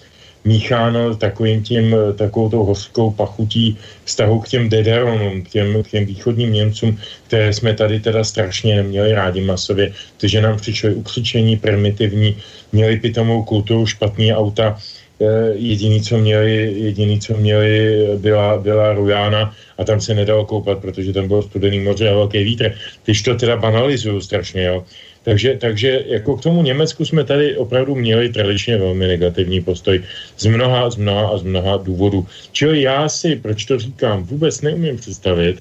[0.44, 5.88] mícháno takovým tím, eh, takovou tou hořkou pachutí vztahu k těm Dederonům, k těm, k
[5.90, 11.56] těm východním Němcům, které jsme tady teda strašně neměli rádi masově, protože nám přišli ukřičení,
[11.56, 12.36] primitivní,
[12.72, 14.76] měli pitomou kulturu, špatný auta,
[15.20, 17.72] eh, jediný, co měli, jediný, co měli,
[18.20, 22.44] byla, byla Rujána a tam se nedalo koupat, protože tam bylo studený moře a velký
[22.44, 22.74] vítr.
[23.04, 24.84] Když to teda banalizuju strašně, jo.
[25.24, 30.02] Takže, takže jako k tomu Německu jsme tady opravdu měli tradičně velmi negativní postoj
[30.36, 32.26] z mnoha, z mnoha a z mnoha důvodů.
[32.52, 35.56] Čili já si, proč to říkám, vůbec neumím představit,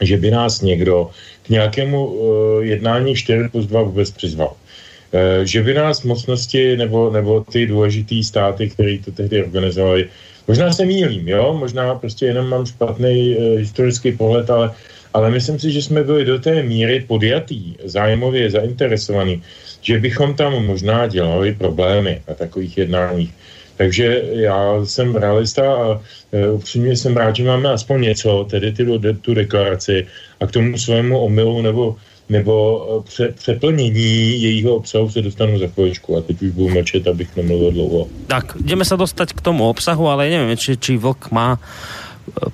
[0.00, 1.10] že by nás někdo
[1.42, 2.18] k nějakému uh,
[2.64, 4.50] jednání 4 plus 2 vůbec přizval.
[4.50, 10.08] Uh, že by nás mocnosti nebo, nebo ty důležitý státy, které to tehdy organizovali,
[10.48, 14.74] možná se mýlím, jo, možná prostě jenom mám špatný uh, historický pohled, ale
[15.14, 19.42] ale myslím si, že jsme byli do té míry podjatý, zájmově zainteresovaný,
[19.80, 23.34] že bychom tam možná dělali problémy na takových jednáních.
[23.76, 26.00] Takže já jsem realista a
[26.32, 28.86] e, upřímně jsem rád, že máme aspoň něco, tedy ty,
[29.20, 30.06] tu deklaraci
[30.40, 31.96] a k tomu svému omylu nebo,
[32.28, 37.06] nebo e, pře, přeplnění jejího obsahu se dostanu za chvíličku a teď už budu mlčet,
[37.06, 38.08] abych nemluvil dlouho.
[38.26, 41.58] Tak, jdeme se dostat k tomu obsahu, ale nevím, či, či Vlk má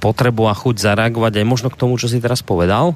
[0.01, 2.95] potrebu a chuť zareagovat aj možno k tomu, co si teraz povedal?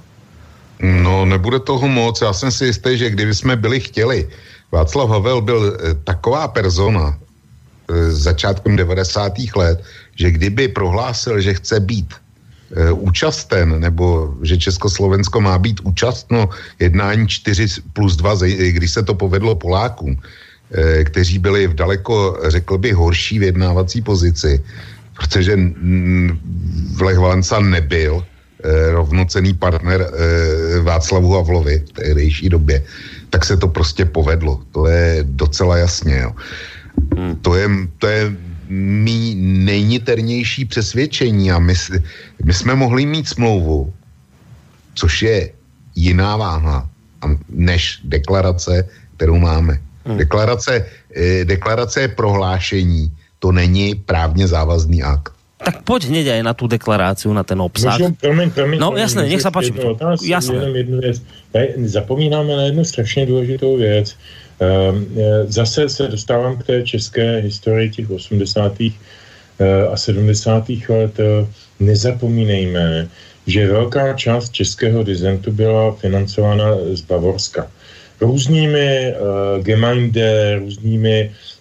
[0.82, 2.20] No, nebude toho moc.
[2.20, 4.28] Já jsem si jistý, že kdyby jsme byli chtěli,
[4.72, 9.32] Václav Havel byl e, taková persona e, začátkem 90.
[9.56, 9.84] let,
[10.16, 16.48] že kdyby prohlásil, že chce být e, účasten, nebo že Československo má být účastno
[16.80, 20.16] jednání 4 plus 2, když se to povedlo Polákům,
[21.04, 24.64] kteří byli v daleko, řekl bych, horší vyjednávací pozici,
[25.22, 25.54] protože
[27.00, 32.82] Lech Valenca nebyl eh, rovnocený partner eh, Václavu Havlovi v tehdejší době,
[33.30, 34.60] tak se to prostě povedlo.
[34.74, 36.26] To je docela jasně.
[36.26, 36.32] Jo.
[37.16, 37.36] Hmm.
[37.36, 37.68] To je,
[37.98, 38.32] to je
[38.68, 41.74] mý nejniternější přesvědčení a my,
[42.44, 43.94] my jsme mohli mít smlouvu,
[44.94, 45.38] což je
[45.94, 46.88] jiná váha
[47.48, 49.78] než deklarace, kterou máme.
[50.04, 50.18] Hmm.
[50.18, 53.06] Deklarace, eh, deklarace je prohlášení,
[53.42, 55.34] to není právně závazný akt.
[55.62, 57.98] Tak pojď hneď aj na tu deklaráciu, na ten obsah.
[57.98, 59.70] Můžu, promiň, promiň, no promiň, jasné, nech sa páči.
[60.26, 60.58] Jasné.
[60.58, 61.16] Jenom jednu věc.
[61.86, 64.16] Zapomínáme na jednu strašně důležitou věc.
[64.58, 65.06] Ehm,
[65.46, 68.74] zase se dostávám k té české historii těch 80.
[69.58, 70.66] Eh, a 70.
[70.90, 71.14] let.
[71.78, 73.08] Nezapomínejme,
[73.46, 77.70] že velká část českého dizentu byla financována z Bavorska.
[78.20, 81.51] Různými uh, Gemeinde, různými uh,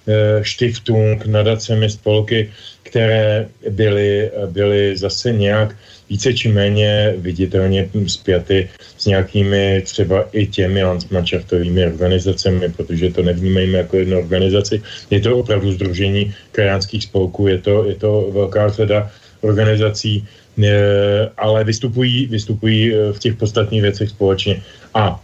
[0.43, 2.49] Stiftung, nadacemi, spolky,
[2.84, 5.76] které byly, byly zase nějak
[6.10, 13.78] více či méně viditelně zpěty s nějakými třeba i těmi landsmanšaftovými organizacemi, protože to nevnímejme
[13.78, 14.82] jako jednu organizaci.
[15.10, 20.28] Je to opravdu združení krajánských spolků, je to, je to velká řada organizací,
[21.38, 24.62] ale vystupují, vystupují eh, v těch podstatných věcech společně.
[24.93, 25.24] A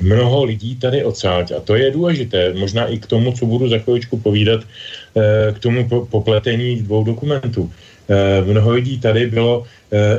[0.00, 3.78] mnoho lidí tady odsáď, a to je důležité, možná i k tomu, co budu za
[3.78, 7.70] chvíličku povídat, eh, k tomu popletení dvou dokumentů.
[8.10, 9.64] Eh, mnoho lidí tady bylo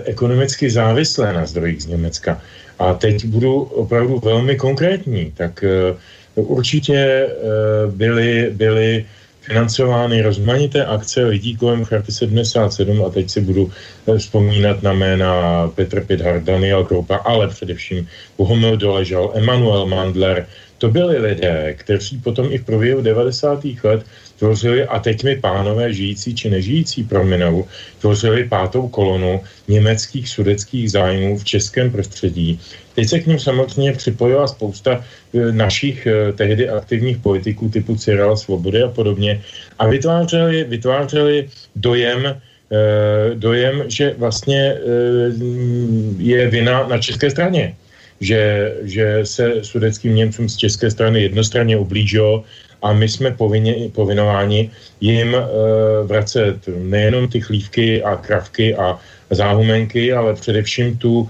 [0.03, 2.41] ekonomicky závislé na zdrojích z Německa.
[2.79, 5.31] A teď budu opravdu velmi konkrétní.
[5.31, 5.63] Tak
[6.35, 7.29] určitě
[7.95, 9.05] byly, byly
[9.41, 13.71] financovány rozmanité akce lidí kolem Charty 77 a teď si budu
[14.07, 20.47] eh, vzpomínat na jména Petr Pidhar, Daniel Kroupa, ale především Bohumil Doležal, Emanuel Mandler.
[20.77, 23.63] To byli lidé, kteří potom i v průběhu 90.
[23.83, 24.05] let
[24.41, 27.69] tvořili, a teď mi pánové žijící či nežijící prominou,
[28.01, 29.37] tvořili pátou kolonu
[29.69, 32.57] německých sudeckých zájmů v českém prostředí.
[32.97, 38.33] Teď se k ním samozřejmě připojila spousta e, našich e, tehdy aktivních politiků typu Cyril
[38.33, 39.45] Svobody a podobně
[39.77, 41.45] a vytvářeli, vytvářeli
[41.77, 42.37] dojem, e,
[43.37, 44.73] dojem, že vlastně
[46.17, 47.77] je vina na české straně.
[48.21, 52.45] Že, že se sudeckým Němcům z české strany jednostranně ublížilo
[52.81, 54.71] a my jsme povinni, povinováni
[55.01, 55.41] jim e,
[56.03, 61.29] vracet nejenom ty chlívky a kravky a záhumenky, ale především tu,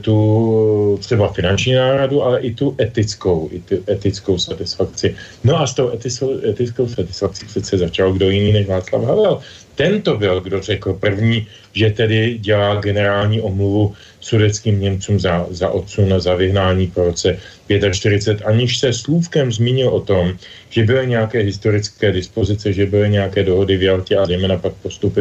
[0.00, 5.14] tu třeba finanční náradu, ale i tu etickou, i tu etickou satisfakci.
[5.44, 9.40] No a s tou etickou, etickou satisfakcí přece začal kdo jiný než Václav Havel.
[9.74, 16.14] Tento byl, kdo řekl první, že tedy dělá generální omluvu sudeckým Němcům za, za odsun
[16.14, 17.38] a za vyhnání po roce
[17.92, 20.32] 45, aniž se slůvkem zmínil o tom,
[20.70, 25.20] že byly nějaké historické dispozice, že byly nějaké dohody v Jaltě a zejména pak postupy,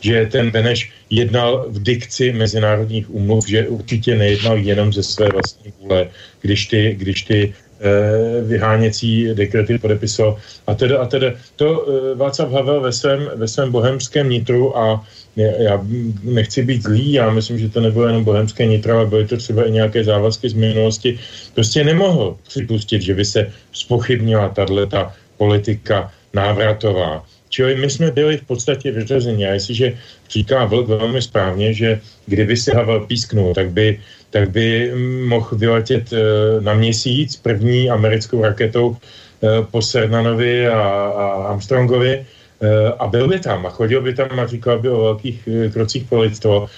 [0.00, 5.72] že ten Beneš jednal v dikci mezinárodních úmluv, že určitě nejednal jenom ze své vlastní
[5.80, 6.10] vůle,
[6.42, 10.36] když ty, když ty Eh, vyháněcí dekrety podepisoval.
[10.66, 15.04] A teda, a teda to eh, Václav Havel ve svém, ve svém bohemském nitru a
[15.36, 15.84] já
[16.22, 19.68] nechci být zlý, já myslím, že to nebylo jenom bohemské nitro, ale byly to třeba
[19.68, 21.18] i nějaké závazky z minulosti,
[21.54, 27.24] prostě nemohl připustit, že by se spochybnila tato politika návratová.
[27.56, 29.48] Čili my jsme byli v podstatě vyřazeni.
[29.48, 29.96] A jestliže
[30.28, 34.00] říká Vlk velmi správně, že kdyby si Havel písknul, tak by
[34.30, 34.92] tak by
[35.24, 36.20] mohl vyletět eh,
[36.60, 40.82] na měsíc první americkou raketou eh, po Sernanovi a,
[41.16, 45.16] a Armstrongovi eh, a byl by tam a chodil by tam a říkal by o
[45.16, 46.68] velkých krocích pro lidstvo.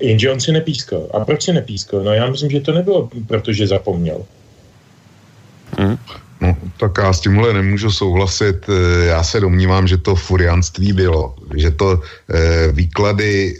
[0.00, 1.06] Jenže on si nepískal.
[1.14, 2.02] A proč si nepískal?
[2.02, 4.26] No já myslím, že to nebylo, protože zapomněl.
[5.78, 5.98] Hmm.
[6.40, 8.66] No, tak já s tímhle nemůžu souhlasit.
[9.06, 11.34] Já se domnívám, že to furianství bylo.
[11.56, 13.56] Že to eh, výklady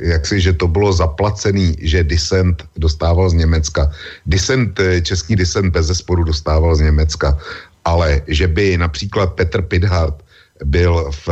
[0.00, 3.90] jak si, že to bylo zaplacený, že disent dostával z Německa.
[4.26, 7.38] Disent, eh, český disent bez zesporu dostával z Německa,
[7.84, 10.24] ale že by například Petr Pidhart
[10.64, 11.28] byl v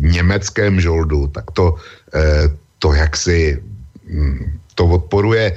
[0.00, 1.74] německém žoldu, tak to,
[2.78, 3.62] to jaksi
[4.10, 5.54] hm, to odporuje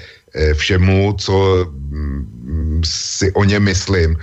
[0.54, 4.18] všemu, co hm, si o něm myslím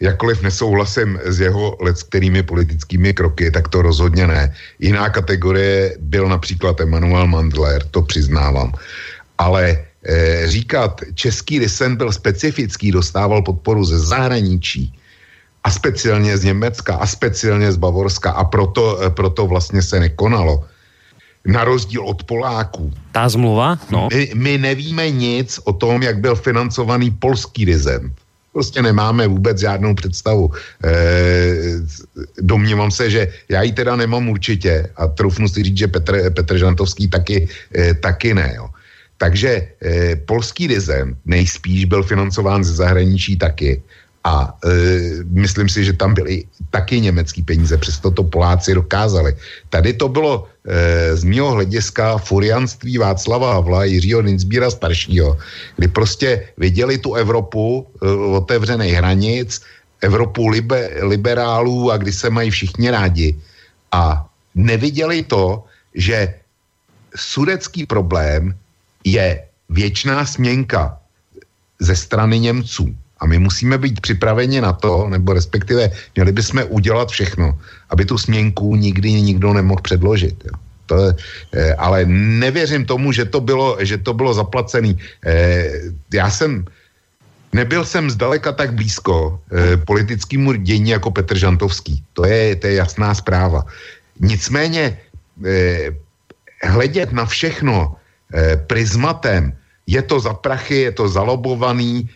[0.00, 4.54] jakkoliv nesouhlasím s jeho let kterými politickými kroky, tak to rozhodně ne.
[4.78, 8.72] Jiná kategorie byl například Emanuel Mandler, to přiznávám.
[9.38, 14.92] Ale e, říkat, český disen byl specifický, dostával podporu ze zahraničí,
[15.64, 20.64] a speciálně z Německa, a speciálně z Bavorska, a proto, e, proto vlastně se nekonalo.
[21.46, 22.92] Na rozdíl od Poláků.
[23.12, 23.78] Ta zmluva?
[23.90, 24.08] No.
[24.12, 28.12] My, my nevíme nic o tom, jak byl financovaný polský dizent
[28.56, 30.48] prostě nemáme vůbec žádnou představu.
[30.48, 30.90] E,
[32.40, 36.56] domnívám se, že já ji teda nemám určitě a trufnu si říct, že Petr, Petr
[36.56, 38.56] Žantovský taky, e, taky ne.
[38.56, 38.72] Jo.
[39.20, 39.50] Takže
[39.84, 43.84] e, polský dizem nejspíš byl financován ze zahraničí taky
[44.26, 44.68] a e,
[45.30, 46.42] myslím si, že tam byly
[46.74, 49.38] taky německý peníze, přesto to Poláci dokázali.
[49.70, 55.38] Tady to bylo e, z mého hlediska furianství Václava Havla, Jiřího Ninsbíra staršího,
[55.76, 58.10] kdy prostě viděli tu Evropu e,
[58.42, 59.62] otevřených hranic,
[60.02, 63.38] Evropu libe, liberálů a kdy se mají všichni rádi.
[63.94, 64.26] A
[64.58, 65.64] neviděli to,
[65.94, 66.34] že
[67.14, 68.58] sudecký problém
[69.06, 69.38] je
[69.70, 70.98] věčná směnka
[71.78, 73.05] ze strany Němců.
[73.18, 77.58] A my musíme být připraveni na to, nebo respektive měli bychom udělat všechno,
[77.90, 80.36] aby tu směnku nikdy nikdo nemohl předložit.
[80.44, 80.52] Jo.
[80.86, 81.12] To,
[81.52, 82.06] eh, ale
[82.38, 84.98] nevěřím tomu, že to bylo, že to bylo zaplacený.
[85.26, 86.64] Eh, já jsem,
[87.52, 92.04] nebyl jsem zdaleka tak blízko eh, politickému dění jako Petr Žantovský.
[92.12, 93.66] To je, to je jasná zpráva.
[94.20, 94.98] Nicméně
[96.64, 97.96] hledět na všechno
[98.66, 99.52] prismatem,
[99.84, 102.08] je to za prachy, je to zalobovaný,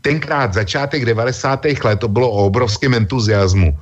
[0.00, 1.64] tenkrát začátek 90.
[1.84, 3.78] let to bylo o obrovském entuziasmu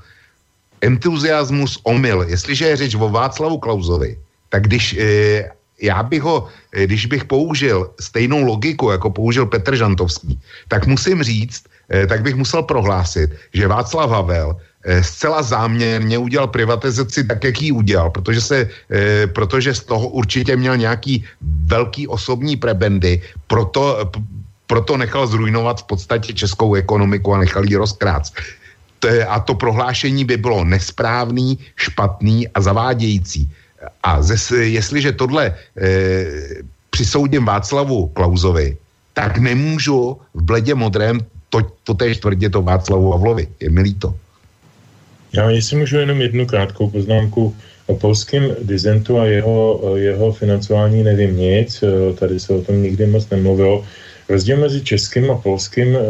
[0.81, 2.25] entuziasmus omyl.
[2.29, 4.19] Jestliže je řeč o Václavu Klauzovi,
[4.49, 5.51] tak když e,
[5.83, 11.23] já bych ho, e, když bych použil stejnou logiku, jako použil Petr Žantovský, tak musím
[11.23, 14.57] říct, e, tak bych musel prohlásit, že Václav Havel
[15.01, 18.69] zcela záměrně udělal privatizaci tak, jak ji udělal, protože, se,
[19.37, 21.25] protože z toho určitě měl nějaký
[21.69, 24.09] velký osobní prebendy, proto,
[24.71, 28.23] proto nechal zrujnovat v podstatě českou ekonomiku a nechal ji rozkrát
[29.29, 33.51] a to prohlášení by bylo nesprávný, špatný a zavádějící.
[34.03, 35.55] A zes, jestliže tohle e,
[36.91, 38.77] přisoudím Václavu Klauzovi,
[39.15, 43.49] tak nemůžu v bledě modrém to, to též tvrdit o Václavu Havlovi.
[43.61, 44.15] Je mi líto.
[45.33, 47.57] Já jestli můžu jenom jednu krátkou poznámku
[47.87, 51.85] o polském dizentu a jeho, jeho financování nevím nic,
[52.19, 53.85] tady se o tom nikdy moc nemluvilo.
[54.31, 56.01] Rozdíl mezi českým a polským e,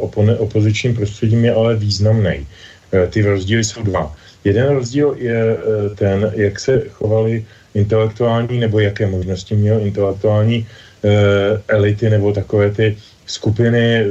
[0.00, 2.46] opone, opozičním prostředím je ale významný.
[2.92, 4.16] E, ty rozdíly jsou dva.
[4.44, 5.56] Jeden rozdíl je e,
[5.94, 7.44] ten, jak se chovali
[7.74, 10.66] intelektuální, nebo jaké možnosti měl intelektuální
[11.68, 12.96] elity, nebo takové ty
[13.26, 14.04] skupiny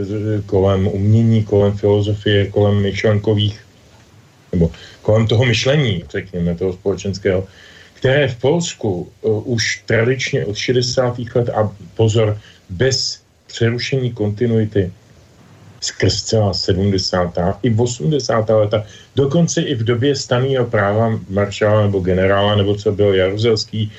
[0.46, 3.60] kolem umění, kolem filozofie, kolem myšlenkových,
[4.52, 7.48] nebo kolem toho myšlení, řekněme, toho společenského,
[7.94, 11.20] které v Polsku uh, už tradičně od 60.
[11.36, 12.40] let a pozor,
[12.70, 14.92] bez přerušení kontinuity
[15.82, 17.38] skrz celá 70.
[17.64, 18.50] i 80.
[18.50, 18.84] leta,
[19.16, 23.92] dokonce i v době staného práva maršála nebo generála, nebo co byl Jaruzelský,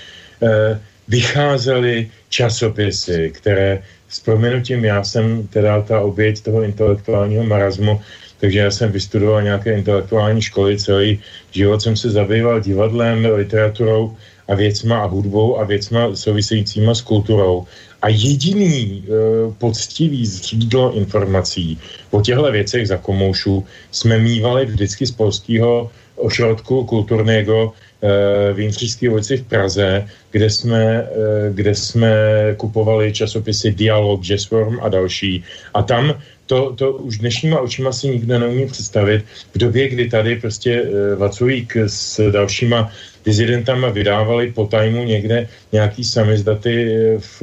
[0.43, 8.01] eh, vycházely časopisy, které s proměnutím, já jsem teda ta oběť toho intelektuálního marazmu,
[8.41, 11.21] takže já jsem vystudoval nějaké intelektuální školy, celý
[11.51, 14.17] život jsem se zabýval divadlem, literaturou
[14.49, 17.67] a věcma a hudbou a věcma souvisejícíma s kulturou.
[18.03, 19.11] A jediný e,
[19.59, 21.79] poctivý zřídlo informací
[22.11, 29.11] o těchto věcech za komoušů jsme mývali vždycky z polského ošrodku kulturného e, v Jindřišské
[29.11, 31.07] ulici v Praze, kde jsme, e,
[31.51, 32.13] kde jsme
[32.57, 35.45] kupovali časopisy Dialog, Jazzworm a další.
[35.75, 36.15] A tam
[36.47, 39.25] to, to už dnešníma očima si nikdo neumí představit.
[39.55, 42.93] V době, kdy tady prostě e, Vaculík s dalšíma
[43.25, 46.75] dizidentama vydávali po tajmu někde nějaký samizdaty
[47.19, 47.43] v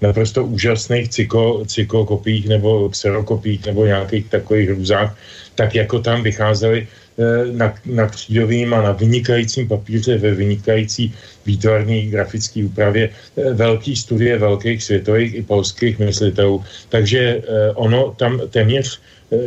[0.00, 5.16] naprosto úžasných cyko, cyklokopích nebo kserokopích nebo nějakých takových růzách,
[5.54, 11.14] tak jako tam vycházeli eh, na, na křídovým a na vynikajícím papíře ve vynikající
[11.46, 16.64] výtvarní grafické úpravě eh, velký studie velkých světových i polských myslitelů.
[16.88, 19.00] Takže eh, ono tam téměř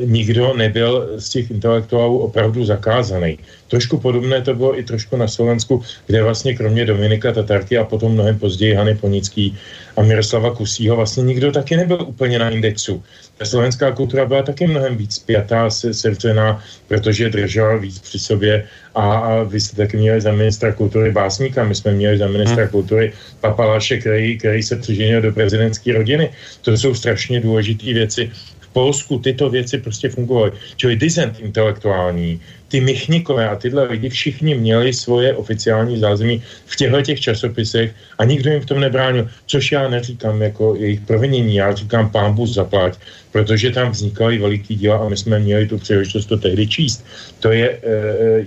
[0.05, 3.39] nikdo nebyl z těch intelektuálů opravdu zakázaný.
[3.67, 8.11] Trošku podobné to bylo i trošku na Slovensku, kde vlastně kromě Dominika Tatarky a potom
[8.11, 9.57] mnohem později Hany Ponický
[9.97, 13.03] a Miroslava Kusího vlastně nikdo taky nebyl úplně na indexu.
[13.37, 18.67] Ta slovenská kultura byla taky mnohem víc spjatá, se, sevřená, protože držela víc při sobě
[18.95, 22.63] a, a vy jste taky měli za ministra kultury básníka, my jsme měli za ministra
[22.63, 22.71] hmm.
[22.71, 26.29] kultury Papaláše, který, který se přiženil do prezidentské rodiny.
[26.61, 28.31] To jsou strašně důležité věci.
[28.79, 30.51] Polsku tyto věci prostě fungovaly.
[30.79, 32.39] Čili dizent intelektuální,
[32.71, 38.23] ty Michnikové a tyhle lidi všichni měli svoje oficiální zázemí v těchto těch časopisech a
[38.23, 42.95] nikdo jim v tom nebránil, což já neříkám jako jejich provinění, já říkám pámbu zaplať,
[43.31, 47.05] protože tam vznikaly veliký díla a my jsme měli tu příležitost to tehdy číst.
[47.39, 47.79] To je e,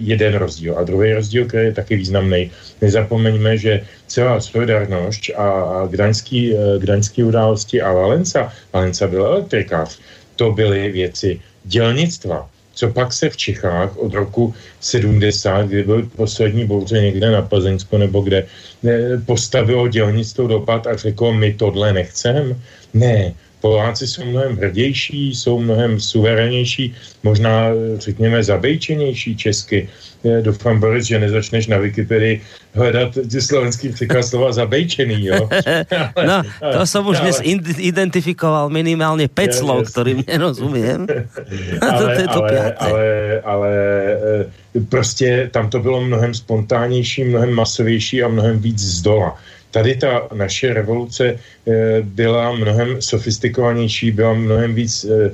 [0.00, 0.78] jeden rozdíl.
[0.78, 2.50] A druhý rozdíl, který je taky významný.
[2.80, 9.98] Nezapomeňme, že celá solidarnost a, a gdaňský, e, gdaňský události a Valenca, Valenca byl elektrikář,
[10.42, 16.66] to byly věci dělnictva, co pak se v Čechách od roku 70, kdy byl poslední
[16.66, 18.46] bouře někde na Plzeňsku nebo kde,
[19.26, 22.58] postavilo dělnictvo dopad a řeklo, my tohle nechcem?
[22.94, 29.88] Ne, Poláci jsou mnohem hrdější, jsou mnohem suverénější, možná řekněme zabejčenější česky.
[30.42, 32.42] Doufám, Boris, že nezačneš na Wikipedii
[32.74, 35.48] hledat slovenský překlad slova zabejčený, jo?
[36.16, 37.38] ale, no, to ale, som už ale, dnes
[37.78, 41.06] identifikoval minimálně pět slov, kterým nerozumím.
[41.80, 43.04] ale, to to ale, ale,
[43.44, 43.70] ale
[44.76, 49.38] e, prostě tam to bylo mnohem spontánnější, mnohem masovější a mnohem víc z dola.
[49.72, 51.36] Tady ta naše revoluce e,
[52.02, 55.32] byla mnohem sofistikovanější, byla mnohem víc e,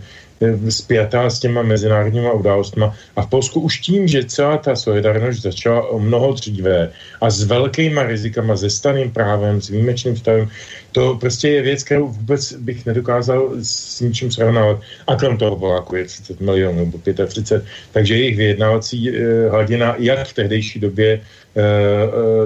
[0.68, 2.94] spjatá s těma mezinárodníma událostma.
[3.16, 7.42] A v Polsku už tím, že celá ta solidarnost začala o mnoho dříve a s
[7.42, 10.48] velkýma rizikama, se staným právem, s výjimečným stavem,
[10.92, 14.80] to prostě je věc, kterou vůbec bych nedokázal s ničím srovnávat.
[15.06, 20.26] A krom toho Poláku je 30 milionů nebo 35, takže jejich vyjednávací eh, hladina, jak
[20.26, 21.47] v tehdejší době Eh, eh,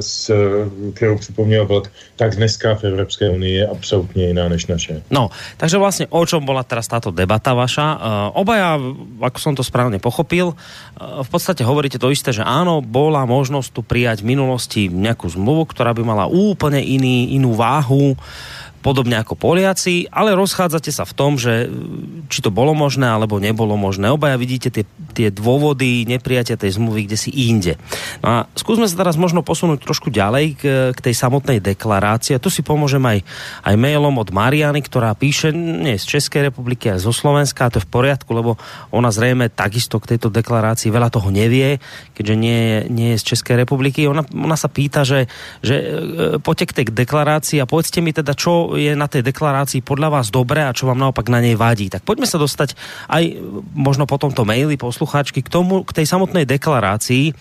[0.00, 0.30] s,
[0.94, 5.02] kterou připomněl Vlk, tak dneska v Evropské unii je absolutně jiná než naše.
[5.10, 7.86] No, takže vlastně o čom byla teraz táto debata vaša?
[7.96, 8.80] Uh, obaja,
[9.20, 10.54] ako som to správně pochopil,
[11.22, 15.68] v podstatě hovoríte to isté, že áno, bola možnosť tu prijať v minulosti nejakú zmluvu,
[15.72, 18.14] ktorá by mala úplne iný, inú váhu,
[18.82, 21.70] podobne ako Poliaci, ale rozchádzate sa v tom, že
[22.26, 24.10] či to bolo možné, alebo nebolo možné.
[24.10, 24.82] Obaja vidíte tie,
[25.12, 27.76] tie dôvody neprijatia tej zmluvy, kde si inde.
[28.24, 30.62] No a skúsme sa teraz možno posunúť trošku ďalej k,
[30.96, 32.36] k tej samotnej deklarácii.
[32.36, 33.20] A tu si pomôžem aj,
[33.62, 37.68] aj mailom od Mariany, ktorá píše nie z Českej republiky, ale zo Slovenska.
[37.68, 38.56] A to je v poriadku, lebo
[38.88, 41.78] ona zrejme takisto k tejto deklarácii veľa toho nevie,
[42.16, 44.08] keďže nie, nie je z Českej republiky.
[44.08, 45.28] Ona, ona sa pýta, že,
[45.60, 45.86] že e,
[46.40, 50.32] poďte k tej deklarácii a povedzte mi teda, čo je na tej deklarácii podľa vás
[50.32, 51.92] dobré a čo vám naopak na nej vadí.
[51.92, 52.74] Tak poďme sa dostať
[53.12, 53.22] aj
[53.76, 57.34] možno po tomto maili poslucháčky k tomu, k tej samotnej deklarácii.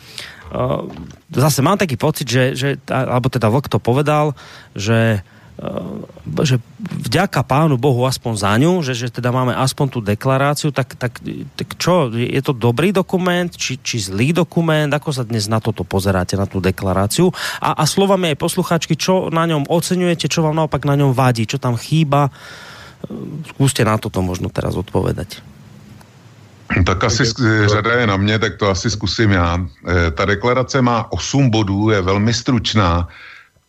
[1.30, 4.34] Zase mám taký pocit, že, že alebo teda Vlk to povedal,
[4.74, 5.22] že
[5.62, 10.74] Eh, že vďaka pánu Bohu aspoň za ňu, že, že teda máme aspoň tú deklaráciu,
[10.74, 11.22] tak, tak,
[11.54, 15.86] tak čo, je to dobrý dokument, či, či zlý dokument, ako sa dnes na toto
[15.86, 17.30] pozeráte, na tú deklaráciu
[17.62, 21.46] a, a slovami aj posluchačky, čo na ňom oceňujete, čo vám naopak na ňom vadí,
[21.46, 25.51] čo tam chýba, eh, skúste na toto možno teraz odpovedať.
[26.86, 27.24] Tak asi
[27.66, 29.60] řada je na mě, tak to asi zkusím já.
[29.88, 33.08] Eh, ta deklarace má 8 bodů, je velmi stručná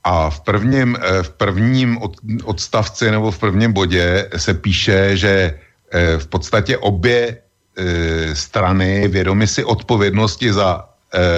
[0.04, 5.54] a v prvním, eh, v prvním od, odstavci nebo v prvním bodě se píše, že
[5.92, 10.88] eh, v podstatě obě eh, strany vědomi si odpovědnosti za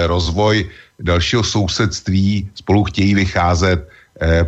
[0.07, 0.71] rozvoj
[1.03, 3.83] dalšího sousedství spolu chtějí vycházet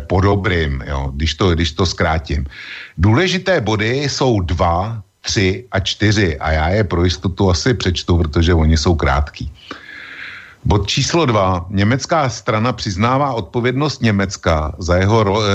[0.08, 2.48] po dobrým, jo, když, to, když to zkrátím.
[2.96, 8.54] Důležité body jsou dva, tři a čtyři a já je pro jistotu asi přečtu, protože
[8.54, 9.52] oni jsou krátký.
[10.64, 11.66] Bod číslo dva.
[11.70, 15.50] Německá strana přiznává odpovědnost Německa za jeho, e,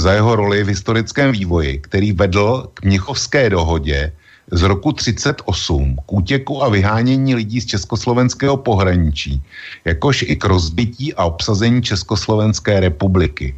[0.00, 4.12] za jeho roli v historickém vývoji, který vedl k Mnichovské dohodě
[4.50, 9.42] z roku 38 k útěku a vyhánění lidí z československého pohraničí,
[9.84, 13.54] jakož i k rozbití a obsazení Československé republiky.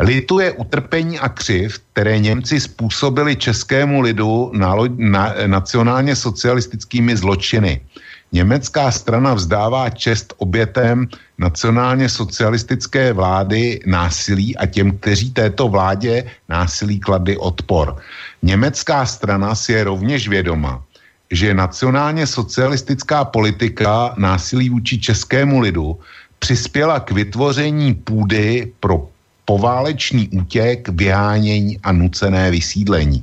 [0.00, 7.80] Lituje utrpení a křiv, které Němci způsobili českému lidu na, nacionálně socialistickými zločiny–
[8.32, 17.00] Německá strana vzdává čest obětem nacionálně socialistické vlády násilí a těm, kteří této vládě násilí
[17.00, 17.96] kladli odpor.
[18.42, 20.82] Německá strana si je rovněž vědoma,
[21.30, 25.98] že nacionálně socialistická politika násilí vůči českému lidu
[26.38, 29.08] přispěla k vytvoření půdy pro
[29.50, 33.18] poválečný útěk, vyhánění a nucené vysídlení.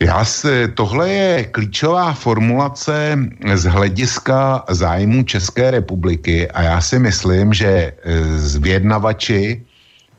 [0.00, 3.18] Já si, tohle je klíčová formulace
[3.54, 7.92] z hlediska zájmu České republiky a já si myslím, že e,
[8.38, 9.60] z vědnavači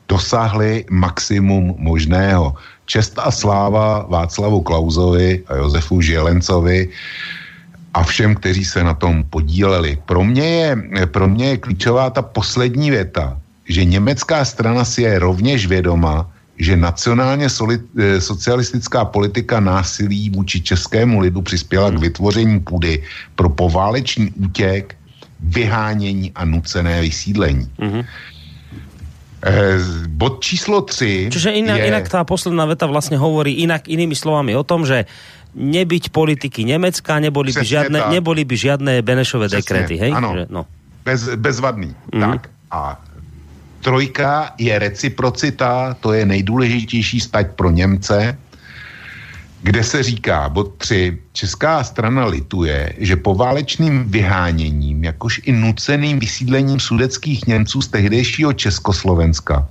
[0.06, 2.54] dosáhli maximum možného.
[2.86, 6.94] Čest a sláva Václavu Klauzovi a Josefu Želencovi
[7.94, 9.98] a všem, kteří se na tom podíleli.
[10.06, 10.70] Pro mě je,
[11.10, 13.40] pro mě je klíčová ta poslední věta,
[13.70, 16.26] že německá strana si je rovněž vědoma,
[16.58, 23.02] že nacionálně soli, eh, socialistická politika násilí vůči českému lidu přispěla k vytvoření půdy
[23.38, 24.98] pro poválečný útěk,
[25.40, 27.70] vyhánění a nucené vysídlení.
[27.78, 28.04] Mm-hmm.
[30.20, 31.86] bod číslo 3 Čiže inak, je...
[31.88, 35.08] inak tá posledná veta vlastně hovorí inak inými slovami o tom, že
[35.56, 40.12] nebyť politiky Německa, neboli by, žiadne, neboli by žiadne Benešové Přesně, dekrety, hej?
[40.12, 40.68] Ano, že, no.
[41.04, 41.96] Bez, bezvadný.
[42.12, 42.20] Mm-hmm.
[42.20, 43.00] Tak a
[43.80, 48.38] Trojka je reciprocita, to je nejdůležitější stať pro Němce,
[49.62, 56.18] kde se říká, bod 3, česká strana lituje, že po válečným vyháněním, jakož i nuceným
[56.18, 59.68] vysídlením sudeckých Němců z tehdejšího Československa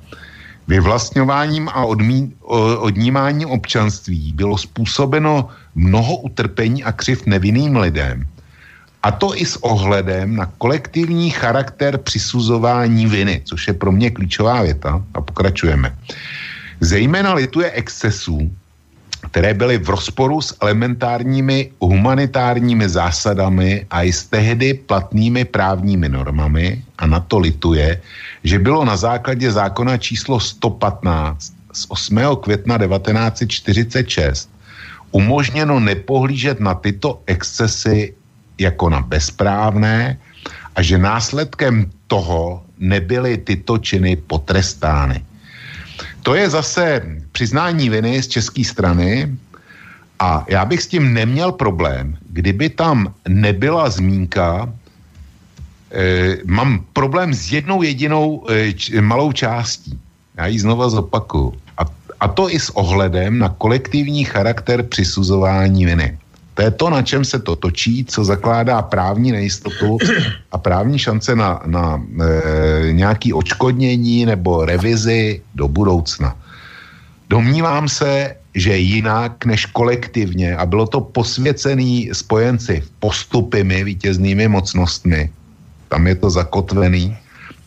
[0.69, 2.33] Vyvlastňováním a odmí,
[2.77, 8.25] odnímáním občanství bylo způsobeno mnoho utrpení a křiv nevinným lidem.
[9.03, 14.61] A to i s ohledem na kolektivní charakter přisuzování viny, což je pro mě klíčová
[14.61, 15.03] věta.
[15.13, 15.95] A pokračujeme.
[16.79, 18.51] Zejména lituje excesů,
[19.31, 26.83] které byly v rozporu s elementárními humanitárními zásadami a i s tehdy platnými právními normami
[26.97, 28.01] a na to lituje,
[28.43, 32.19] že bylo na základě zákona číslo 115 z 8.
[32.41, 34.49] května 1946
[35.11, 38.13] umožněno nepohlížet na tyto excesy
[38.59, 40.17] jako na bezprávné
[40.75, 45.23] a že následkem toho nebyly tyto činy potrestány.
[46.23, 49.37] To je zase přiznání viny z české strany
[50.19, 54.73] a já bych s tím neměl problém, kdyby tam nebyla zmínka,
[55.91, 59.99] e, mám problém s jednou jedinou e, č, malou částí.
[60.37, 61.53] Já ji znova zopakuju.
[61.77, 61.83] A,
[62.19, 66.17] a to i s ohledem na kolektivní charakter přisuzování viny.
[66.59, 69.97] To je to, na čem se to točí, co zakládá právní nejistotu
[70.51, 76.35] a právní šance na, na e, nějaký očkodnění nebo revizi do budoucna.
[77.29, 85.31] Domnívám se, že jinak než kolektivně, a bylo to posvěcený spojenci postupymi, vítěznými mocnostmi,
[85.87, 87.15] tam je to zakotvený,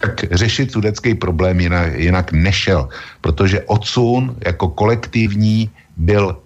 [0.04, 2.88] tak řešit sudecký problém jinak, jinak nešel,
[3.20, 6.41] protože odsun jako kolektivní byl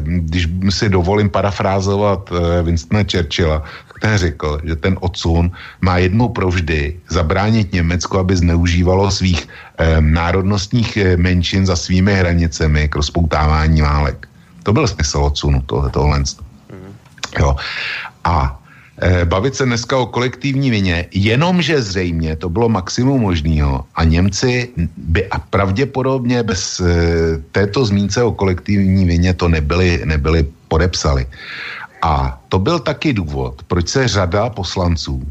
[0.00, 3.62] když si dovolím parafrázovat eh, Winstona Churchilla,
[4.00, 9.48] ten řekl, že ten odsun má jednou provždy zabránit Německu, aby zneužívalo svých
[9.78, 14.28] eh, národnostních menšin za svými hranicemi k rozpoutávání válek.
[14.62, 16.18] To byl smysl odsunu tohle, tohle.
[16.18, 16.24] Mm.
[17.38, 17.56] Jo.
[18.24, 18.65] A Eh,
[19.24, 25.28] bavit se dneska o kolektivní vině, jenomže zřejmě to bylo maximum možného a Němci by
[25.28, 26.84] a pravděpodobně bez e,
[27.52, 31.26] této zmínce o kolektivní vině to nebyli, nebyli podepsali.
[32.02, 35.22] A to byl taky důvod, proč se řada poslanců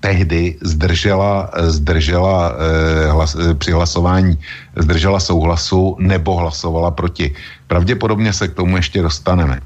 [0.00, 4.38] tehdy zdržela, zdržela e, hlas, při hlasování,
[4.76, 7.34] zdržela souhlasu nebo hlasovala proti.
[7.66, 9.60] Pravděpodobně se k tomu ještě dostaneme.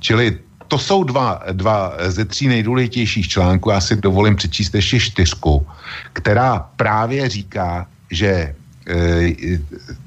[0.00, 3.70] Čili to jsou dva, dva ze tří nejdůležitějších článků.
[3.70, 5.66] Já si dovolím přečíst ještě čtyřku,
[6.12, 8.54] která právě říká, že e,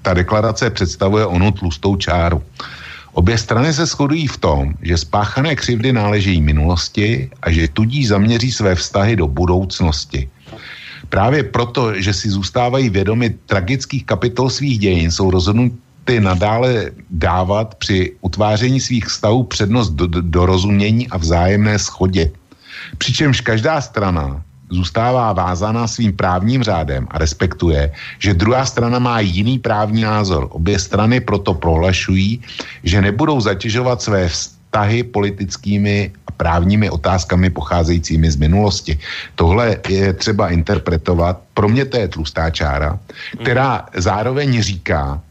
[0.02, 2.40] ta deklarace představuje onu tlustou čáru.
[3.14, 8.52] Obě strany se shodují v tom, že spáchané křivdy náležejí minulosti a že tudíž zaměří
[8.52, 10.30] své vztahy do budoucnosti.
[11.10, 17.76] Právě proto, že si zůstávají vědomi tragických kapitol svých dějin, jsou rozhodnutí ty nadále dávat
[17.76, 22.32] při utváření svých stavů přednost do, do, do rozumění a vzájemné schodě.
[22.98, 29.60] Přičemž každá strana zůstává vázaná svým právním řádem a respektuje, že druhá strana má jiný
[29.60, 30.48] právní názor.
[30.52, 32.42] Obě strany proto prohlašují,
[32.84, 39.00] že nebudou zatěžovat své vztahy politickými a právními otázkami pocházejícími z minulosti.
[39.36, 41.42] Tohle je třeba interpretovat.
[41.54, 43.00] Pro mě to je tlustá čára,
[43.42, 45.22] která zároveň říká,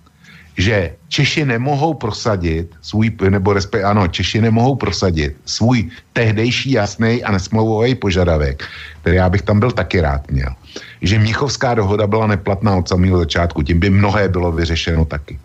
[0.58, 7.32] že Češi nemohou prosadit svůj, nebo respekt, ano, Češi nemohou prosadit svůj tehdejší jasný a
[7.32, 8.64] nesmlouvavý požadavek,
[9.00, 10.54] který já bych tam byl taky rád měl.
[11.02, 15.38] Že Mnichovská dohoda byla neplatná od samého začátku, tím by mnohé bylo vyřešeno taky.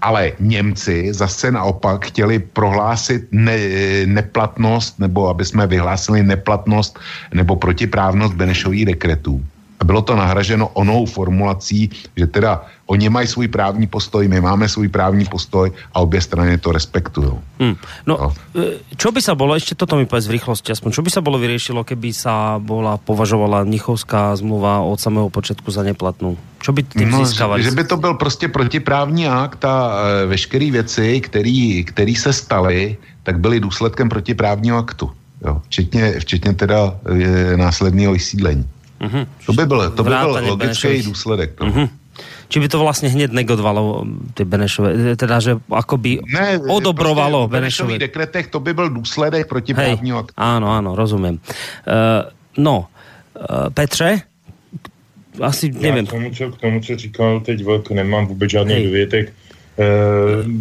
[0.00, 3.58] Ale Němci zase naopak chtěli prohlásit ne,
[4.06, 6.98] neplatnost, nebo aby jsme vyhlásili neplatnost
[7.34, 9.44] nebo protiprávnost Benešových dekretů.
[9.80, 14.68] A bylo to nahraženo onou formulací, že teda Oni mají svůj právní postoj, my máme
[14.68, 17.30] svůj právní postoj a obě strany to respektují.
[17.60, 17.76] Hmm.
[18.06, 18.34] No, no,
[18.98, 21.38] čo by sa bolo, ešte toto mi povedz v rýchlosti aspoň, čo by sa bolo
[21.38, 26.34] vyriešilo, keby sa bola považovala Nichovská zmluva od samého počátku za neplatnou?
[26.58, 27.62] Čo by tým no, získavali?
[27.62, 31.22] Že by to byl prostě protiprávní akt a e, veškeré věci,
[31.86, 35.10] které se staly, tak byly důsledkem protiprávního aktu.
[35.46, 38.66] Jo, včetně, včetně teda e, následného vysídlení.
[39.00, 39.26] Uh-huh.
[39.46, 41.60] To by byl, to by byl logický důsledek.
[41.60, 41.88] Uh-huh
[42.50, 44.02] či by to vlastne hneď negodovalo
[44.34, 47.94] ty Benešové, teda, že akoby ne, odobrovalo prostě Benešové.
[47.94, 50.34] V dekretech to by byl důsledek protiprávního aktu.
[50.34, 51.38] Áno, áno, rozumím.
[51.38, 52.26] Uh,
[52.58, 52.90] no,
[53.38, 54.26] uh, Petře,
[55.40, 56.06] asi nevím.
[56.06, 58.84] k tomu, co, k tomu, co říkal teď Vlk, nemám vůbec žádný Hej.
[58.84, 59.32] dovětek.
[59.78, 59.86] Uh,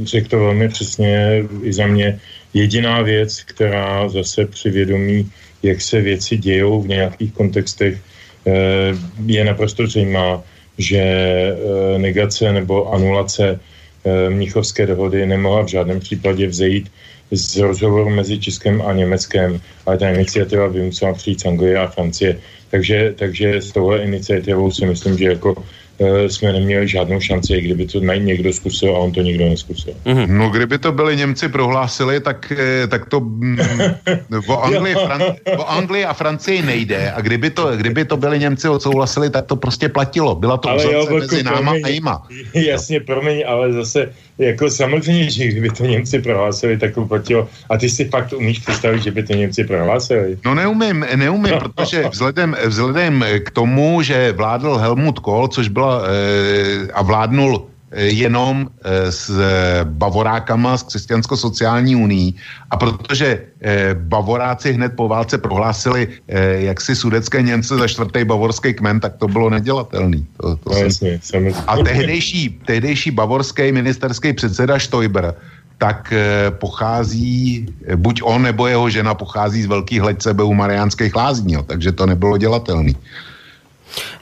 [0.06, 2.20] řekl to velmi přesně i za mě.
[2.53, 5.32] Jediná věc, která zase při vědomí,
[5.64, 8.02] jak se věci dějou v nějakých kontextech,
[9.26, 10.44] je naprosto zřejmá
[10.80, 11.56] že e,
[11.99, 16.91] negace nebo anulace e, Mnichovské dohody nemohla v žádném případě vzejít
[17.32, 21.88] z rozhovoru mezi Českem a Německem, ale ta iniciativa by musela přijít z Anglie a
[21.88, 22.40] Francie.
[22.72, 25.78] Takže, takže s touhle iniciativou si myslím, že jako Eh,
[26.28, 29.94] jsme neměli žádnou šanci, kdyby to někdo zkusil a on to nikdo neskusil.
[30.06, 30.28] Mm-hmm.
[30.28, 33.58] No kdyby to byli Němci prohlásili, tak, eh, tak to mm,
[34.48, 38.70] o, Anglii, Fran- o Anglii a Francii nejde a kdyby to, kdyby to byli Němci
[38.70, 40.36] odsouhlasili, tak to prostě platilo.
[40.36, 42.28] Byla to ale jo, mezi náma a jima.
[42.54, 44.10] Jasně, promiň, ale zase
[44.40, 47.48] jako samozřejmě, že kdyby to Němci prohlásili, tak to platilo.
[47.70, 50.38] A ty si fakt umíš představit, že by to Němci prohlásili?
[50.45, 51.60] No neumím, neumím, no.
[51.60, 58.70] protože vzhledem, vzhledem k tomu, že vládl Helmut Kohl, což byla e, a vládnul jenom
[58.84, 59.32] e, s
[59.84, 62.34] bavorákama z křesťansko-sociální unii
[62.70, 63.41] a protože
[63.94, 69.28] bavoráci hned po válce prohlásili e, jaksi sudecké Němce za čtvrtý bavorský kmen, tak to
[69.28, 70.28] bylo nedělatelný.
[70.38, 71.20] To, to no, jasně,
[71.68, 75.36] a tehdejší, tehdejší bavorský ministerský předseda Stoiber
[75.78, 76.14] tak
[76.49, 81.64] pochází, buď on nebo jeho žena pochází z velkých hleď sebe u Mariánských lázní, jo,
[81.64, 82.95] takže to nebylo dělatelný.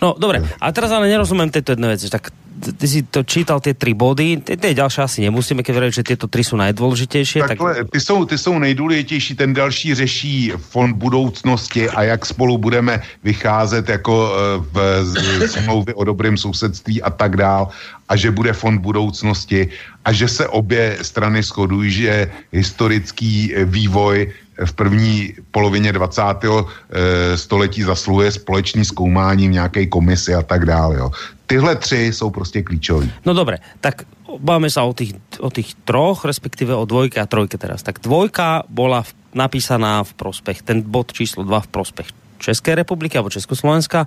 [0.01, 0.43] No, dobre.
[0.61, 2.07] A teraz ale nerozumiem tejto jednej veci.
[2.07, 6.25] Tak ty si to čítal tie tri body, tie ďalšie asi nemusíme, keď že tieto
[6.25, 7.39] tri sú najdôležitější.
[7.45, 7.89] Takhle, tak...
[7.91, 13.89] ty, jsou, ty jsou nejdůležitější, ten další řeší fond budoucnosti a jak spolu budeme vycházet
[13.89, 17.69] jako eh, v smlouvy o dobrém sousedství a tak dál
[18.09, 19.69] a že bude fond budoucnosti
[20.05, 24.33] a že se obě strany shodují, že historický eh, vývoj
[24.65, 26.21] v první polovině 20.
[26.21, 30.97] Eh, století zasluhuje společný zkoumání v nějaké komisi a tak dále.
[30.97, 31.11] Jo.
[31.47, 33.09] Tyhle tři jsou prostě klíčové.
[33.25, 34.03] No dobré, tak
[34.39, 35.09] bavíme se o těch,
[35.39, 35.49] o
[35.83, 37.83] troch, respektive o dvojke a trojke teraz.
[37.83, 39.03] Tak dvojka bola
[39.33, 42.07] napísaná v prospech, ten bod číslo 2 v prospech
[42.37, 44.05] České republiky alebo Československa,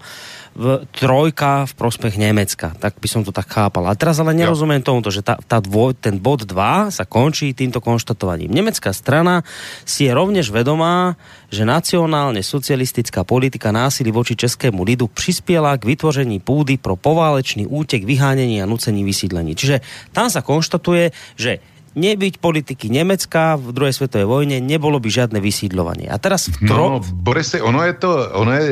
[0.55, 2.75] v trojka v prospech Německa.
[2.79, 3.87] Tak by som to tak chápal.
[3.87, 7.79] A teraz ale nerozumiem tomu, že tá, tá dvoj, ten bod 2 sa končí týmto
[7.79, 8.51] konštatovaním.
[8.51, 9.47] Nemecká strana
[9.87, 11.15] si je rovněž vedomá,
[11.51, 18.03] že nacionálne socialistická politika násilí voči českému lidu přispěla k vytvoření půdy pro poválečný útek,
[18.05, 19.55] vyhánění a nucení vysídlení.
[19.55, 19.81] Čiže
[20.11, 21.63] tam sa konštatuje, že
[21.95, 26.09] nebyť politiky Německa v druhé světové vojně, nebolo by žádné vysídlování.
[26.09, 26.77] A teraz v tro...
[26.77, 28.67] No, Borisy, ono je to, ono je,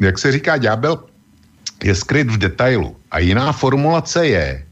[0.00, 0.98] jak se říká, ďábel
[1.84, 2.96] je skryt v detailu.
[3.10, 4.64] A jiná formulace je,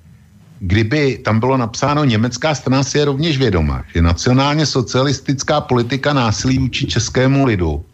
[0.59, 6.59] kdyby tam bylo napsáno, německá strana si je rovněž vědoma, že nacionálně socialistická politika násilí
[6.59, 7.85] vůči českému lidu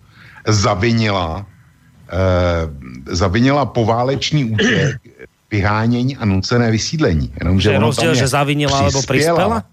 [0.46, 1.46] zavinila,
[2.12, 4.96] eh, zavinila poválečný útěk
[5.52, 7.32] vyhánění a nucené vysídlení.
[7.40, 9.64] Jenomže že rozdíl, že zavinila nebo přispěla?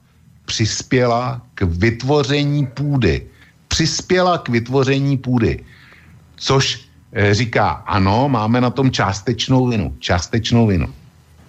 [0.46, 3.22] Přispěla k vytvoření půdy.
[3.68, 5.64] Přispěla k vytvoření půdy.
[6.36, 6.82] Což
[7.14, 9.96] e, říká, ano, máme na tom částečnou vinu.
[10.00, 10.88] Částečnou vinu.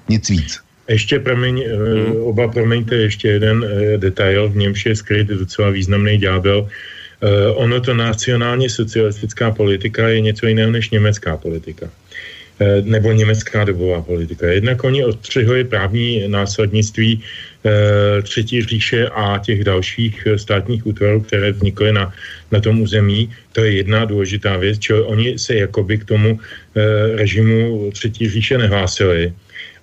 [0.08, 0.60] Nic víc.
[0.88, 2.22] Ještě, promiň, hmm.
[2.22, 6.68] oba promiňte, ještě jeden e, detail, v němž je skryt docela významný ďábel.
[6.68, 11.90] E, ono to nacionálně socialistická politika je něco jiného než německá politika.
[12.60, 14.46] Eh, nebo německá dobová politika.
[14.46, 17.20] Jednak oni odstřihuje právní následnictví
[17.64, 22.12] eh, Třetí říše a těch dalších eh, státních útvarů, které vznikly na,
[22.52, 23.32] na tom území.
[23.52, 26.38] To je jedna důležitá věc, čili oni se jakoby k tomu
[27.14, 29.32] režimu Třetí říše nehlásili.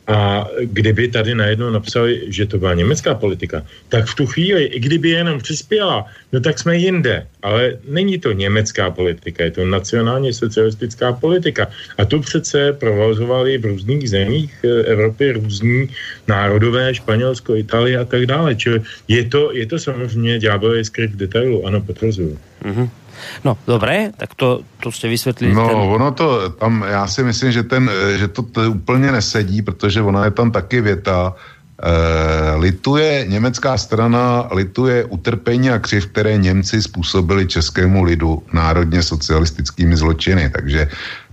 [0.08, 4.80] A kdyby tady najednou napsali, že to byla německá politika, tak v tu chvíli, i
[4.80, 7.28] kdyby jenom přispěla, no tak jsme jinde.
[7.44, 11.68] Ale není to německá politika, je to nacionálně socialistická politika.
[11.98, 15.90] A to přece provozovali v různých zemích eh, Evropy různí
[16.28, 18.56] národové, Španělsko, Itálie a tak dále.
[18.56, 22.40] Čili je to, je to samozřejmě ďábel skryt v detailu, ano, potvrzuju.
[22.64, 22.90] Mm-hmm.
[23.44, 25.54] No, dobré, tak to, to jste vysvětlili.
[25.54, 25.78] No, ten...
[25.78, 30.26] ono to tam, já si myslím, že, ten, že to, to úplně nesedí, protože ona
[30.26, 31.34] je tam taky věta,
[31.82, 39.96] e, lituje, německá strana lituje utrpení a křiv, které Němci způsobili českému lidu národně socialistickými
[39.96, 40.90] zločiny, takže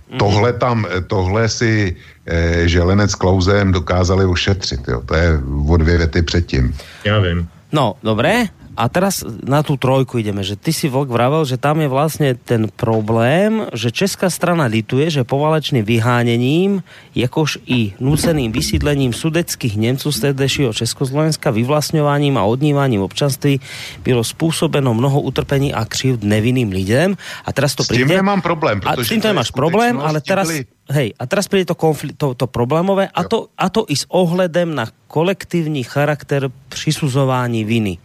[0.09, 0.19] mhm.
[0.19, 1.95] tohle tam, tohle si
[2.25, 5.01] e, Želenec Klauzem dokázali ošetřit, jo.
[5.05, 6.75] to je o dvě věty předtím.
[7.03, 7.47] Já vím.
[7.71, 8.45] No, dobré,
[8.75, 12.35] a teraz na tú trojku ideme, že ty si Vlk vravel, že tam je vlastne
[12.35, 16.83] ten problém, že česká strana lituje, že povalečným vyhánením,
[17.15, 23.63] jakož i nuceným vysídlením sudeckých Němců z tehdejšího Československa, vyvlastňováním a odnívaním občanství
[24.03, 27.15] bylo způsobeno mnoho utrpení a křivd nevinným lidem.
[27.47, 28.83] A teraz to s tím nemám problém.
[28.85, 30.47] A s tím to nemáš problém, ale teraz...
[30.47, 30.65] Byli...
[30.85, 34.05] Hej, a teraz príde to, konflikt, to, to problémové a to, a to i s
[34.13, 37.97] ohledem na kolektívny charakter přisuzování viny.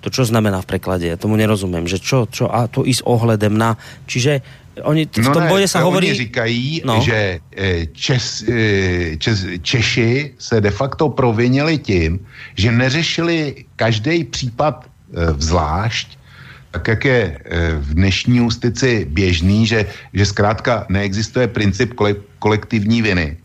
[0.00, 1.04] To čo znamená v preklade?
[1.08, 1.84] Ja tomu nerozumím.
[1.84, 3.76] Že čo, čo a to i s ohledem na...
[4.08, 4.40] Čiže
[4.80, 6.08] oni v no tom ne, bode sa hovorí...
[6.08, 7.04] Oni říkají, no.
[7.04, 12.20] že e, Čes, e, Čes, Češi se de facto provinili tím,
[12.56, 16.16] že neřešili každý případ e, vzlášť,
[16.70, 17.38] tak jak je
[17.82, 21.98] v dnešní justici běžný, že, že zkrátka neexistuje princip
[22.38, 23.36] kolektivní viny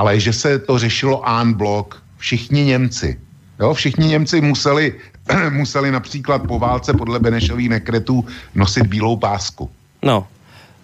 [0.00, 3.20] ale že se to řešilo en blok, všichni Němci.
[3.60, 4.94] Jo, všichni Němci museli,
[5.50, 8.24] museli například po válce podle Benešových nekretů
[8.54, 9.70] nosit bílou pásku.
[10.02, 10.26] No,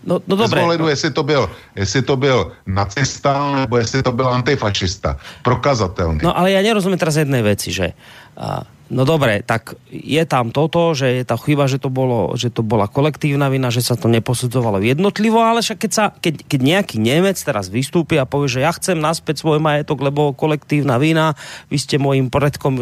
[0.06, 0.62] No, no dobré.
[0.62, 5.18] Bez jestli to, byl, jestli to byl nacista, nebo jestli to byl antifašista.
[5.43, 6.23] Prokazatelný.
[6.23, 7.90] No ale ja nerozumím teraz jednej veci, že
[8.39, 12.54] uh, No dobre, tak je tam toto, že je tá chyba, že to, bolo, že
[12.54, 16.60] to bola kolektívna vina, že sa to neposudzovalo jednotlivo, ale však keď, sa, keď, keď
[16.62, 21.34] nejaký Nemec teraz vystúpi a povie, že ja chcem naspäť svoj majetok, lebo kolektívna vina,
[21.66, 22.78] vy ste môjim predkom,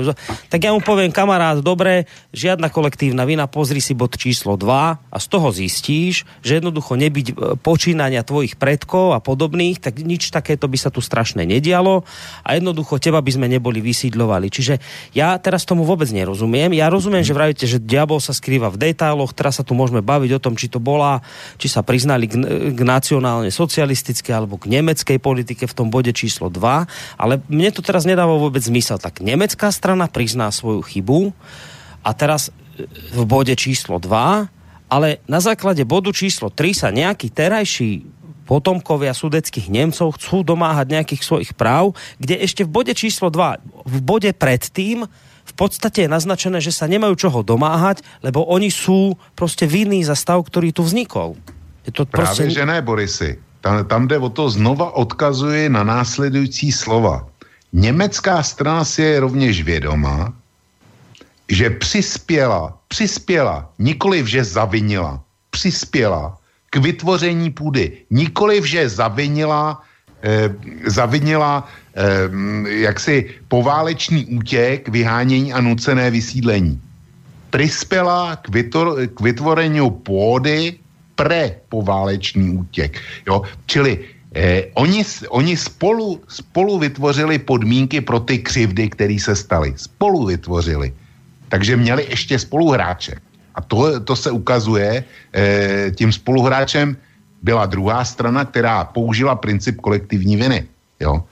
[0.52, 2.04] tak ja mu poviem, kamarát, dobre,
[2.36, 7.26] žiadna kolektívna vina, pozri si bod číslo 2 a z toho zistíš, že jednoducho nebyť
[7.32, 12.04] e, počínania tvojich predkov a podobných, tak nič takéto by sa tu strašne nedialo
[12.44, 14.52] a jednoducho teba by sme neboli vysídlovali.
[14.52, 14.76] Čiže
[15.16, 16.74] ja teraz tomu vôbec nerozumiem.
[16.74, 20.30] Ja rozumiem, že vravíte, že diabol sa skrýva v detailoch, teraz sa tu môžeme baviť
[20.34, 21.22] o tom, či to bola,
[21.54, 22.34] či sa priznali k,
[22.74, 26.58] k nacionálne socialistické alebo k nemeckej politike v tom bode číslo 2,
[27.14, 28.98] ale mne to teraz nedáva vôbec zmysel.
[28.98, 31.30] Tak nemecká strana prizná svoju chybu
[32.02, 34.50] a teraz e, v bode číslo 2,
[34.90, 38.02] ale na základe bodu číslo 3 sa nejaký terajší
[38.44, 43.98] potomkovia sudeckých Nemcov chcú domáhať nejakých svojich práv, kde ešte v bode číslo 2, v
[44.04, 45.08] bode predtým
[45.44, 50.16] v podstate je naznačené, že sa nemajú čoho domáhať, lebo oni sú prostě vinní za
[50.16, 51.36] stav, ktorý tu vznikol.
[51.86, 52.50] Je to Právě, prostě...
[52.50, 53.38] že ne, Borisy.
[53.60, 57.28] Tam, tam jde o to, znova odkazuje na následující slova.
[57.72, 60.32] Německá strana si je rovněž vědomá,
[61.48, 66.38] že přispěla, přispěla, nikoliv, že zavinila, přispěla
[66.70, 69.82] k vytvoření půdy, nikoliv, že zavinila,
[70.22, 70.54] eh,
[70.86, 71.68] zavinila
[72.66, 76.80] jaksi poválečný útěk, vyhánění a nucené vysídlení.
[77.50, 80.74] Prispěla k, vytvor, k vytvorení půdy
[81.14, 82.98] pre poválečný útěk.
[83.26, 83.42] Jo?
[83.66, 83.98] Čili
[84.34, 89.74] eh, oni, oni spolu, spolu vytvořili podmínky pro ty křivdy, které se staly.
[89.76, 90.92] Spolu vytvořili.
[91.48, 93.14] Takže měli ještě spoluhráče.
[93.54, 96.96] A to, to se ukazuje, eh, tím spoluhráčem
[97.42, 100.66] byla druhá strana, která použila princip kolektivní viny.
[101.00, 101.22] Jo?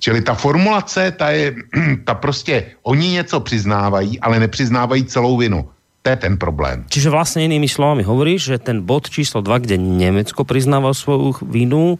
[0.00, 1.54] Čili ta formulace, ta je,
[2.04, 5.68] ta prostě, oni něco přiznávají, ale nepřiznávají celou vinu.
[6.02, 6.84] To je ten problém.
[6.88, 11.98] Čiže vlastně jinými slovami hovoríš, že ten bod číslo 2, kde Německo přiznává svou vinu,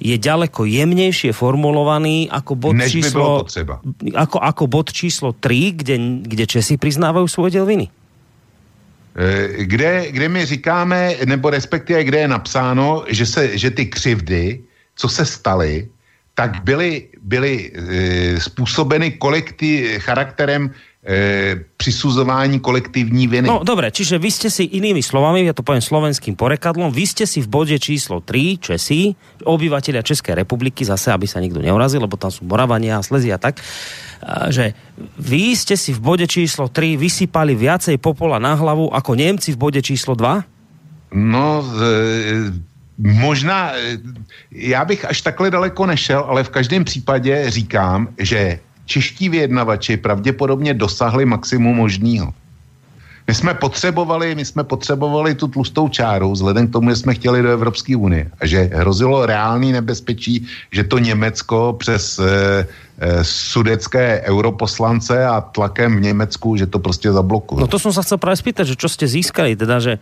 [0.00, 3.44] je ďaleko jemnejšie formulovaný ako bod Než číslo...
[3.44, 3.80] By bylo
[4.16, 7.88] Ako, ako bod číslo 3, kde, kde Česi přiznávají svůj děl viny.
[9.16, 14.60] E, kde, kde my říkáme, nebo respektive kde je napsáno, že, se, že ty křivdy,
[14.96, 15.88] co se staly,
[16.40, 23.44] tak byly, byly e, způsobeny kolektiv, charakterem e, přisuzování kolektivní viny.
[23.44, 27.28] No dobré, čiže vy ste si inými slovami, ja to poviem slovenským porekadlom, vy ste
[27.28, 29.12] si v bode číslo 3, Česi,
[29.44, 33.36] obyvateľia Českej republiky, zase, aby sa nikto neurazil, lebo tam sú Moravania a Slezi a
[33.36, 33.60] tak,
[34.48, 34.72] že
[35.20, 39.60] vy ste si v bode číslo 3 vysypali viacej popola na hlavu ako Němci v
[39.60, 40.40] bode číslo 2?
[41.12, 42.69] No, e,
[43.00, 43.98] Možná, eh,
[44.52, 50.74] já bych až takhle daleko nešel, ale v každém případě říkám, že čeští vyjednavači pravděpodobně
[50.74, 52.34] dosáhli maximum možného.
[53.30, 57.42] My jsme potřebovali, my jsme potřebovali tu tlustou čáru, vzhledem k tomu, že jsme chtěli
[57.42, 62.66] do Evropské unie a že hrozilo reálný nebezpečí, že to Německo přes e, e,
[63.22, 67.60] sudecké europoslance a tlakem v Německu, že to prostě zablokuje.
[67.60, 69.98] No to jsem se chcel právě spýtať, že čo ste získali, teda, že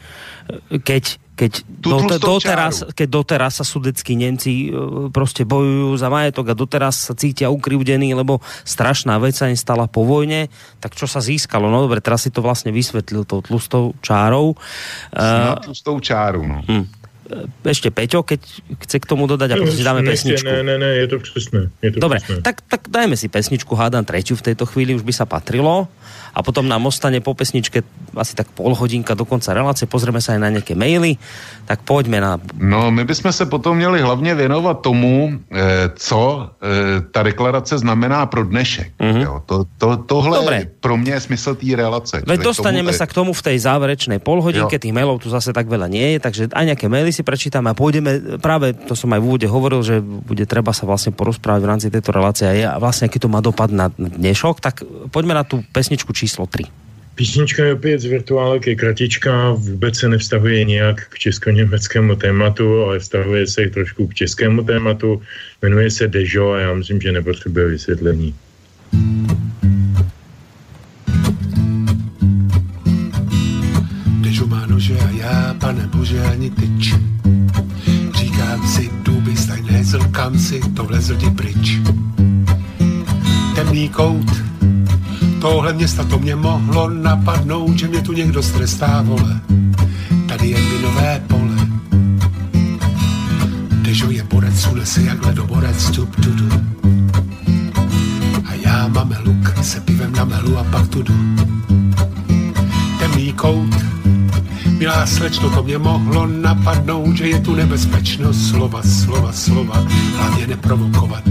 [0.82, 4.70] keď keď, do, doteraz, keď doteraz sa sudeckí Nemci e,
[5.14, 9.86] prostě bojujú za majetok a doteraz sa cítia ukrivdení, lebo strašná vec sa im stala
[9.86, 10.50] po vojne,
[10.82, 11.70] tak čo sa získalo?
[11.70, 14.58] No dobre, teraz si to vlastne vysvetlil tou tlustou čárou.
[15.14, 16.58] Na tlustou čáru, no.
[16.66, 16.97] Hm.
[17.64, 18.40] Ešte Peťo, keď
[18.88, 20.48] chce k tomu dodať a potom si dáme pesničku.
[20.48, 21.68] Ne, ne, ne, je to přesné.
[21.84, 22.40] Je to Dobre, přesné.
[22.40, 25.92] tak, tak dajme si pesničku, hádam tretiu v tejto chvíli, už by sa patrilo
[26.34, 27.82] a potom nám ostane po pesničke
[28.14, 31.18] asi tak pol hodinka do konca relácie, pozrieme sa aj na nejaké maily,
[31.66, 32.40] tak poďme na...
[32.58, 36.20] No, my bychom se potom měli hlavně věnovat tomu, eh, co
[36.62, 38.92] eh, ta deklarace znamená pro dnešek.
[39.00, 39.22] Mm-hmm.
[39.22, 40.56] Jo, to, to, tohle Dobre.
[40.56, 42.22] je pro mě smysl té relace.
[42.26, 44.82] Veď dostaneme sa k tomu v tej záverečnej polhodinke, jo.
[44.82, 47.74] tých mailov tu zase tak veľa nie je, takže aj nejaké maily si prečítame a
[47.74, 51.68] pôjdeme, práve to som aj v úvode hovoril, že bude treba sa vlastne porozprávať v
[51.68, 55.66] rámci tejto relácie a vlastne aký to má dopad na dnešok, tak poďme na tú
[55.74, 56.64] pesničku číslo 3.
[57.18, 62.98] Písnička je opět z virtuálek, je kratička, vůbec se nevztahuje nějak k česko-německému tématu, ale
[62.98, 65.22] vztahuje se trošku k českému tématu.
[65.62, 68.34] Jmenuje se Dežo a já myslím, že nepotřebuje vysvětlení.
[74.20, 76.94] Dežo má nože a já, pane bože, ani tyč.
[78.14, 81.78] Říkám si, duby stajné kam si to vlezl pryč.
[83.54, 84.47] Temný kout
[85.40, 89.40] tohle města to mě mohlo napadnout, že mě tu někdo strestá, vole.
[90.28, 91.68] Tady je minové pole.
[93.82, 96.48] Dežuje borec, sune si jak ledoborec, tup, tudu.
[98.44, 101.14] A já máme luk, se pivem na melu a pak tudu.
[102.98, 103.74] Temný kout,
[104.78, 109.86] Milá slečno, to mě mohlo napadnout, že je tu nebezpečnost slova, slova, slova,
[110.16, 111.22] hlavně neprovokovat.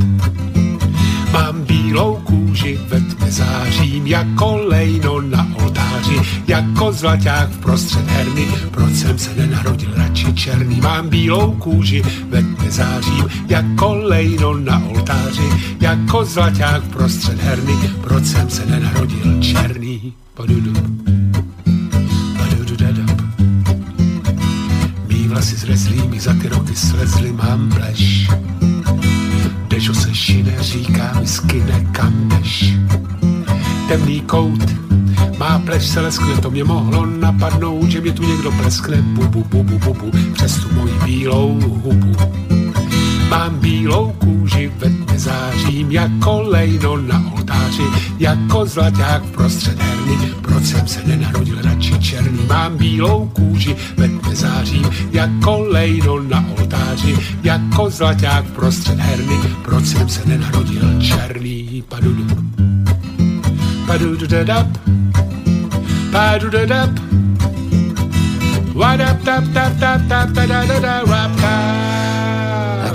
[1.88, 8.93] Bílou kůži, ve tmě zářím jako lejno na oltáři, jako zlaťák v prostřed herny, proč
[8.93, 10.81] jsem se nenarodil radši černý.
[10.81, 15.49] Mám bílou kůži, ve tmě zářím jako lejno na oltáři,
[15.80, 20.14] jako zlaťák v prostřed herny, proč jsem se nenarodil černý.
[20.34, 20.73] Padudu.
[25.07, 28.27] Mý vlasy zrezlý mi za ty roky slezly, mám pleš
[30.38, 32.73] Šine, říká skine, kam jdeš.
[33.88, 34.64] Temný kout,
[35.38, 39.80] má pleš se leskne, to mě mohlo napadnout, že mě tu někdo pleskne, bubu, bubu,
[39.80, 42.15] bubu, přes tu moji bílou hubu.
[43.30, 47.84] Mám bílou kůži, ve zářím jako lejno na oltáři,
[48.19, 50.15] jako zlaťák prostřed herny.
[50.41, 52.39] Proč jsem se nenarodil radši černý?
[52.48, 59.38] Mám bílou kůži, ve tmě zářím jako lejno na oltáři, jako zlaťák prostřed herny.
[59.65, 61.84] Proč jsem se nenarodil černý?
[61.89, 62.27] Padudu.
[63.88, 64.68] Padudu dadap.
[66.11, 66.89] Padudu dadap.
[68.73, 71.86] Wadap tap tap tap tap tap tap tap tap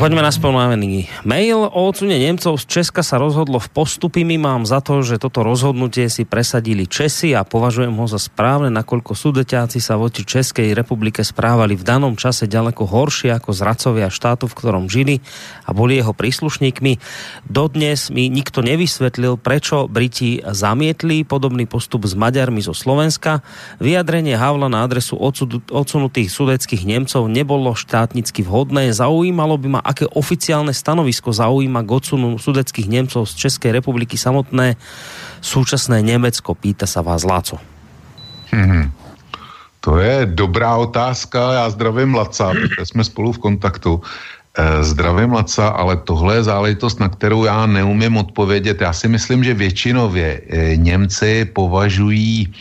[0.02, 1.62] poďme na spomínaný mail.
[1.62, 4.26] O odsune Nemcov z Česka sa rozhodlo v postupy.
[4.26, 8.66] My mám za to, že toto rozhodnutie si presadili Česi a považujem ho za správne,
[8.74, 14.50] nakoľko sudeťáci sa voči Českej republike správali v danom čase ďaleko horšie ako zradcovia štátu,
[14.50, 15.22] v ktorom žili
[15.62, 16.98] a boli jeho príslušníkmi.
[17.46, 23.46] Dodnes mi nikto nevysvetlil, prečo Briti zamietli podobný postup s Maďarmi zo Slovenska.
[23.78, 25.14] Vyjadrenie Havla na adresu
[25.70, 28.90] odsunutých sudeckých Nemcov nebolo štátnicky vhodné.
[28.90, 34.80] Zaujímalo by ma, aké oficiálne stanovisko zaujíma k odsunu sudeckých Nemcov z Českej republiky samotné
[35.44, 36.56] súčasné Německo?
[36.56, 37.60] Pýta sa vás Láco.
[38.48, 38.88] Hmm.
[39.82, 44.00] To je dobrá otázka, já zdravím Laca, protože jsme spolu v kontaktu.
[44.54, 48.80] E, zdravím Laca, ale tohle je záležitost, na kterou já neumím odpovědět.
[48.80, 52.52] Já si myslím, že většinově e, Němci považují e,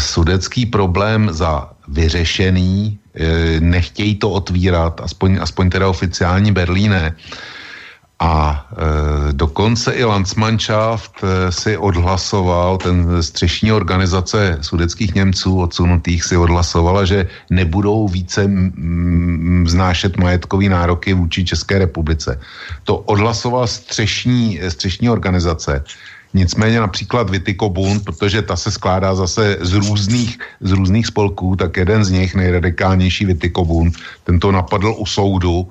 [0.00, 2.98] sudecký problém za vyřešený,
[3.60, 7.16] nechtějí to otvírat, aspoň, aspoň teda oficiální Berlíne.
[8.20, 16.36] A e, dokonce i Landsmannschaft e, si odhlasoval, ten střešní organizace sudeckých Němců odsunutých si
[16.36, 18.50] odhlasovala, že nebudou více
[19.64, 22.40] vznášet majetkový nároky vůči České republice.
[22.84, 25.84] To odhlasoval střešní, střešní organizace.
[26.34, 31.76] Nicméně například Vitiko Bund, protože ta se skládá zase z různých, z různých spolků, tak
[31.76, 33.94] jeden z nich, nejradikálnější Vitiko Bund,
[34.24, 35.68] ten to napadl u soudu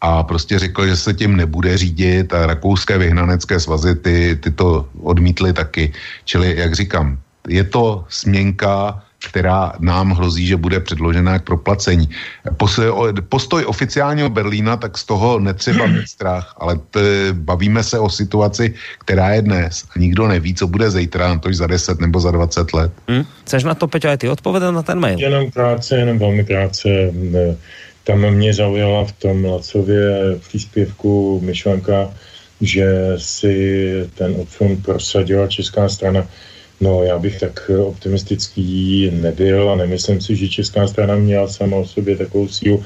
[0.00, 4.88] a prostě řekl, že se tím nebude řídit a rakouské vyhnanecké svazy ty, ty to
[5.02, 5.92] odmítly taky.
[6.24, 7.18] Čili, jak říkám,
[7.48, 12.08] je to směnka která nám hrozí, že bude předložena k proplacení.
[13.28, 17.00] Postoj oficiálního Berlína, tak z toho netřeba mít strach, ale t,
[17.32, 21.52] bavíme se o situaci, která je dnes a nikdo neví, co bude zítra, na to
[21.52, 22.92] za 10 nebo za 20 let.
[23.08, 23.24] Hmm.
[23.44, 25.18] Chceš na to, Peťo, aj ty odpovědět na ten mail?
[25.18, 26.88] Jenom krátce, jenom velmi krátce.
[28.04, 32.10] Tam mě zaujala v tom Lacově příspěvku myšlenka,
[32.60, 32.86] že
[33.16, 36.26] si ten odsun prosadila česká strana
[36.80, 41.86] No, já bych tak optimistický nebyl a nemyslím si, že česká strana měla sama o
[41.86, 42.84] sobě takovou sílu.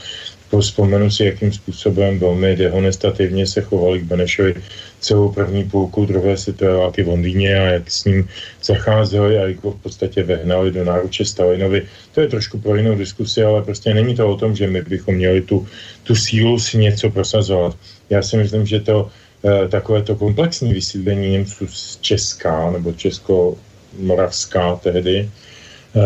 [0.61, 4.55] Vzpomenu si, jakým způsobem velmi dehonestativně se chovali k Benešovi
[5.01, 8.29] celou první půlku druhé světové války v Londýně a jak s ním
[8.65, 11.83] zacházeli a jak v podstatě vehnali do náruče Stalinovi.
[12.15, 15.15] To je trošku pro jinou diskusi, ale prostě není to o tom, že my bychom
[15.15, 15.67] měli tu,
[16.03, 17.77] tu sílu si něco prosazovat.
[18.11, 19.11] Já si myslím, že to
[19.45, 23.57] eh, takové to komplexní vysídlení Němců z Česka nebo Česko
[23.99, 26.01] Moravská tehdy, eh,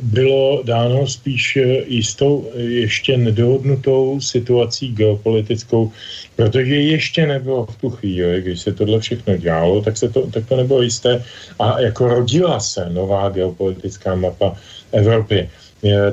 [0.00, 5.92] bylo dáno spíš jistou ještě nedohodnutou situací geopolitickou,
[6.36, 10.48] protože ještě nebylo v tu chvíli, když se tohle všechno dělalo, tak, se to, tak
[10.48, 11.24] to nebylo jisté
[11.58, 14.56] a jako rodila se nová geopolitická mapa
[14.92, 15.50] Evropy.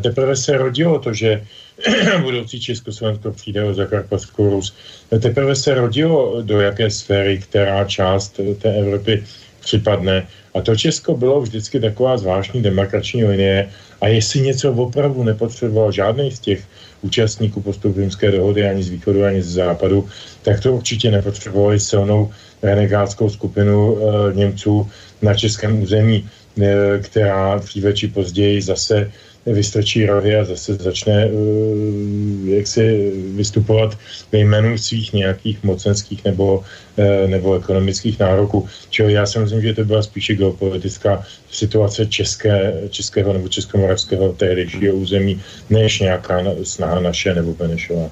[0.01, 1.43] Teprve se rodilo to, že
[2.21, 4.75] budoucí Československo přijde o Zakarpatskou Rus.
[5.19, 9.23] Teprve se rodilo, do jaké sféry, která část té Evropy
[9.63, 10.27] připadne.
[10.53, 13.69] A to Česko bylo vždycky taková zvláštní demarkační linie
[14.01, 16.59] a jestli něco opravdu nepotřeboval žádný z těch
[17.01, 20.07] účastníků postupimské dohody ani z východu, ani z západu,
[20.41, 22.31] tak to určitě nepotřebovali silnou
[22.63, 24.89] renegátskou skupinu e, Němců
[25.21, 26.29] na českém území,
[26.61, 29.11] e, která dříve či později zase
[29.45, 33.97] vystrčí rohy a zase začne uh, jak si vystupovat
[34.31, 38.67] ve jménu svých nějakých mocenských nebo, uh, nebo ekonomických nároků.
[38.89, 44.95] Čili já si myslím, že to byla spíše geopolitická situace české, českého nebo českomoravského tehdejšího
[44.95, 48.09] území, než nějaká snaha naše nebo Benešová.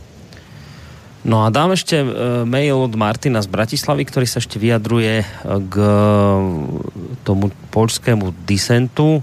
[1.21, 2.01] No a dám ešte
[2.49, 5.21] mail od Martina z Bratislavy, ktorý sa ešte vyjadruje
[5.69, 5.75] k
[7.21, 9.21] tomu polskému disentu.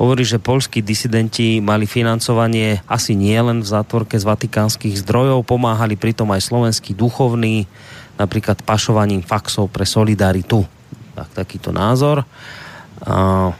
[0.00, 5.92] Hovorí, že polskí disidenti mali financovanie asi nie len v zátvorke z vatikánskych zdrojov, pomáhali
[6.00, 7.68] pritom aj slovenskí duchovní,
[8.16, 10.64] napríklad pašovaním faxov pre solidaritu.
[11.12, 12.24] Tak, takýto názor.
[13.04, 13.52] A,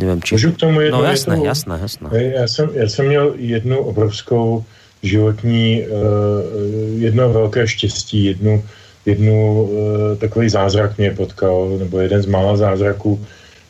[0.00, 0.40] nevím, či...
[0.40, 2.08] Můžu k tomu jednu No jasné, jednu, jasné, jasné.
[2.40, 4.64] Já jsem, já jsem měl jednu obrovskou
[5.02, 5.92] životní, uh,
[7.04, 8.64] jedno velké štěstí, jednu,
[9.06, 9.70] jednu uh,
[10.16, 13.20] takový zázrak mě potkal, nebo jeden z mála zázraků,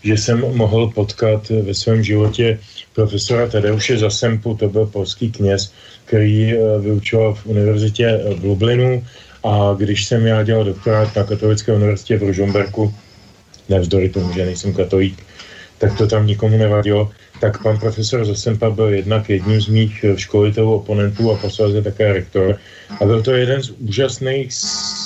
[0.05, 2.59] že jsem mohl potkat ve svém životě
[2.95, 5.73] profesora Tadeuše Zasempu, to byl polský kněz,
[6.05, 9.05] který eh, vyučoval v univerzitě v Lublinu.
[9.45, 12.95] A když jsem já dělal doktorát na katolické univerzitě v Ružomberku,
[13.69, 15.23] nevzdory tomu, že nejsem katolík,
[15.79, 17.11] tak to tam nikomu nevadilo,
[17.43, 22.13] tak pan profesor Zasempa byl jednak jedním z mých eh, školitelů, oponentů a posledně také
[22.13, 22.55] rektor.
[23.01, 24.55] A byl to jeden z úžasných,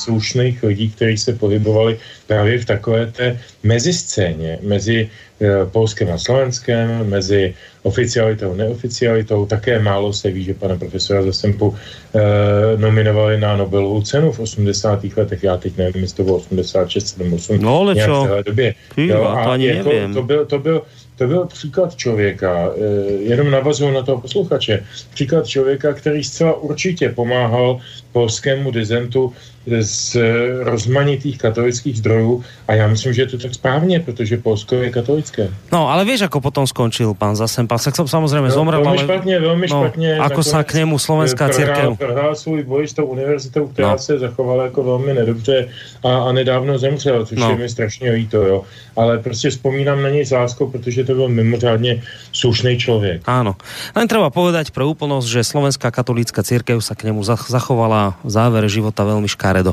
[0.05, 1.97] slušných lidí, kteří se pohybovali
[2.27, 5.09] právě v takové té meziscéně, mezi
[5.41, 9.47] e, Polskem a Slovenskem, mezi oficialitou a neoficialitou.
[9.47, 15.05] Také málo se ví, že pana profesora Zasempu e, nominovali na Nobelovu cenu v 80.
[15.17, 15.43] letech.
[15.43, 17.63] Já teď nevím, jestli to bylo 86, 78.
[17.63, 18.03] No ale čo?
[18.03, 18.75] v téhle době.
[18.95, 20.15] Ty, jo, a to ani jako, nevím.
[20.15, 20.83] to byl, to byl,
[21.17, 24.85] to byl příklad člověka, eh, jenom navazuju na toho posluchače,
[25.15, 27.81] příklad člověka, který zcela určitě pomáhal
[28.13, 29.33] polskému dizentu
[29.67, 30.17] z
[30.63, 35.49] rozmanitých katolických zdrojů a já myslím, že je to tak správně, protože Polsko je katolické.
[35.73, 37.75] No, ale vieš, ako potom skončil pán Zasempa?
[37.79, 39.07] Tak som samozrejme zomrel, velmi ale...
[39.07, 40.11] špatně, velmi no, špatně.
[40.23, 41.89] Ako sa Nakonec, k němu slovenská eh, církev...
[41.99, 43.99] prohrál- svůj boj s tou univerzitou, která No.
[43.99, 45.69] se zachovala jako velmi nedobře
[46.05, 47.51] a, a nedávno zemřel, což No.
[47.51, 48.59] je mi strašně líto, jo.
[48.97, 52.03] Ale prostě vzpomínám na něj s láskou, protože to byl mimořádně
[52.33, 53.23] slušný člověk.
[53.27, 53.55] Áno.
[53.97, 58.69] Len treba povedať pre úplnosť, že Slovenská katolícka církev sa k zach- zachovala v závere
[58.69, 59.73] života veľmi škaredo.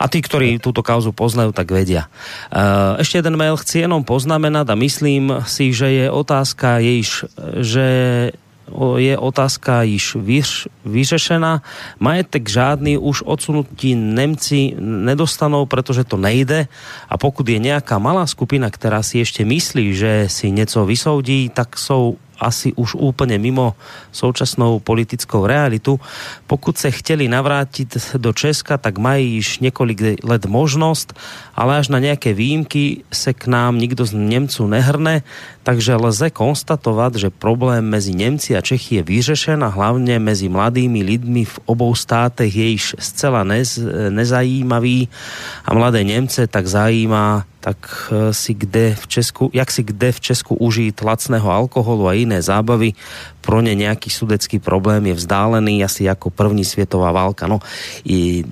[0.00, 2.08] A tí, ktorí túto kauzu poznajú, tak vedia.
[2.48, 7.28] E, Ešte jeden mail chci jenom poznamenať a myslím si, že je otázka již,
[7.60, 7.86] že
[8.96, 11.58] je otázka již vyř, vyřešená.
[11.98, 16.70] Majetek žádný už odsunutí Nemci nedostanou, protože to nejde
[17.10, 21.74] a pokud je nějaká malá skupina, která si ještě myslí, že si něco vysoudí, tak
[21.74, 23.74] jsou asi už úplně mimo
[24.12, 26.00] současnou politickou realitu.
[26.46, 31.12] Pokud se chtěli navrátit do Česka, tak mají již několik let možnost,
[31.54, 35.22] ale až na nějaké výjimky se k nám nikdo z Němců nehrne,
[35.62, 41.02] takže lze konstatovat, že problém mezi Němci a Čechy je vyřešen a hlavně mezi mladými
[41.02, 43.78] lidmi v obou státech je již zcela nez,
[44.10, 45.08] nezajímavý
[45.64, 47.76] a mladé Němce tak zajímá tak
[48.12, 52.42] eh, si kde v Česku, jak si kde v Česku užít lacného alkoholu a jiné
[52.42, 52.92] zábavy,
[53.40, 57.46] pro ně nějaký sudecký problém je vzdálený asi jako první světová válka.
[57.46, 57.60] No,
[58.04, 58.44] i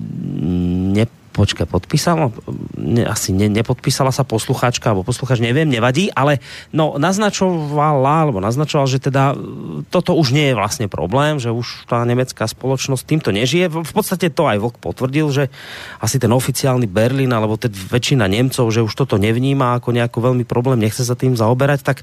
[0.93, 2.31] ne, počkaj, podpísala,
[2.79, 6.39] ne, asi ne, nepodpísala sa poslucháčka, alebo poslucháč, neviem, nevadí, ale
[6.71, 9.35] no, naznačovala, alebo naznačoval, že teda e,
[9.91, 13.67] toto už nie je vlastne problém, že už tá nemecká spoločnosť týmto nežije.
[13.67, 15.43] V v podstate to aj Vlk potvrdil, že
[15.97, 20.45] asi ten oficiálny Berlín, alebo teda väčšina Nemcov, že už toto nevníma ako nejaký veľmi
[20.45, 21.97] problém, nechce sa tým zaoberať, tak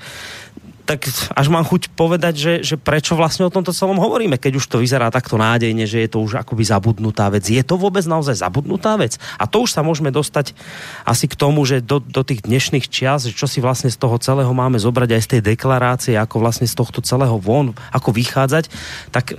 [0.86, 4.70] tak až mám chuť povedať, že, že prečo vlastne o tomto celom hovoríme, keď už
[4.70, 7.42] to vyzerá takto nádejne, že je to už akoby zabudnutá vec.
[7.42, 9.18] Je to vôbec naozaj zabudnutá vec?
[9.36, 10.54] A to už sa môžeme dostať
[11.02, 14.14] asi k tomu, že do, do tých dnešných čias, že čo si vlastne z toho
[14.22, 18.70] celého máme zobrať aj z tej deklarácie, ako vlastne z tohto celého von, ako vychádzať,
[19.10, 19.34] tak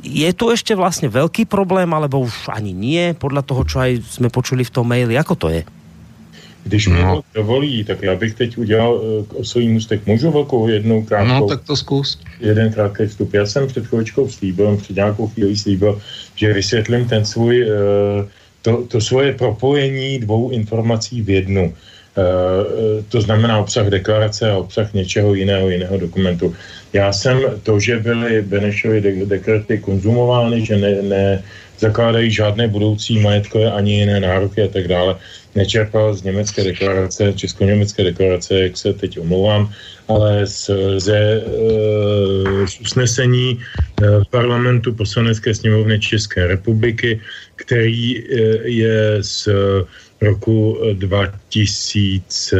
[0.00, 4.32] je to ešte vlastne veľký problém, alebo už ani nie, podľa toho, čo aj sme
[4.32, 5.62] počuli v tom maili, ako to je?
[6.68, 7.02] Když No.
[7.02, 7.20] no.
[7.34, 10.06] dovolí, tak já bych teď udělal eh, k osovým můstek.
[10.06, 11.40] Můžu velkou jednou krátkou?
[11.40, 12.20] No, tak to zkus.
[12.40, 13.34] jeden krátký vstup.
[13.34, 16.00] Já jsem před chvíličkou slíbil, před nějakou chvílí slíbil,
[16.36, 18.28] že vysvětlím ten svůj, eh,
[18.62, 21.74] to, to svoje propojení dvou informací v jednu.
[23.08, 26.50] to znamená obsah deklarace a obsah něčeho jiného, jiného dokumentu.
[26.92, 31.42] Já jsem to, že byly Benešovy dekrety konzumovány, že ne, ne
[31.78, 35.16] zakládají žádné budoucí majetkové ani jiné nároky a tak dále,
[35.54, 39.70] nečerpal z německé deklarace, česko-německé deklarace, jak se teď omlouvám,
[40.08, 47.20] ale z, ze, eh, z usnesení eh, parlamentu poslanecké sněmovny České republiky,
[47.56, 48.24] který eh,
[48.64, 49.48] je z
[50.20, 52.56] roku 2000,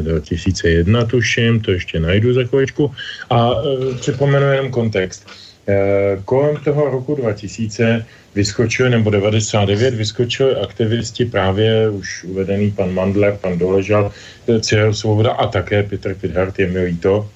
[0.00, 2.92] 2001, tuším, to ještě najdu za chvíličku.
[3.30, 3.54] A
[4.00, 5.24] připomenu jenom kontext.
[6.24, 8.04] Kolem toho roku 2000
[8.38, 14.14] vyskočili, nebo 99 vyskočili aktivisti právě už uvedený pan Mandler, pan Doležal,
[14.60, 17.26] Cyril Svoboda a také Petr Pidhart, je mi líto,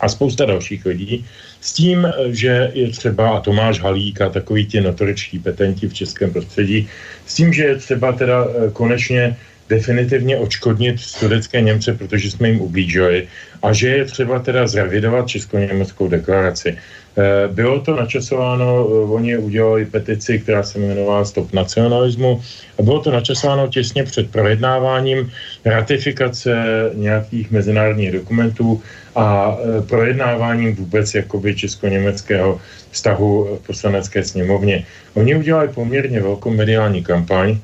[0.00, 1.26] a spousta dalších lidí,
[1.60, 6.30] s tím, že je třeba, a Tomáš Halík a takový ti notoričtí petenti v českém
[6.30, 6.88] prostředí,
[7.26, 9.36] s tím, že je třeba teda eh, konečně
[9.68, 13.28] definitivně očkodnit sudecké Němce, protože jsme jim ublížili
[13.62, 16.78] a že je třeba teda zrevidovat česko-německou deklaraci.
[17.18, 22.42] Eh, bylo to načasováno, eh, oni udělali petici, která se jmenovala Stop nacionalismu
[22.78, 25.30] a bylo to načasováno těsně před projednáváním
[25.64, 26.54] ratifikace
[26.94, 28.82] nějakých mezinárodních dokumentů
[29.18, 34.86] a eh, projednáváním vůbec jakoby česko-německého vztahu v poslanecké sněmovně.
[35.14, 37.58] Oni udělali poměrně velkou mediální kampaň,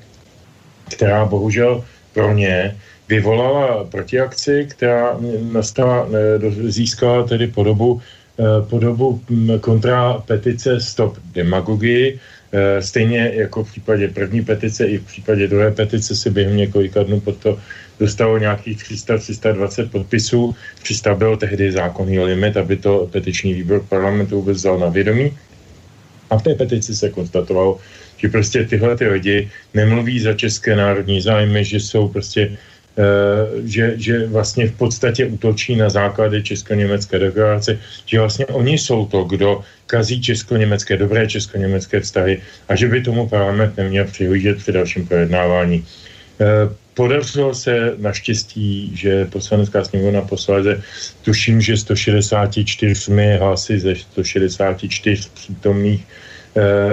[0.91, 2.77] která bohužel pro ně
[3.09, 5.17] vyvolala protiakci, která
[5.53, 6.09] nastala,
[6.67, 8.03] získala tedy podobu
[8.69, 12.19] podobu mm, kontra petice Stop demagogii.
[12.53, 17.03] Eh, stejně jako v případě první petice i v případě druhé petice se během několika
[17.03, 17.59] dnů pod to
[18.01, 20.55] dostalo nějakých 300-320 podpisů.
[20.83, 25.31] 300 byl tehdy zákonný limit, aby to petiční výbor parlamentu vůbec vzal na vědomí.
[26.31, 27.79] A v té petici se konstatovalo,
[28.17, 32.74] že prostě tyhle ty lidi nemluví za české národní zájmy, že jsou prostě Eh,
[33.65, 39.25] že, že vlastně v podstatě útočí na základy česko-německé deklarace, že vlastně oni jsou to,
[39.25, 45.07] kdo kazí česko-německé, dobré česko-německé vztahy a že by tomu parlament neměl přihlížet při dalším
[45.07, 45.85] projednávání.
[46.41, 46.45] Eh,
[46.95, 50.83] podařilo se naštěstí, že poslanecká sněmovna posléze,
[51.23, 52.95] tuším, že 164
[53.39, 56.34] hlasy ze 164 přítomných Eh,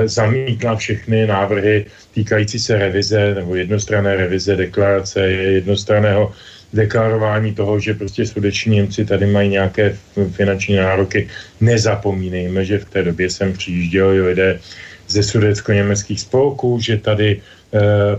[0.06, 6.32] zamítla všechny návrhy týkající se revize nebo jednostranné revize deklarace, jednostranného
[6.74, 9.98] deklarování toho, že prostě sudeční Němci tady mají nějaké
[10.32, 11.28] finanční nároky.
[11.62, 14.60] Nezapomínejme, že v té době jsem přijížděli lidé
[15.08, 17.61] ze sudecko-německých spolků, že tady Eh,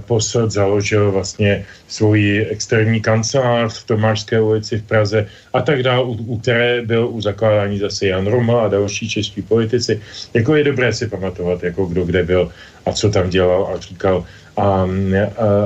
[0.06, 6.12] posad založil vlastně svoji externí kancelář v Tomášské ulici v Praze a tak dále, u,
[6.12, 10.00] u které byl u zakládání zase Jan Roma a další čeští politici.
[10.34, 12.48] Jako je dobré si pamatovat, jako kdo kde byl
[12.86, 14.24] a co tam dělal a říkal
[14.56, 14.86] a, a,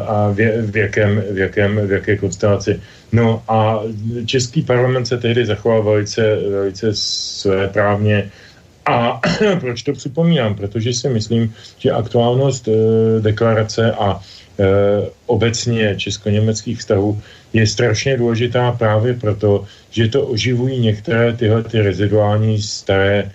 [0.06, 0.36] a v,
[0.70, 2.80] v, jakém, v, jakém, v jaké konstelaci.
[3.12, 3.82] No a
[4.26, 8.30] český parlament se tehdy zachoval velice, velice své právně
[8.86, 9.20] a
[9.60, 10.54] proč to připomínám?
[10.54, 12.72] Protože si myslím, že aktuálnost e,
[13.20, 14.64] deklarace a e,
[15.26, 17.20] obecně česko-německých vztahů
[17.52, 23.30] je strašně důležitá právě proto, že to oživují některé tyhle ty reziduální staré e,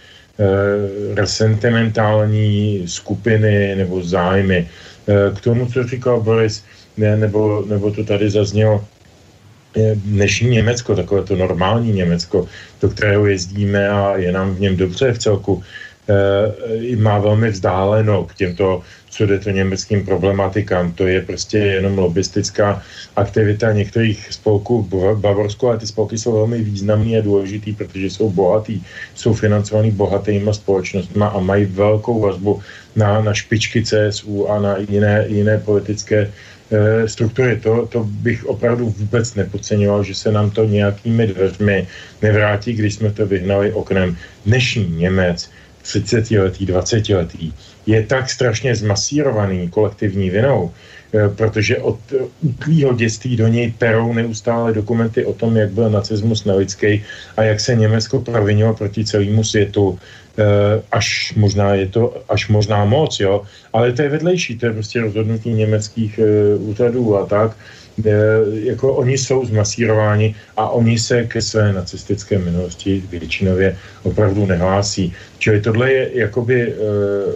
[1.16, 4.68] resentimentální skupiny nebo zájmy.
[5.08, 6.64] E, k tomu, co říkal Boris,
[6.98, 8.86] ne, nebo, nebo to tady zaznělo,
[9.96, 12.48] dnešní Německo, takové to normální Německo,
[12.82, 15.64] do kterého jezdíme a je nám v něm dobře v celku,
[16.10, 18.82] e, má velmi vzdáleno k těmto
[19.18, 20.92] to německým problematikám.
[20.92, 22.82] To je prostě jenom lobistická
[23.16, 28.30] aktivita některých spolků v Bavorsku, ale ty spolky jsou velmi významný a důležitý, protože jsou
[28.30, 28.82] bohatý,
[29.16, 32.62] jsou financovaný bohatýma společnostmi a mají velkou vazbu
[32.96, 36.32] na, na špičky CSU a na jiné, jiné politické
[37.06, 37.60] struktury.
[37.60, 41.88] To, to bych opravdu vůbec nepodceňoval, že se nám to nějakými dveřmi
[42.22, 44.18] nevrátí, když jsme to vyhnali oknem.
[44.46, 45.50] Dnešní Němec,
[45.82, 47.54] 30 letý, 20 letý,
[47.86, 50.72] je tak strašně zmasírovaný kolektivní vinou,
[51.14, 52.00] eh, protože od
[52.42, 57.04] útlýho dětství do něj perou neustále dokumenty o tom, jak byl nacismus nelidský
[57.38, 60.21] a jak se Německo provinilo proti celému světu Eh,
[60.92, 63.42] až možná je to až možná moc, jo,
[63.74, 67.52] ale to je vedlejší, to je prostě rozhodnutí německých uh, úřadů a tak,
[68.06, 68.12] e,
[68.54, 75.14] jako oni jsou zmasírováni a oni se ke své nacistické minulosti většinově opravdu nehlásí.
[75.38, 76.76] Čili tohle je jakoby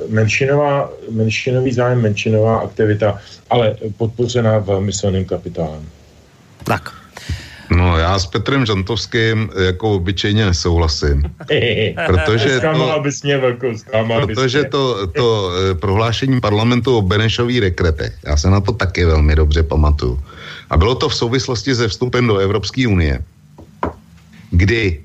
[0.10, 3.20] menšinová, menšinový zájem, menšinová aktivita,
[3.50, 5.84] ale podpořená velmi silným kapitálem.
[6.64, 7.05] Tak,
[7.70, 11.24] No já s Petrem Žantovským jako obyčejně nesouhlasím.
[12.06, 13.02] protože to,
[14.26, 19.36] protože to, to eh, prohlášení parlamentu o Benešových rekretech, já se na to taky velmi
[19.36, 20.20] dobře pamatuju.
[20.70, 23.20] A bylo to v souvislosti se vstupem do Evropské unie,
[24.52, 25.02] kdy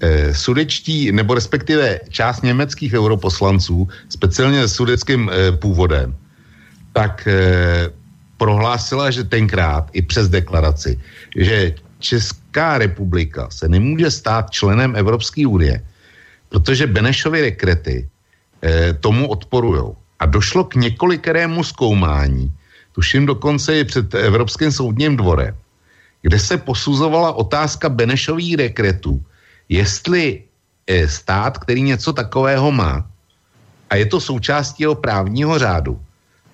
[0.00, 6.14] eh, sudečtí, nebo respektive část německých europoslanců, speciálně s sudeckým eh, původem,
[6.92, 7.90] tak eh,
[8.38, 11.00] prohlásila, že tenkrát i přes deklaraci,
[11.36, 15.82] že Česká republika se nemůže stát členem Evropské unie,
[16.48, 18.08] protože Benešovy rekrety
[18.62, 19.92] eh, tomu odporují.
[20.18, 22.52] A došlo k několikerému zkoumání,
[22.92, 25.54] tuším dokonce i před Evropským soudním dvorem,
[26.22, 29.22] kde se posuzovala otázka Benešových rekretů,
[29.68, 30.42] jestli
[30.86, 33.06] eh, stát, který něco takového má,
[33.90, 36.00] a je to součástí jeho právního řádu,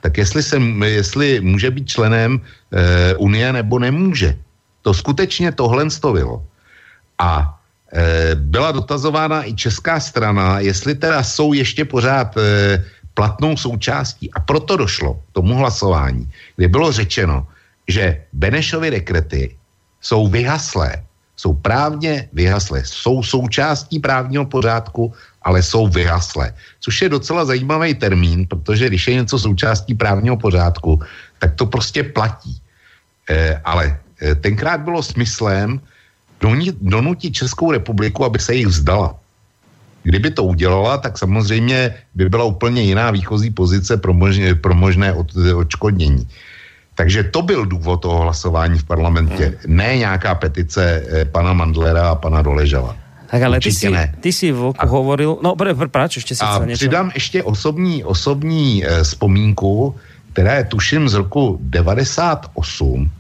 [0.01, 4.39] tak jestli, se, jestli může být členem e, Unie nebo nemůže.
[4.85, 6.45] To skutečně tohle stovilo.
[7.19, 7.57] A
[7.89, 12.41] e, byla dotazována i česká strana, jestli teda jsou ještě pořád e,
[13.15, 14.29] platnou součástí.
[14.37, 17.49] A proto došlo k tomu hlasování, kde bylo řečeno,
[17.89, 19.57] že Benešovy rekrety
[20.01, 21.01] jsou vyhaslé,
[21.37, 25.13] jsou právně vyhaslé, jsou součástí právního pořádku,
[25.43, 26.53] ale jsou vyhaslé.
[26.81, 31.01] Což je docela zajímavý termín, protože když je něco součástí právního pořádku,
[31.39, 32.61] tak to prostě platí.
[33.31, 34.04] E, ale
[34.41, 35.81] tenkrát bylo smyslem
[36.81, 39.17] donutit Českou republiku, aby se jich vzdala.
[40.03, 45.13] Kdyby to udělala, tak samozřejmě by byla úplně jiná výchozí pozice pro možné, pro možné
[45.13, 46.29] od, odškodnění.
[46.95, 49.77] Takže to byl důvod toho hlasování v parlamentě, hmm.
[49.77, 52.97] ne nějaká petice eh, pana Mandlera a pana Doležala.
[53.27, 56.45] Tak ale ty si, ty si Vlku a, hovoril, no pr, pr, prač, ještě si
[56.45, 56.79] A něco...
[56.79, 59.95] přidám ještě osobní, osobní eh, vzpomínku,
[60.33, 63.11] která je tuším z roku 98.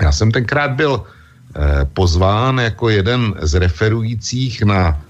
[0.00, 5.00] Já jsem tenkrát byl eh, pozván jako jeden z referujících na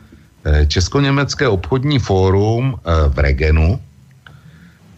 [0.45, 3.81] eh, Česko-německé obchodní fórum eh, v Regenu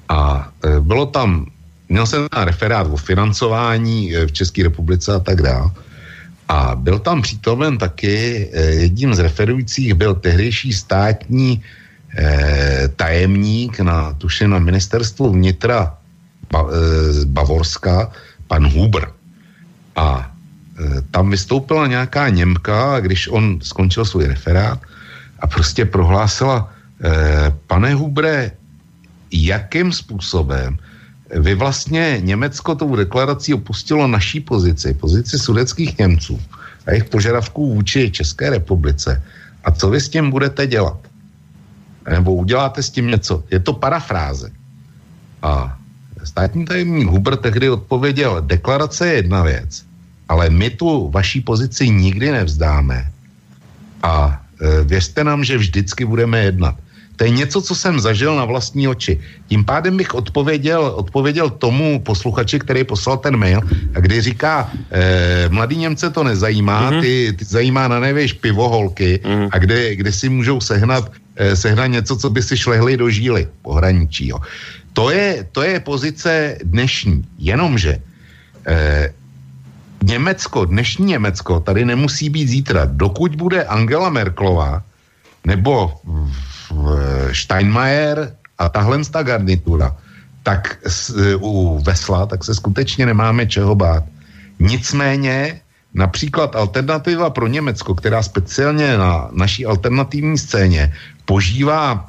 [0.08, 0.48] a
[0.80, 1.46] bylo tam
[1.90, 5.70] Měl jsem tam referát o financování v České republice a tak dále.
[6.48, 11.62] A byl tam přítomen taky jedním z referujících byl tehdejší státní
[12.96, 15.98] tajemník na, tuším, na ministerstvu vnitra
[16.50, 16.66] ba,
[17.26, 18.12] Bavorska,
[18.46, 19.10] pan Huber.
[20.00, 24.80] A eh, tam vystoupila nějaká Němka, když on skončil svůj referát
[25.40, 26.72] a prostě prohlásila,
[27.04, 28.50] eh, pane Hubre,
[29.30, 30.78] jakým způsobem
[31.30, 36.40] vy vlastně Německo tou deklarací opustilo naší pozici, pozici sudeckých Němců
[36.86, 39.22] a jejich požadavků vůči České republice.
[39.64, 40.98] A co vy s tím budete dělat?
[42.10, 43.44] Nebo uděláte s tím něco?
[43.50, 44.50] Je to parafráze.
[45.42, 45.78] A
[46.24, 49.89] státní tajemník Huber tehdy odpověděl, deklarace je jedna věc,
[50.30, 53.10] ale my tu vaší pozici nikdy nevzdáme.
[54.02, 56.78] A e, věřte nám, že vždycky budeme jednat.
[57.18, 59.20] To je něco, co jsem zažil na vlastní oči.
[59.50, 63.60] Tím pádem bych odpověděl, odpověděl tomu posluchači, který poslal ten mail,
[63.92, 67.00] a kdy říká, eh, mladý Němce to nezajímá, mm-hmm.
[67.00, 69.48] ty, ty zajímá na nevěš pivoholky mm-hmm.
[69.52, 73.48] a kde, kde si můžou sehnat, eh, sehnat něco, co by si šlehli do žíly
[73.62, 74.32] pohraničí.
[74.32, 74.40] Jo.
[74.96, 78.00] To, je, to je pozice dnešní, jenomže
[78.64, 79.12] eh,
[80.02, 82.84] Německo, dnešní Německo tady nemusí být zítra.
[82.84, 84.82] Dokud bude Angela Merklová
[85.44, 85.92] nebo
[87.32, 89.96] Steinmeier a tahle ta garnitura,
[90.42, 90.78] tak
[91.40, 94.04] u vesla, tak se skutečně nemáme čeho bát.
[94.58, 95.60] Nicméně
[95.94, 100.94] například alternativa pro Německo, která speciálně na naší alternativní scéně
[101.24, 102.06] požívá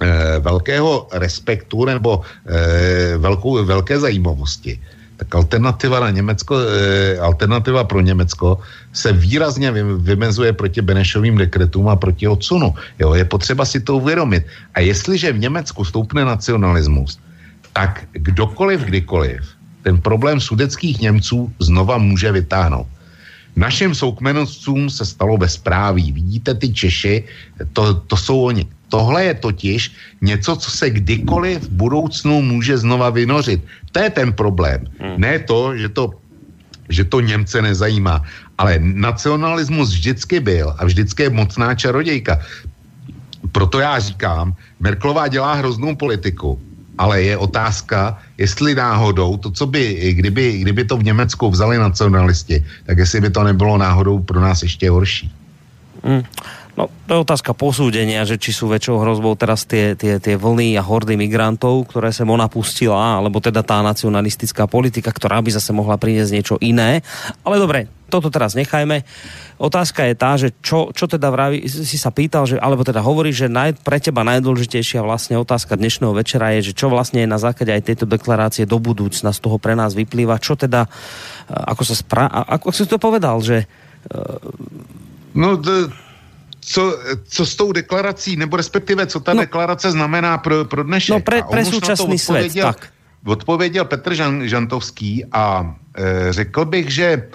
[0.00, 4.80] eh, velkého respektu nebo eh, velkou, velké zajímavosti,
[5.16, 8.60] tak alternativa na Německo, eh, alternativa pro Německo
[8.92, 12.74] se výrazně vymezuje proti Benešovým dekretům a proti odsunu.
[12.98, 14.44] Jo, je potřeba si to uvědomit.
[14.74, 17.18] A jestliže v Německu stoupne nacionalismus,
[17.72, 19.40] tak kdokoliv, kdykoliv,
[19.82, 22.86] ten problém sudeckých Němců znova může vytáhnout.
[23.56, 26.12] Našim soukmenovcům se stalo bezpráví.
[26.12, 27.24] Vidíte ty Češi,
[27.72, 28.68] to, to jsou oni.
[28.88, 33.64] Tohle je totiž něco, co se kdykoliv v budoucnu může znova vynořit.
[33.92, 34.86] To je ten problém.
[35.00, 35.20] Hmm.
[35.20, 36.14] Ne to, že to,
[36.88, 38.22] že to Němce nezajímá,
[38.58, 42.38] ale nacionalismus vždycky byl a vždycky je mocná čarodějka.
[43.52, 46.60] Proto já říkám, Merklová dělá hroznou politiku,
[46.98, 52.64] ale je otázka, jestli náhodou, to, co by, kdyby, kdyby to v Německu vzali nacionalisti,
[52.86, 55.32] tak jestli by to nebylo náhodou pro nás ještě horší.
[56.04, 56.22] Hmm.
[56.76, 60.76] No, to je otázka posúdenia, že či sú väčšou hrozbou teraz tie, tie, tie vlny
[60.76, 65.72] a hordy migrantov, ktoré sem ona pustila, alebo teda tá nacionalistická politika, ktorá by zase
[65.72, 67.00] mohla priniesť niečo iné.
[67.48, 69.08] Ale dobre, toto teraz nechajme.
[69.56, 73.32] Otázka je tá, že čo, čo teda vraví, si sa pýtal, že, alebo teda hovorí,
[73.32, 77.40] že naj, pre teba najdôležitejšia vlastne otázka dnešného večera je, že čo vlastne je na
[77.40, 80.84] základe aj tejto deklarácie do budúcna z toho pre nás vyplýva, čo teda,
[81.48, 83.64] ako sa spra- ako si to povedal, že
[85.36, 85.92] No, d-
[86.66, 86.98] co,
[87.28, 91.14] co s tou deklarací, nebo respektive, co ta no, deklarace znamená pro, pro dnešek?
[91.14, 92.88] No pre, pre současný svět, tak.
[93.26, 97.28] Odpověděl Petr Žan, Žantovský a e, řekl bych, že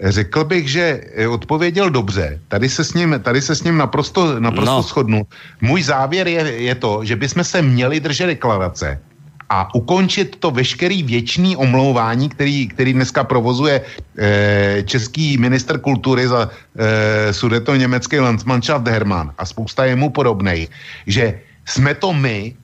[0.00, 2.40] Řekl bych, že odpověděl dobře.
[2.48, 4.82] Tady se s ním, tady se s ním naprosto, naprosto no.
[4.82, 5.26] shodnu.
[5.60, 9.02] Můj závěr je, je to, že bychom se měli držet deklarace
[9.48, 16.50] a ukončit to veškerý věčný omlouvání, který, který dneska provozuje e, český minister kultury za
[16.76, 20.68] e, sudeto německý Landsmannschaft Hermann a spousta jemu podobnej,
[21.06, 22.54] že jsme to my,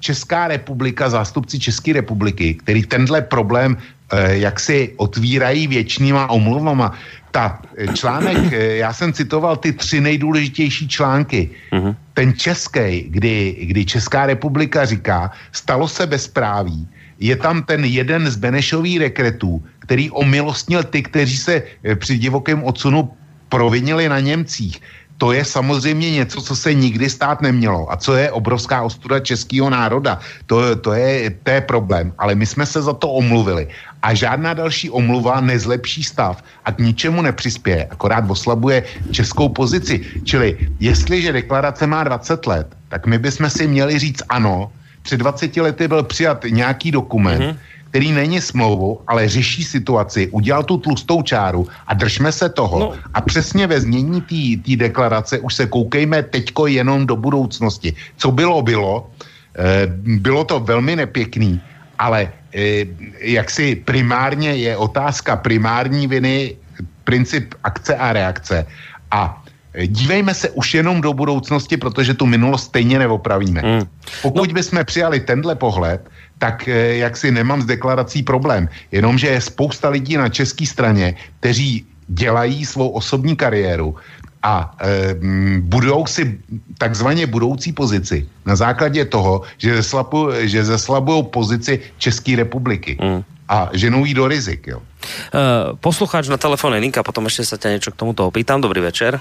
[0.00, 3.76] Česká republika, zástupci České republiky, který tenhle problém
[4.12, 6.92] e, jak si otvírají věčnýma omluvama.
[7.34, 7.58] Ta
[7.98, 11.50] článek, já jsem citoval ty tři nejdůležitější články.
[11.72, 16.88] Uh-huh ten český, kdy, kdy Česká republika říká, stalo se bezpráví,
[17.18, 22.64] je tam ten jeden z Benešových rekretů, který omilostnil ty, kteří se eh, při divokém
[22.64, 23.10] odsunu
[23.48, 24.82] provinili na Němcích
[25.18, 29.70] to je samozřejmě něco, co se nikdy stát nemělo a co je obrovská ostuda českého
[29.70, 30.18] národa.
[30.46, 33.68] To, to, je, to je problém, ale my jsme se za to omluvili
[34.02, 40.00] a žádná další omluva nezlepší stav a k ničemu nepřispěje, akorát oslabuje českou pozici.
[40.24, 44.72] Čili jestliže deklarace má 20 let, tak my bychom si měli říct ano,
[45.02, 50.66] před 20 lety byl přijat nějaký dokument, mm-hmm který není smlouvou, ale řeší situaci, udělal
[50.66, 52.78] tu tlustou čáru a držme se toho.
[52.78, 52.92] No.
[53.14, 54.18] A přesně ve znění
[54.66, 57.94] té deklarace už se koukejme teďko jenom do budoucnosti.
[58.18, 59.10] Co bylo, bylo.
[59.54, 59.86] E,
[60.26, 61.62] bylo to velmi nepěkný,
[61.98, 62.86] ale e,
[63.30, 66.58] jaksi primárně je otázka primární viny,
[67.06, 68.66] princip akce a reakce.
[69.14, 69.43] A
[69.86, 73.62] dívejme se už jenom do budoucnosti, protože tu minulost stejně neopravíme.
[73.62, 73.86] Mm.
[74.22, 74.54] Pokud no.
[74.54, 78.68] bychom přijali tenhle pohled, tak eh, jak si nemám s deklarací problém.
[78.92, 83.96] Jenomže je spousta lidí na české straně, kteří dělají svou osobní kariéru
[84.44, 85.14] a e,
[85.60, 86.38] budou si
[86.78, 92.98] takzvaně budoucí pozici na základě toho, že, zeslabu, že zeslabují pozici České republiky.
[93.00, 93.24] Mm.
[93.48, 94.78] A ženou jí do rizik, jo.
[94.78, 98.60] Uh, poslucháč na telefónnej linka, potom ještě se tě něco k tomuto opýtam.
[98.60, 99.20] Dobrý večer.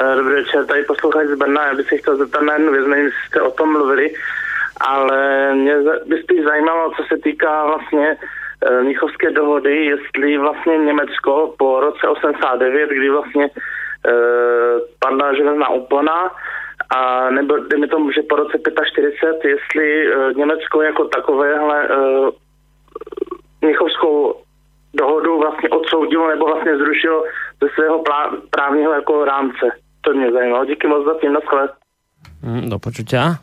[0.00, 1.66] Uh, dobrý večer, tady posluchač z Brna.
[1.66, 4.10] Já bych se chtěl zeptat na jednu věc, nevím, jestli jste o tom mluvili
[4.80, 8.16] ale mě by spíš zajímalo, co se týká vlastně
[8.66, 13.50] e, Mnichovské dohody, jestli vlastně Německo po roce 89, kdy vlastně e,
[14.98, 16.30] padla železná opona,
[16.90, 18.58] a nebo dejme tomu, že po roce
[18.92, 21.88] 45, jestli e, Německo jako takovéhle e,
[23.60, 24.42] Mnichovskou
[24.94, 27.24] dohodu vlastně odsoudilo nebo vlastně zrušilo
[27.62, 28.04] ze svého
[28.50, 29.81] právního jako rámce.
[30.04, 30.64] To mě zajímalo.
[30.64, 31.68] Díky moc za tím, naschle.
[32.42, 33.38] Mm, do počutia.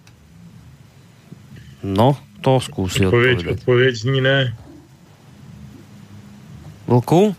[1.84, 3.60] No, to zkusí odpověď, odpovědět.
[3.60, 4.56] Odpověď zní ne.
[6.88, 7.36] Vlku?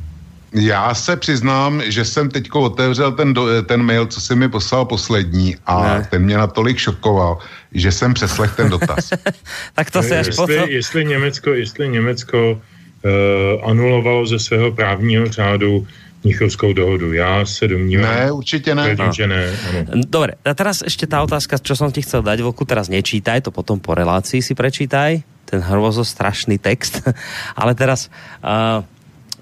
[0.53, 4.85] Já se přiznám, že jsem teď otevřel ten, do, ten mail, co jsi mi poslal
[4.85, 6.09] poslední a ne.
[6.11, 7.39] ten mě natolik šokoval,
[7.73, 9.11] že jsem přeslech ten dotaz.
[9.75, 10.69] tak to se až jestli, potom...
[10.69, 15.87] jestli Německo, jestli Německo uh, anulovalo ze svého právního řádu
[16.25, 17.13] Mnichovskou dohodu.
[17.13, 18.15] Já se domnívám.
[18.15, 18.95] Ne, určitě ne.
[18.95, 19.51] Tvrdím, že ne.
[19.69, 20.03] Ano.
[20.09, 23.51] Dobre, a teraz ešte tá otázka, čo som ti chcel dať, Voku, teraz nečítaj, to
[23.51, 27.01] potom po relácii si prečítaj, ten hrvozo strašný text,
[27.61, 28.13] ale teraz...
[28.45, 28.85] Uh,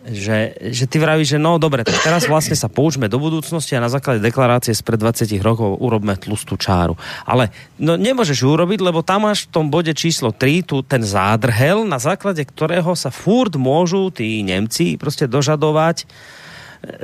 [0.09, 3.85] že, že ty vravíš, že no dobre, tak teraz vlastne sa poučme do budúcnosti a
[3.85, 6.97] na základe deklarácie z pred 20 rokov urobme tlustú čáru.
[7.29, 11.05] Ale no nemôžeš ju urobiť, lebo tam máš v tom bode číslo 3 tu ten
[11.05, 16.09] zádrhel, na základe ktorého sa furt môžu tí Nemci proste dožadovať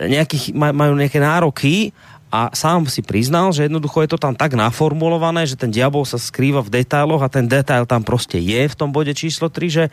[0.09, 1.93] nejakých, majú nejaké nároky
[2.35, 6.19] a sám si priznal, že jednoducho je to tam tak naformulované, že ten diabol sa
[6.19, 9.85] skrýva v detailoch a ten detail tam prostě je v tom bode číslo 3, že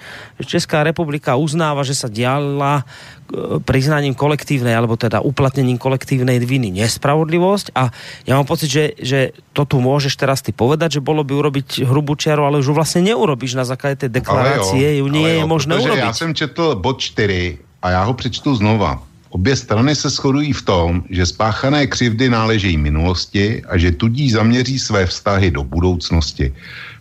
[0.41, 7.77] Česká republika uznáva, že sa diala e, priznaním kolektívnej, alebo teda uplatnením kolektívnej viny nespravodlivosť
[7.77, 7.93] a
[8.25, 11.85] ja mám pocit, že, že to tu môžeš teraz ty povedať, že bolo by urobiť
[11.85, 15.45] hrubú čiaru, ale už ju vlastne neurobiš na základe tej deklarácie, ju nie jo, je
[15.45, 16.09] možné urobiť.
[16.09, 19.10] Já jsem četl bod 4 a já ho přečtu znova.
[19.31, 24.79] Obě strany se shodují v tom, že spáchané křivdy náležejí minulosti a že tudíž zaměří
[24.79, 26.53] své vztahy do budoucnosti.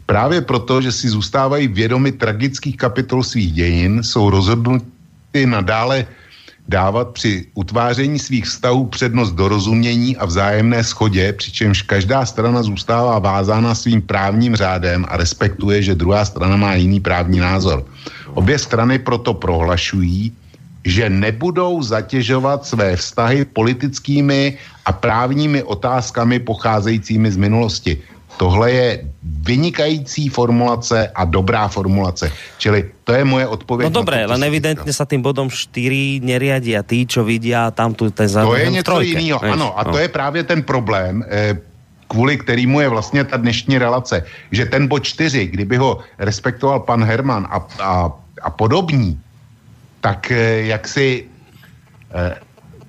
[0.07, 6.07] Právě proto, že si zůstávají vědomi tragických kapitol svých dějin, jsou rozhodnuty nadále
[6.69, 13.75] dávat při utváření svých vztahů přednost dorozumění a vzájemné schodě, přičemž každá strana zůstává vázána
[13.75, 17.85] svým právním řádem a respektuje, že druhá strana má jiný právní názor.
[18.35, 20.33] Obě strany proto prohlašují,
[20.85, 27.93] že nebudou zatěžovat své vztahy politickými a právními otázkami pocházejícími z minulosti.
[28.37, 28.89] Tohle je
[29.23, 32.33] vynikající formulace a dobrá formulace.
[32.59, 33.93] Čili to je moje odpověď.
[33.93, 38.29] No dobré, len evidentně sa tým bodom 4 neriadia tí, čo vidia tam tu ten
[38.33, 39.77] To je něco jiného, ano.
[39.77, 39.93] A no.
[39.93, 41.59] to je právě ten problém, eh,
[42.09, 44.25] kvůli kterému je vlastně ta dnešní relace.
[44.51, 47.93] Že ten bod 4, kdyby ho respektoval pan Herman a, a,
[48.43, 49.21] a podobní,
[50.01, 51.25] tak eh, jak si
[52.11, 52.35] eh,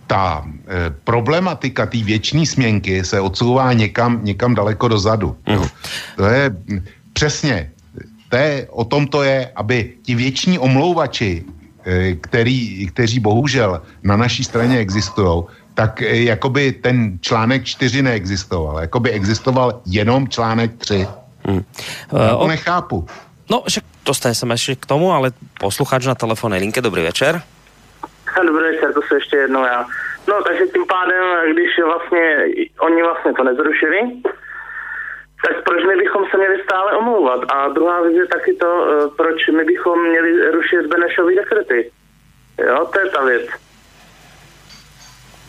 [0.08, 5.38] ta e, problematika té věčné směnky se odsouvá někam, někam daleko dozadu.
[5.48, 5.64] Mm.
[6.16, 6.84] To je mm,
[7.14, 7.72] přesně,
[8.30, 11.44] to je, o tom to je, aby ti věční omlouvači,
[12.22, 15.44] který, kteří bohužel na naší straně existují,
[15.74, 18.80] tak jakoby ten článek 4 neexistoval.
[18.80, 21.08] Jakoby existoval jenom článek 3.
[21.48, 21.64] Mm.
[22.28, 23.06] Já to nechápu.
[23.50, 27.42] No, však dostane se ještě k tomu, ale posluchač na telefonné linke, dobrý večer.
[28.46, 29.86] Dobrý večer, to se ještě jednou já.
[30.28, 31.24] No, takže tím pádem,
[31.54, 32.38] když vlastně
[32.80, 34.00] oni vlastně to nezrušili,
[35.48, 37.42] tak proč my bychom se měli stále omlouvat?
[37.50, 41.92] A druhá věc je taky to, eh, proč my bychom měli rušit Benešový dekrety.
[42.58, 43.48] Jo, to je ta věc.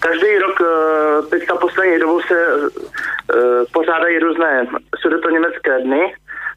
[0.01, 4.67] Každý rok, eh, teď ta poslední dobou se eh, pořádají různé
[5.01, 6.15] sudeto německé dny.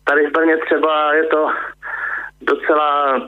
[0.08, 1.50] Tady v Brně třeba je to
[2.42, 3.20] docela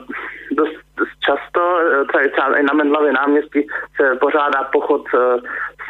[0.50, 0.88] dost
[1.20, 5.18] často, eh, třeba i na Mendlavě náměstí se pořádá pochod eh,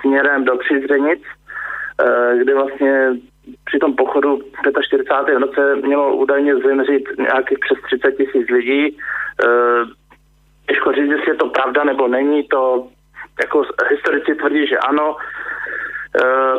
[0.00, 1.22] směrem do Přizřenic,
[2.02, 3.10] eh, kde vlastně
[3.64, 4.40] při tom pochodu
[4.80, 5.38] 45.
[5.38, 8.98] v roce mělo údajně zemřít nějakých přes 30 tisíc lidí.
[10.68, 12.88] Těžko říct, jestli je to pravda nebo není, to
[13.40, 15.16] jako historici tvrdí, že ano.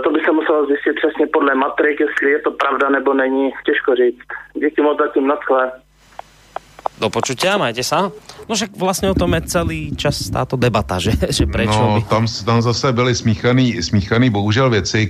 [0.03, 3.95] To by se muselo zjistit přesně podle matrik, jestli je to pravda nebo není, těžko
[3.95, 4.27] říct.
[4.53, 5.71] Díky moc zatím, nadchle.
[6.99, 8.11] Do počutia, majte sa.
[8.49, 12.01] No však vlastně o tom je celý čas táto debata, že, že prečo no, by...
[12.11, 15.07] tam, tam zase byly smíchaný, smíchaný bohužel věci,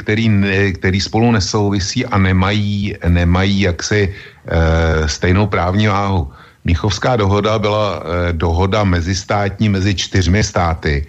[0.78, 4.16] které spolu nesouvisí a nemají, nemají jaksi
[4.46, 6.32] e, stejnou právní váhu.
[6.66, 11.08] Míchovská dohoda byla e, dohoda mezistátní mezi čtyřmi státy,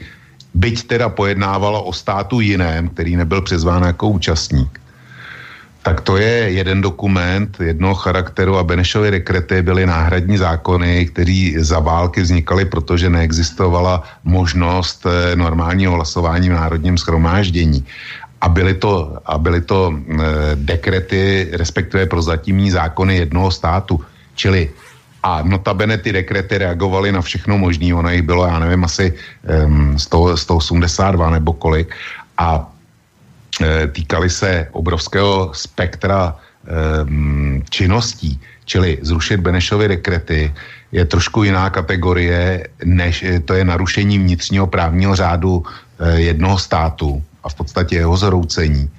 [0.55, 4.81] byť teda pojednávala o státu jiném, který nebyl přizván jako účastník
[5.83, 11.79] tak to je jeden dokument jednoho charakteru a Benešovy dekrety byly náhradní zákony, které za
[11.81, 17.85] války vznikaly, protože neexistovala možnost eh, normálního hlasování v národním schromáždění.
[18.41, 20.17] A byly to, a byly to e,
[20.55, 24.01] dekrety, respektive prozatímní zákony jednoho státu.
[24.35, 24.73] Čili
[25.23, 29.13] a notabene ty dekrety reagovaly na všechno možné, ono jich bylo, já nevím, asi
[29.67, 31.95] um, 100, 182 nebo kolik.
[32.39, 32.71] A
[33.61, 40.55] Eh, týkaly se obrovského spektra um, činností, čili zrušit Benešovy dekrety
[40.93, 47.23] je trošku jiná kategorie, než eh, to je narušení vnitřního právního řádu eh, jednoho státu
[47.45, 48.91] a v podstatě jeho zhroucení.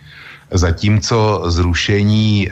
[0.52, 2.50] Zatímco zrušení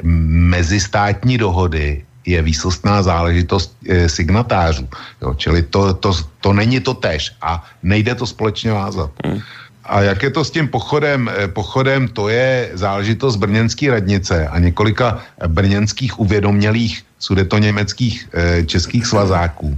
[0.50, 4.88] mezistátní dohody je výsostná záležitost e, signatářů.
[5.22, 9.12] Jo, čili to, to, to není to tež a nejde to společně vázat.
[9.26, 9.42] Hmm.
[9.90, 11.32] A jak je to s tím pochodem?
[11.34, 19.78] Eh, pochodem to je záležitost brněnské radnice a několika brněnských uvědomělých sudetoněmeckých eh, českých svazáků.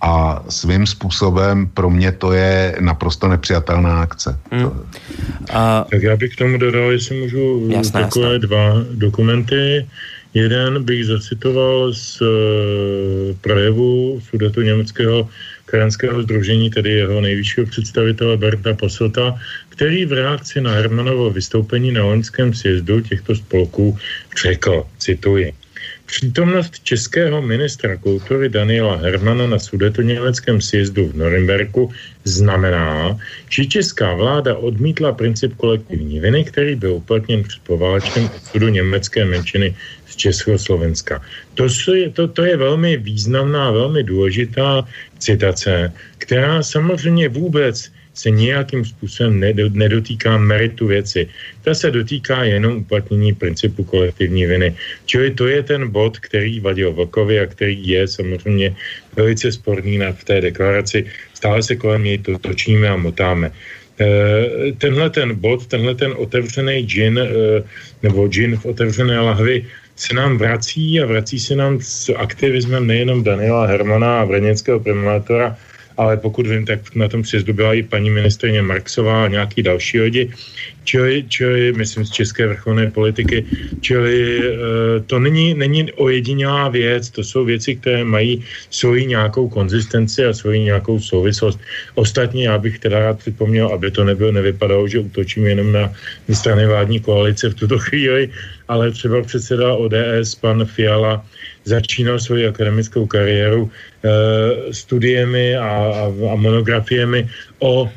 [0.00, 4.38] A svým způsobem pro mě to je naprosto nepřijatelná akce.
[4.52, 4.70] Hmm.
[5.52, 5.86] A...
[5.90, 8.38] Tak já bych k tomu dodal, jestli můžu jasné, takové jasné.
[8.38, 9.86] dva dokumenty.
[10.36, 12.28] Jeden bych zacitoval z uh,
[13.40, 15.28] projevu sudetu německého
[15.64, 22.04] krajanského združení, tedy jeho nejvyššího představitele Berta Posilta, který v reakci na Hermanovo vystoupení na
[22.04, 23.98] loňském sjezdu těchto spolků
[24.44, 25.52] řekl, cituji,
[26.06, 31.92] Přítomnost českého ministra kultury Daniela Hermana na sudetoněmeckém sjezdu v Norimberku
[32.26, 39.24] znamená, že česká vláda odmítla princip kolektivní viny, který byl uplatněn před poválečném odsudu německé
[39.24, 39.74] menšiny
[40.06, 41.22] z Československa.
[41.54, 44.88] To je, to, to je velmi významná, velmi důležitá
[45.18, 49.40] citace, která samozřejmě vůbec se nějakým způsobem
[49.76, 51.28] nedotýká meritu věci.
[51.62, 54.74] Ta se dotýká jenom uplatnění principu kolektivní viny.
[55.04, 58.76] Čili to je ten bod, který vadil Vlkovi a který je samozřejmě
[59.16, 61.04] velice sporný v té deklaraci.
[61.34, 63.52] Stále se kolem něj to točíme a motáme.
[64.00, 67.28] E, tenhle ten bod, tenhle ten otevřený džin, e,
[68.02, 69.64] nebo džin v otevřené lahvi
[69.96, 75.56] se nám vrací a vrací se nám s aktivismem nejenom Daniela Hermana a brněnského primátora,
[75.96, 80.00] ale pokud vím, tak na tom sjezdu byla i paní ministrině Marksová a nějaký další
[80.00, 80.30] lidi.
[80.86, 83.44] čili, čili myslím z české vrcholné politiky,
[83.80, 84.42] čili e,
[85.10, 90.70] to není, není ojedinělá věc, to jsou věci, které mají svoji nějakou konzistenci a svoji
[90.70, 91.58] nějakou souvislost.
[91.94, 95.90] Ostatně já bych teda rád připomněl, aby to nebylo, nevypadalo, že útočím jenom na
[96.32, 98.30] strany vládní koalice v tuto chvíli,
[98.68, 101.26] ale třeba předseda ODS, pan Fiala,
[101.66, 103.70] začínal svoji akademickou kariéru e,
[104.72, 107.28] studiemi a, a, a monografiemi
[107.58, 107.90] o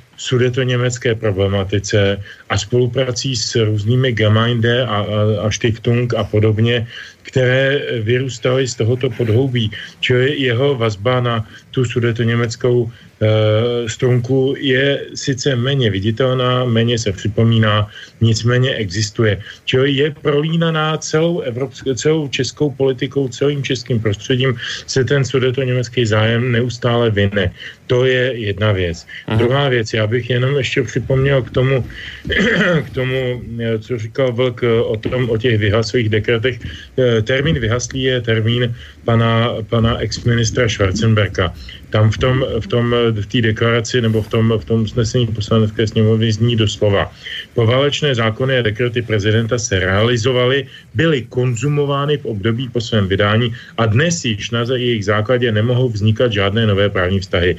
[0.64, 2.20] německé problematice
[2.50, 5.06] a spoluprací s různými Gemeinde a, a,
[5.48, 6.88] a Stiftung a podobně,
[7.24, 9.72] které vyrůstaly z tohoto podhoubí.
[10.00, 11.86] Čili jeho vazba na tu
[12.24, 13.09] německou e,
[13.88, 17.88] strunku je sice méně viditelná, méně se připomíná,
[18.22, 19.42] nicméně existuje.
[19.66, 24.56] Čili je prolínaná celou, evropskou, celou českou politikou, celým českým prostředím
[24.88, 25.24] se ten
[25.64, 27.52] německý zájem neustále vyne.
[27.88, 29.08] To je jedna věc.
[29.28, 29.38] Aha.
[29.38, 31.86] Druhá věc, já bych jenom ještě připomněl k tomu,
[32.86, 36.60] k tomu, eh, co říkal Vlk eh, o, tom, o těch vyhasových dekretech.
[37.24, 38.76] Termín vyhaslý je termín
[39.06, 41.54] pana, pana ex-ministra Schwarzenberga
[41.90, 45.88] tam v tom, v tom, v té deklaraci nebo v tom, v tom usnesení poslanecké
[45.88, 47.12] sněmovny zní doslova.
[47.54, 53.86] Poválečné zákony a dekrety prezidenta se realizovaly, byly konzumovány v období po svém vydání a
[53.86, 57.56] dnes již na jejich základě nemohou vznikat žádné nové právní vztahy.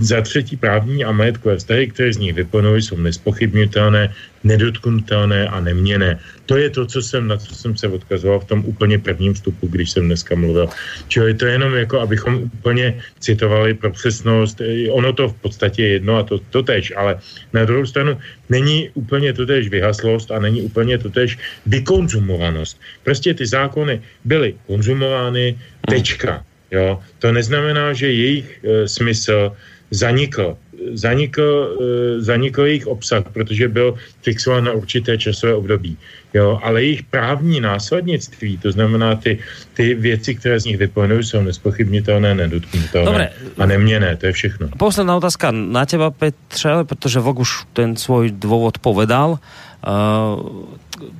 [0.00, 4.12] Za třetí právní a majetkové vztahy, které z nich vyplnuly, jsou nespochybnitelné,
[4.44, 6.18] nedotknutelné a neměné.
[6.46, 9.66] To je to, co jsem, na co jsem se odkazoval v tom úplně prvním vstupu,
[9.66, 10.68] když jsem dneska mluvil.
[11.08, 14.60] Čili to je jenom jako, abychom úplně citovali pro přesnost.
[14.90, 17.18] Ono to v podstatě je jedno a to, to tež, ale
[17.52, 18.18] na druhou stranu
[18.48, 22.80] není úplně to tež vyhaslost a není úplně to tež vykonzumovanost.
[23.04, 25.58] Prostě ty zákony byly konzumovány,
[25.88, 26.44] tečka.
[26.70, 27.00] Jo?
[27.18, 29.52] To neznamená, že jejich e, smysl
[29.90, 30.56] zanikl
[30.92, 35.96] zanikl, eh, zanikl jejich obsah, protože byl fixován na určité časové období.
[36.34, 39.38] Jo, ale jejich právní následnictví, to znamená ty,
[39.74, 44.68] ty věci, které z nich vyplynou, jsou nespochybnitelné, nedotknutelné a neměné, to je všechno.
[44.78, 49.38] Posledná otázka na teba, Petře, protože Vok už ten svůj důvod povedal.
[49.80, 50.70] Uh,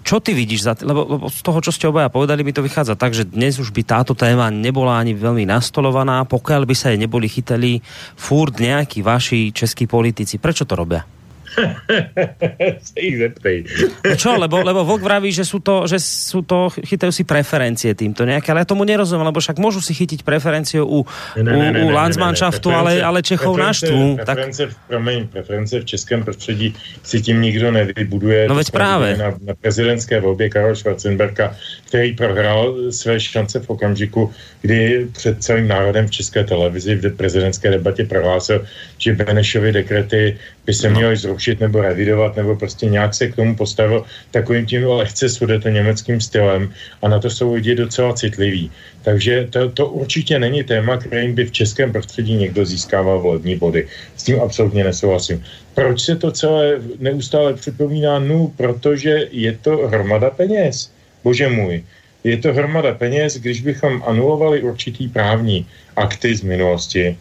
[0.04, 2.96] čo ty vidíš, za, lebo, lebo z toho, čo ste obaja povedali, mi to vychádza
[2.96, 6.98] tak, že dnes už by táto téma nebola ani veľmi nastolovaná, pokiaľ by sa jej
[7.00, 7.80] neboli chytali
[8.16, 10.40] furt nejakí vaši českí politici.
[10.40, 11.19] Prečo to robia?
[12.86, 13.58] se ich zeptej.
[14.06, 17.94] No čo, lebo, lebo Vok vraví, že sú to, že sú to, chytajú si preferencie
[17.94, 21.02] týmto nejaké, ale ja tomu nerozumiem, lebo však môžu si chytiť preferenciu u,
[21.36, 24.20] ne, ne, ne, u, u Landsmannschaftu, ale, ale Čechov naštvú.
[24.20, 24.76] Preference, tak...
[24.86, 28.48] promiň, preference v českém prostředí si tím nikdo nevybuduje.
[28.48, 29.16] No veď právě.
[29.16, 31.54] Na, na prezidentské volbě Karol Schwarzenberga,
[31.90, 34.30] který prohrál své šance v okamžiku,
[34.62, 38.62] kdy před celým národem v české televizi v prezidentské debatě prohlásil,
[38.98, 40.94] že Benešovy dekrety by se no.
[40.94, 45.70] měly zrušit nebo revidovat, nebo prostě nějak se k tomu postavil takovým tím lehce sudete
[45.70, 46.70] německým stylem
[47.02, 48.70] a na to jsou lidi docela citliví.
[49.02, 53.88] Takže to, to určitě není téma, kterým by v českém prostředí někdo získával volební body.
[54.16, 55.42] S tím absolutně nesouhlasím.
[55.74, 58.18] Proč se to celé neustále připomíná?
[58.18, 60.99] No, protože je to hromada peněz.
[61.24, 61.84] Bože můj.
[62.24, 65.66] Je to hromada peněz, když bychom anulovali určitý právní
[65.96, 67.16] akty z minulosti,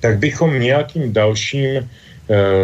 [0.00, 1.86] tak bychom nějakým dalším e,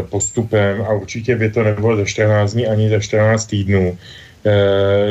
[0.08, 3.98] postupem, a určitě by to nebylo za 14 dní ani za 14 týdnů,
[4.46, 4.50] e,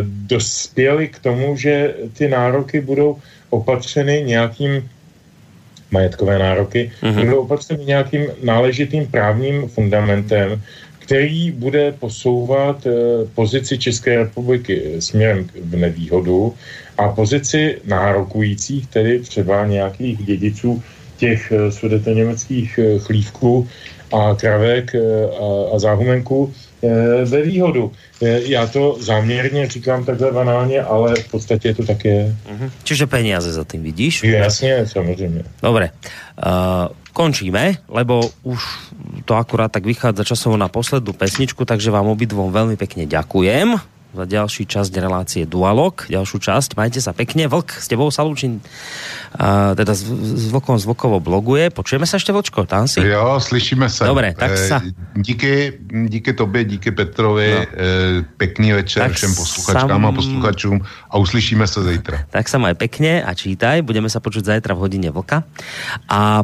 [0.04, 3.18] dospěli k tomu, že ty nároky budou
[3.50, 4.90] opatřeny nějakým
[5.92, 7.26] majetkové nároky, mm-hmm.
[7.26, 10.62] budou opatřeny nějakým náležitým právním fundamentem,
[11.12, 12.92] který bude posouvat e,
[13.36, 16.56] pozici České republiky směrem v nevýhodu
[16.98, 20.84] a pozici nárokujících, tedy třeba nějakých dědiců
[21.18, 23.68] těch eh, německých eh, chlívků
[24.14, 25.00] a kravek eh,
[25.36, 26.54] a, a záhumenků
[27.26, 27.92] ve výhodu.
[28.22, 32.36] Já to záměrně říkám takhle banálně, ale v podstatě to tak je.
[32.54, 32.70] Uh-huh.
[32.84, 34.24] Čiže peniaze za tím vidíš?
[34.24, 35.44] Jasně, samozřejmě.
[35.64, 35.90] Dobre.
[36.38, 38.60] Uh, končíme, lebo už
[39.26, 43.78] to akurát tak vychádza časovo na poslednú pesničku, takže vám obidvom veľmi pekne ďakujem
[44.12, 46.76] za ďalší časť relácie Dualog, ďalšiu časť.
[46.76, 47.48] Majte sa pekne.
[47.48, 51.72] Vlk, s tebou sa lúčim, uh, teda s, s Vlkom Zvokovo bloguje.
[51.72, 53.00] Počujeme sa ešte, Vlčko, tam si?
[53.00, 54.04] Jo, slyšíme se.
[54.04, 54.78] Dobre, tak eh, sa...
[55.16, 55.80] Díky,
[56.12, 57.62] díky tobě, díky Petrovi, no.
[57.62, 60.06] eh, pekný večer tak všem posluchačkám sam...
[60.06, 60.78] a posluchačům
[61.10, 62.18] a uslyšíme se zítra.
[62.30, 65.44] Tak sa maj pekne a čítaj, budeme sa počuť zajtra v hodine Vlka.
[66.12, 66.44] A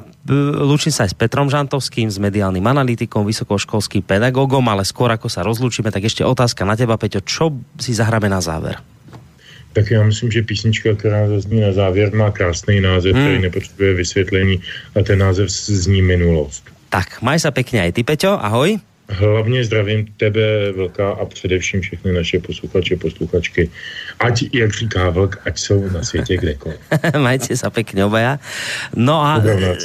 [0.63, 5.43] lúčim sa aj s Petrom Žantovským, s mediálnym analytikom, vysokoškolským pedagogom, ale skôr ako sa
[5.43, 8.79] rozlúčime, tak ešte otázka na teba, Peťo, čo si zahráme na záver?
[9.73, 13.23] Tak já myslím, že písnička, která zazní na závěr, má krásný název, hmm.
[13.23, 14.61] který nepotřebuje vysvětlení
[14.95, 16.63] a ten název zní minulost.
[16.89, 18.79] Tak, maj sa pekne aj ty, Peťo, ahoj.
[19.09, 23.69] Hlavně zdravím tebe, Vlka, a především všechny naše posluchače, posluchačky.
[24.19, 26.77] Ať, jak říká Vlk, ať jsou na světě kdekoliv.
[27.17, 28.39] Majte sa pekne obaja.
[28.95, 29.39] No a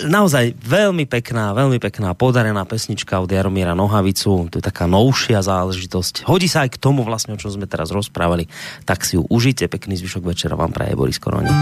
[0.09, 4.49] naozaj veľmi pekná, veľmi pekná podarená pesnička od Jaromíra Nohavicu.
[4.51, 6.27] To je taká novšia záležitosť.
[6.27, 8.49] Hodí sa aj k tomu vlastne, o čom sme teraz rozprávali.
[8.86, 9.69] Tak si ju užite.
[9.69, 11.53] Pekný zvyšok večera vám praje Boris Koroni.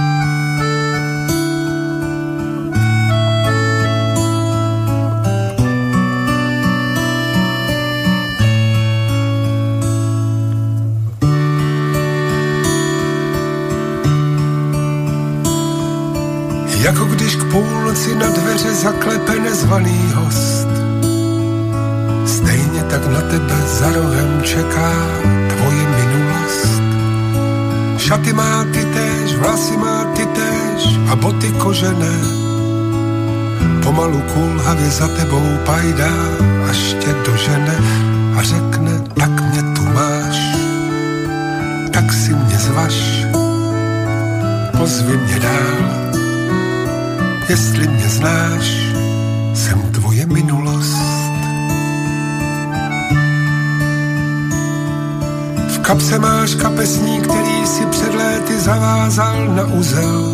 [17.51, 20.69] Půlnoci na dveře zaklepe nezvaný host.
[22.27, 24.93] Stejně tak na tebe za rohem čeká
[25.49, 26.83] tvoje minulost.
[27.99, 32.17] Šaty má ty též, vlasy má ty též a boty kožené.
[33.83, 36.15] Pomalu kulhavě za tebou pajdá,
[36.71, 37.77] až tě dožene
[38.37, 40.39] a řekne, tak mě tu máš,
[41.91, 43.27] tak si mě zvaš,
[44.79, 46.00] pozvi mě dál
[47.51, 48.65] jestli mě znáš,
[49.55, 51.03] jsem tvoje minulost.
[55.69, 60.25] V kapse máš kapesní, který si před léty zavázal na uzel.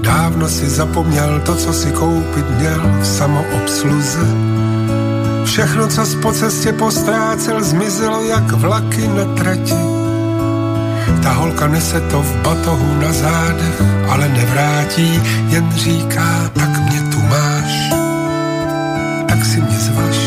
[0.00, 4.26] Dávno si zapomněl to, co si koupit měl v samoobsluze.
[5.44, 9.97] Všechno, co po cestě postrácel, zmizelo jak vlaky na trati.
[11.22, 17.20] Ta holka nese to v batohu na zádech, ale nevrátí, jen říká, tak mě tu
[17.20, 17.72] máš,
[19.28, 20.18] tak si mě zvaš,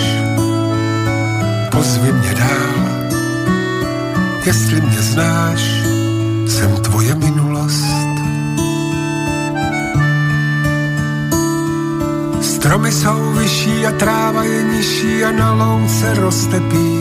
[1.72, 2.76] pozvi mě dál,
[4.46, 5.62] jestli mě znáš,
[6.48, 7.86] jsem tvoje minulost.
[12.42, 17.01] Stromy jsou vyšší a tráva je nižší a na louce roste pír.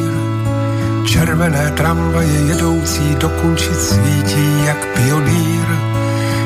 [1.10, 5.66] Červené tramvaje jedoucí do Kunčic svítí jak pionýr.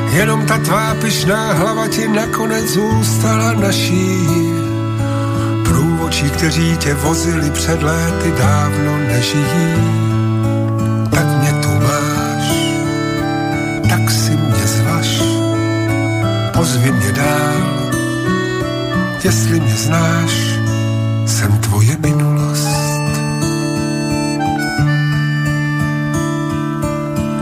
[0.09, 4.25] Jenom ta tvá pyšná hlava ti nakonec zůstala naší.
[5.65, 9.69] Průvočí, kteří tě vozili před léty, dávno nežijí.
[11.13, 12.47] Tak mě tu máš,
[13.89, 15.21] tak si mě zvaš,
[16.57, 17.61] pozvi mě dál,
[19.23, 20.44] jestli mě znáš,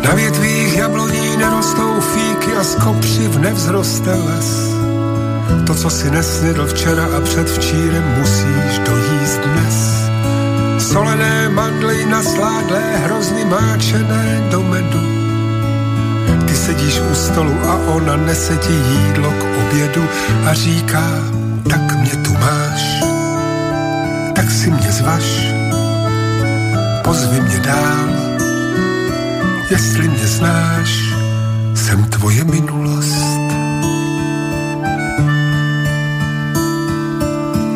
[0.03, 4.73] Na větvích jabloní nerostou fíky a z kopřiv nevzroste les.
[5.67, 9.93] To, co si nesnědl včera a předvčírem, musíš dojíst dnes.
[10.91, 15.01] Solené mandly nasládlé, hrozny máčené do medu.
[16.47, 20.03] Ty sedíš u stolu a ona nese ti jídlo k obědu
[20.45, 21.09] a říká,
[21.69, 23.03] tak mě tu máš,
[24.35, 25.53] tak si mě zvaš,
[27.03, 28.12] pozvi mě dál,
[29.69, 31.13] Jestli mě znáš,
[31.75, 33.23] jsem tvoje minulost.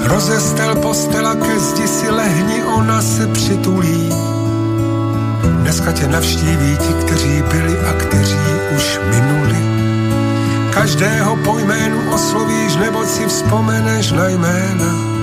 [0.04, 4.10] Rozestel postela ke zdi si lehni, ona se přitulí.
[5.62, 8.46] Dneska tě navštíví ti, kteří byli a kteří
[8.76, 9.58] už minuli.
[10.74, 15.18] Každého po jménu oslovíš, nebo si vzpomeneš na jména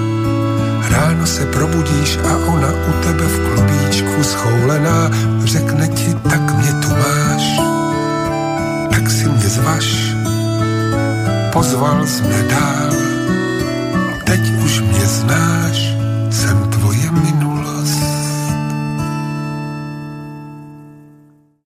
[0.95, 5.11] Ráno se probudíš a ona u tebe v klubíčku schoulená
[5.47, 7.43] řekne ti, tak mě tu máš,
[8.91, 10.15] tak si mě zvaš,
[11.53, 12.91] pozval jsi mě dál,
[14.25, 15.94] teď už mě znáš,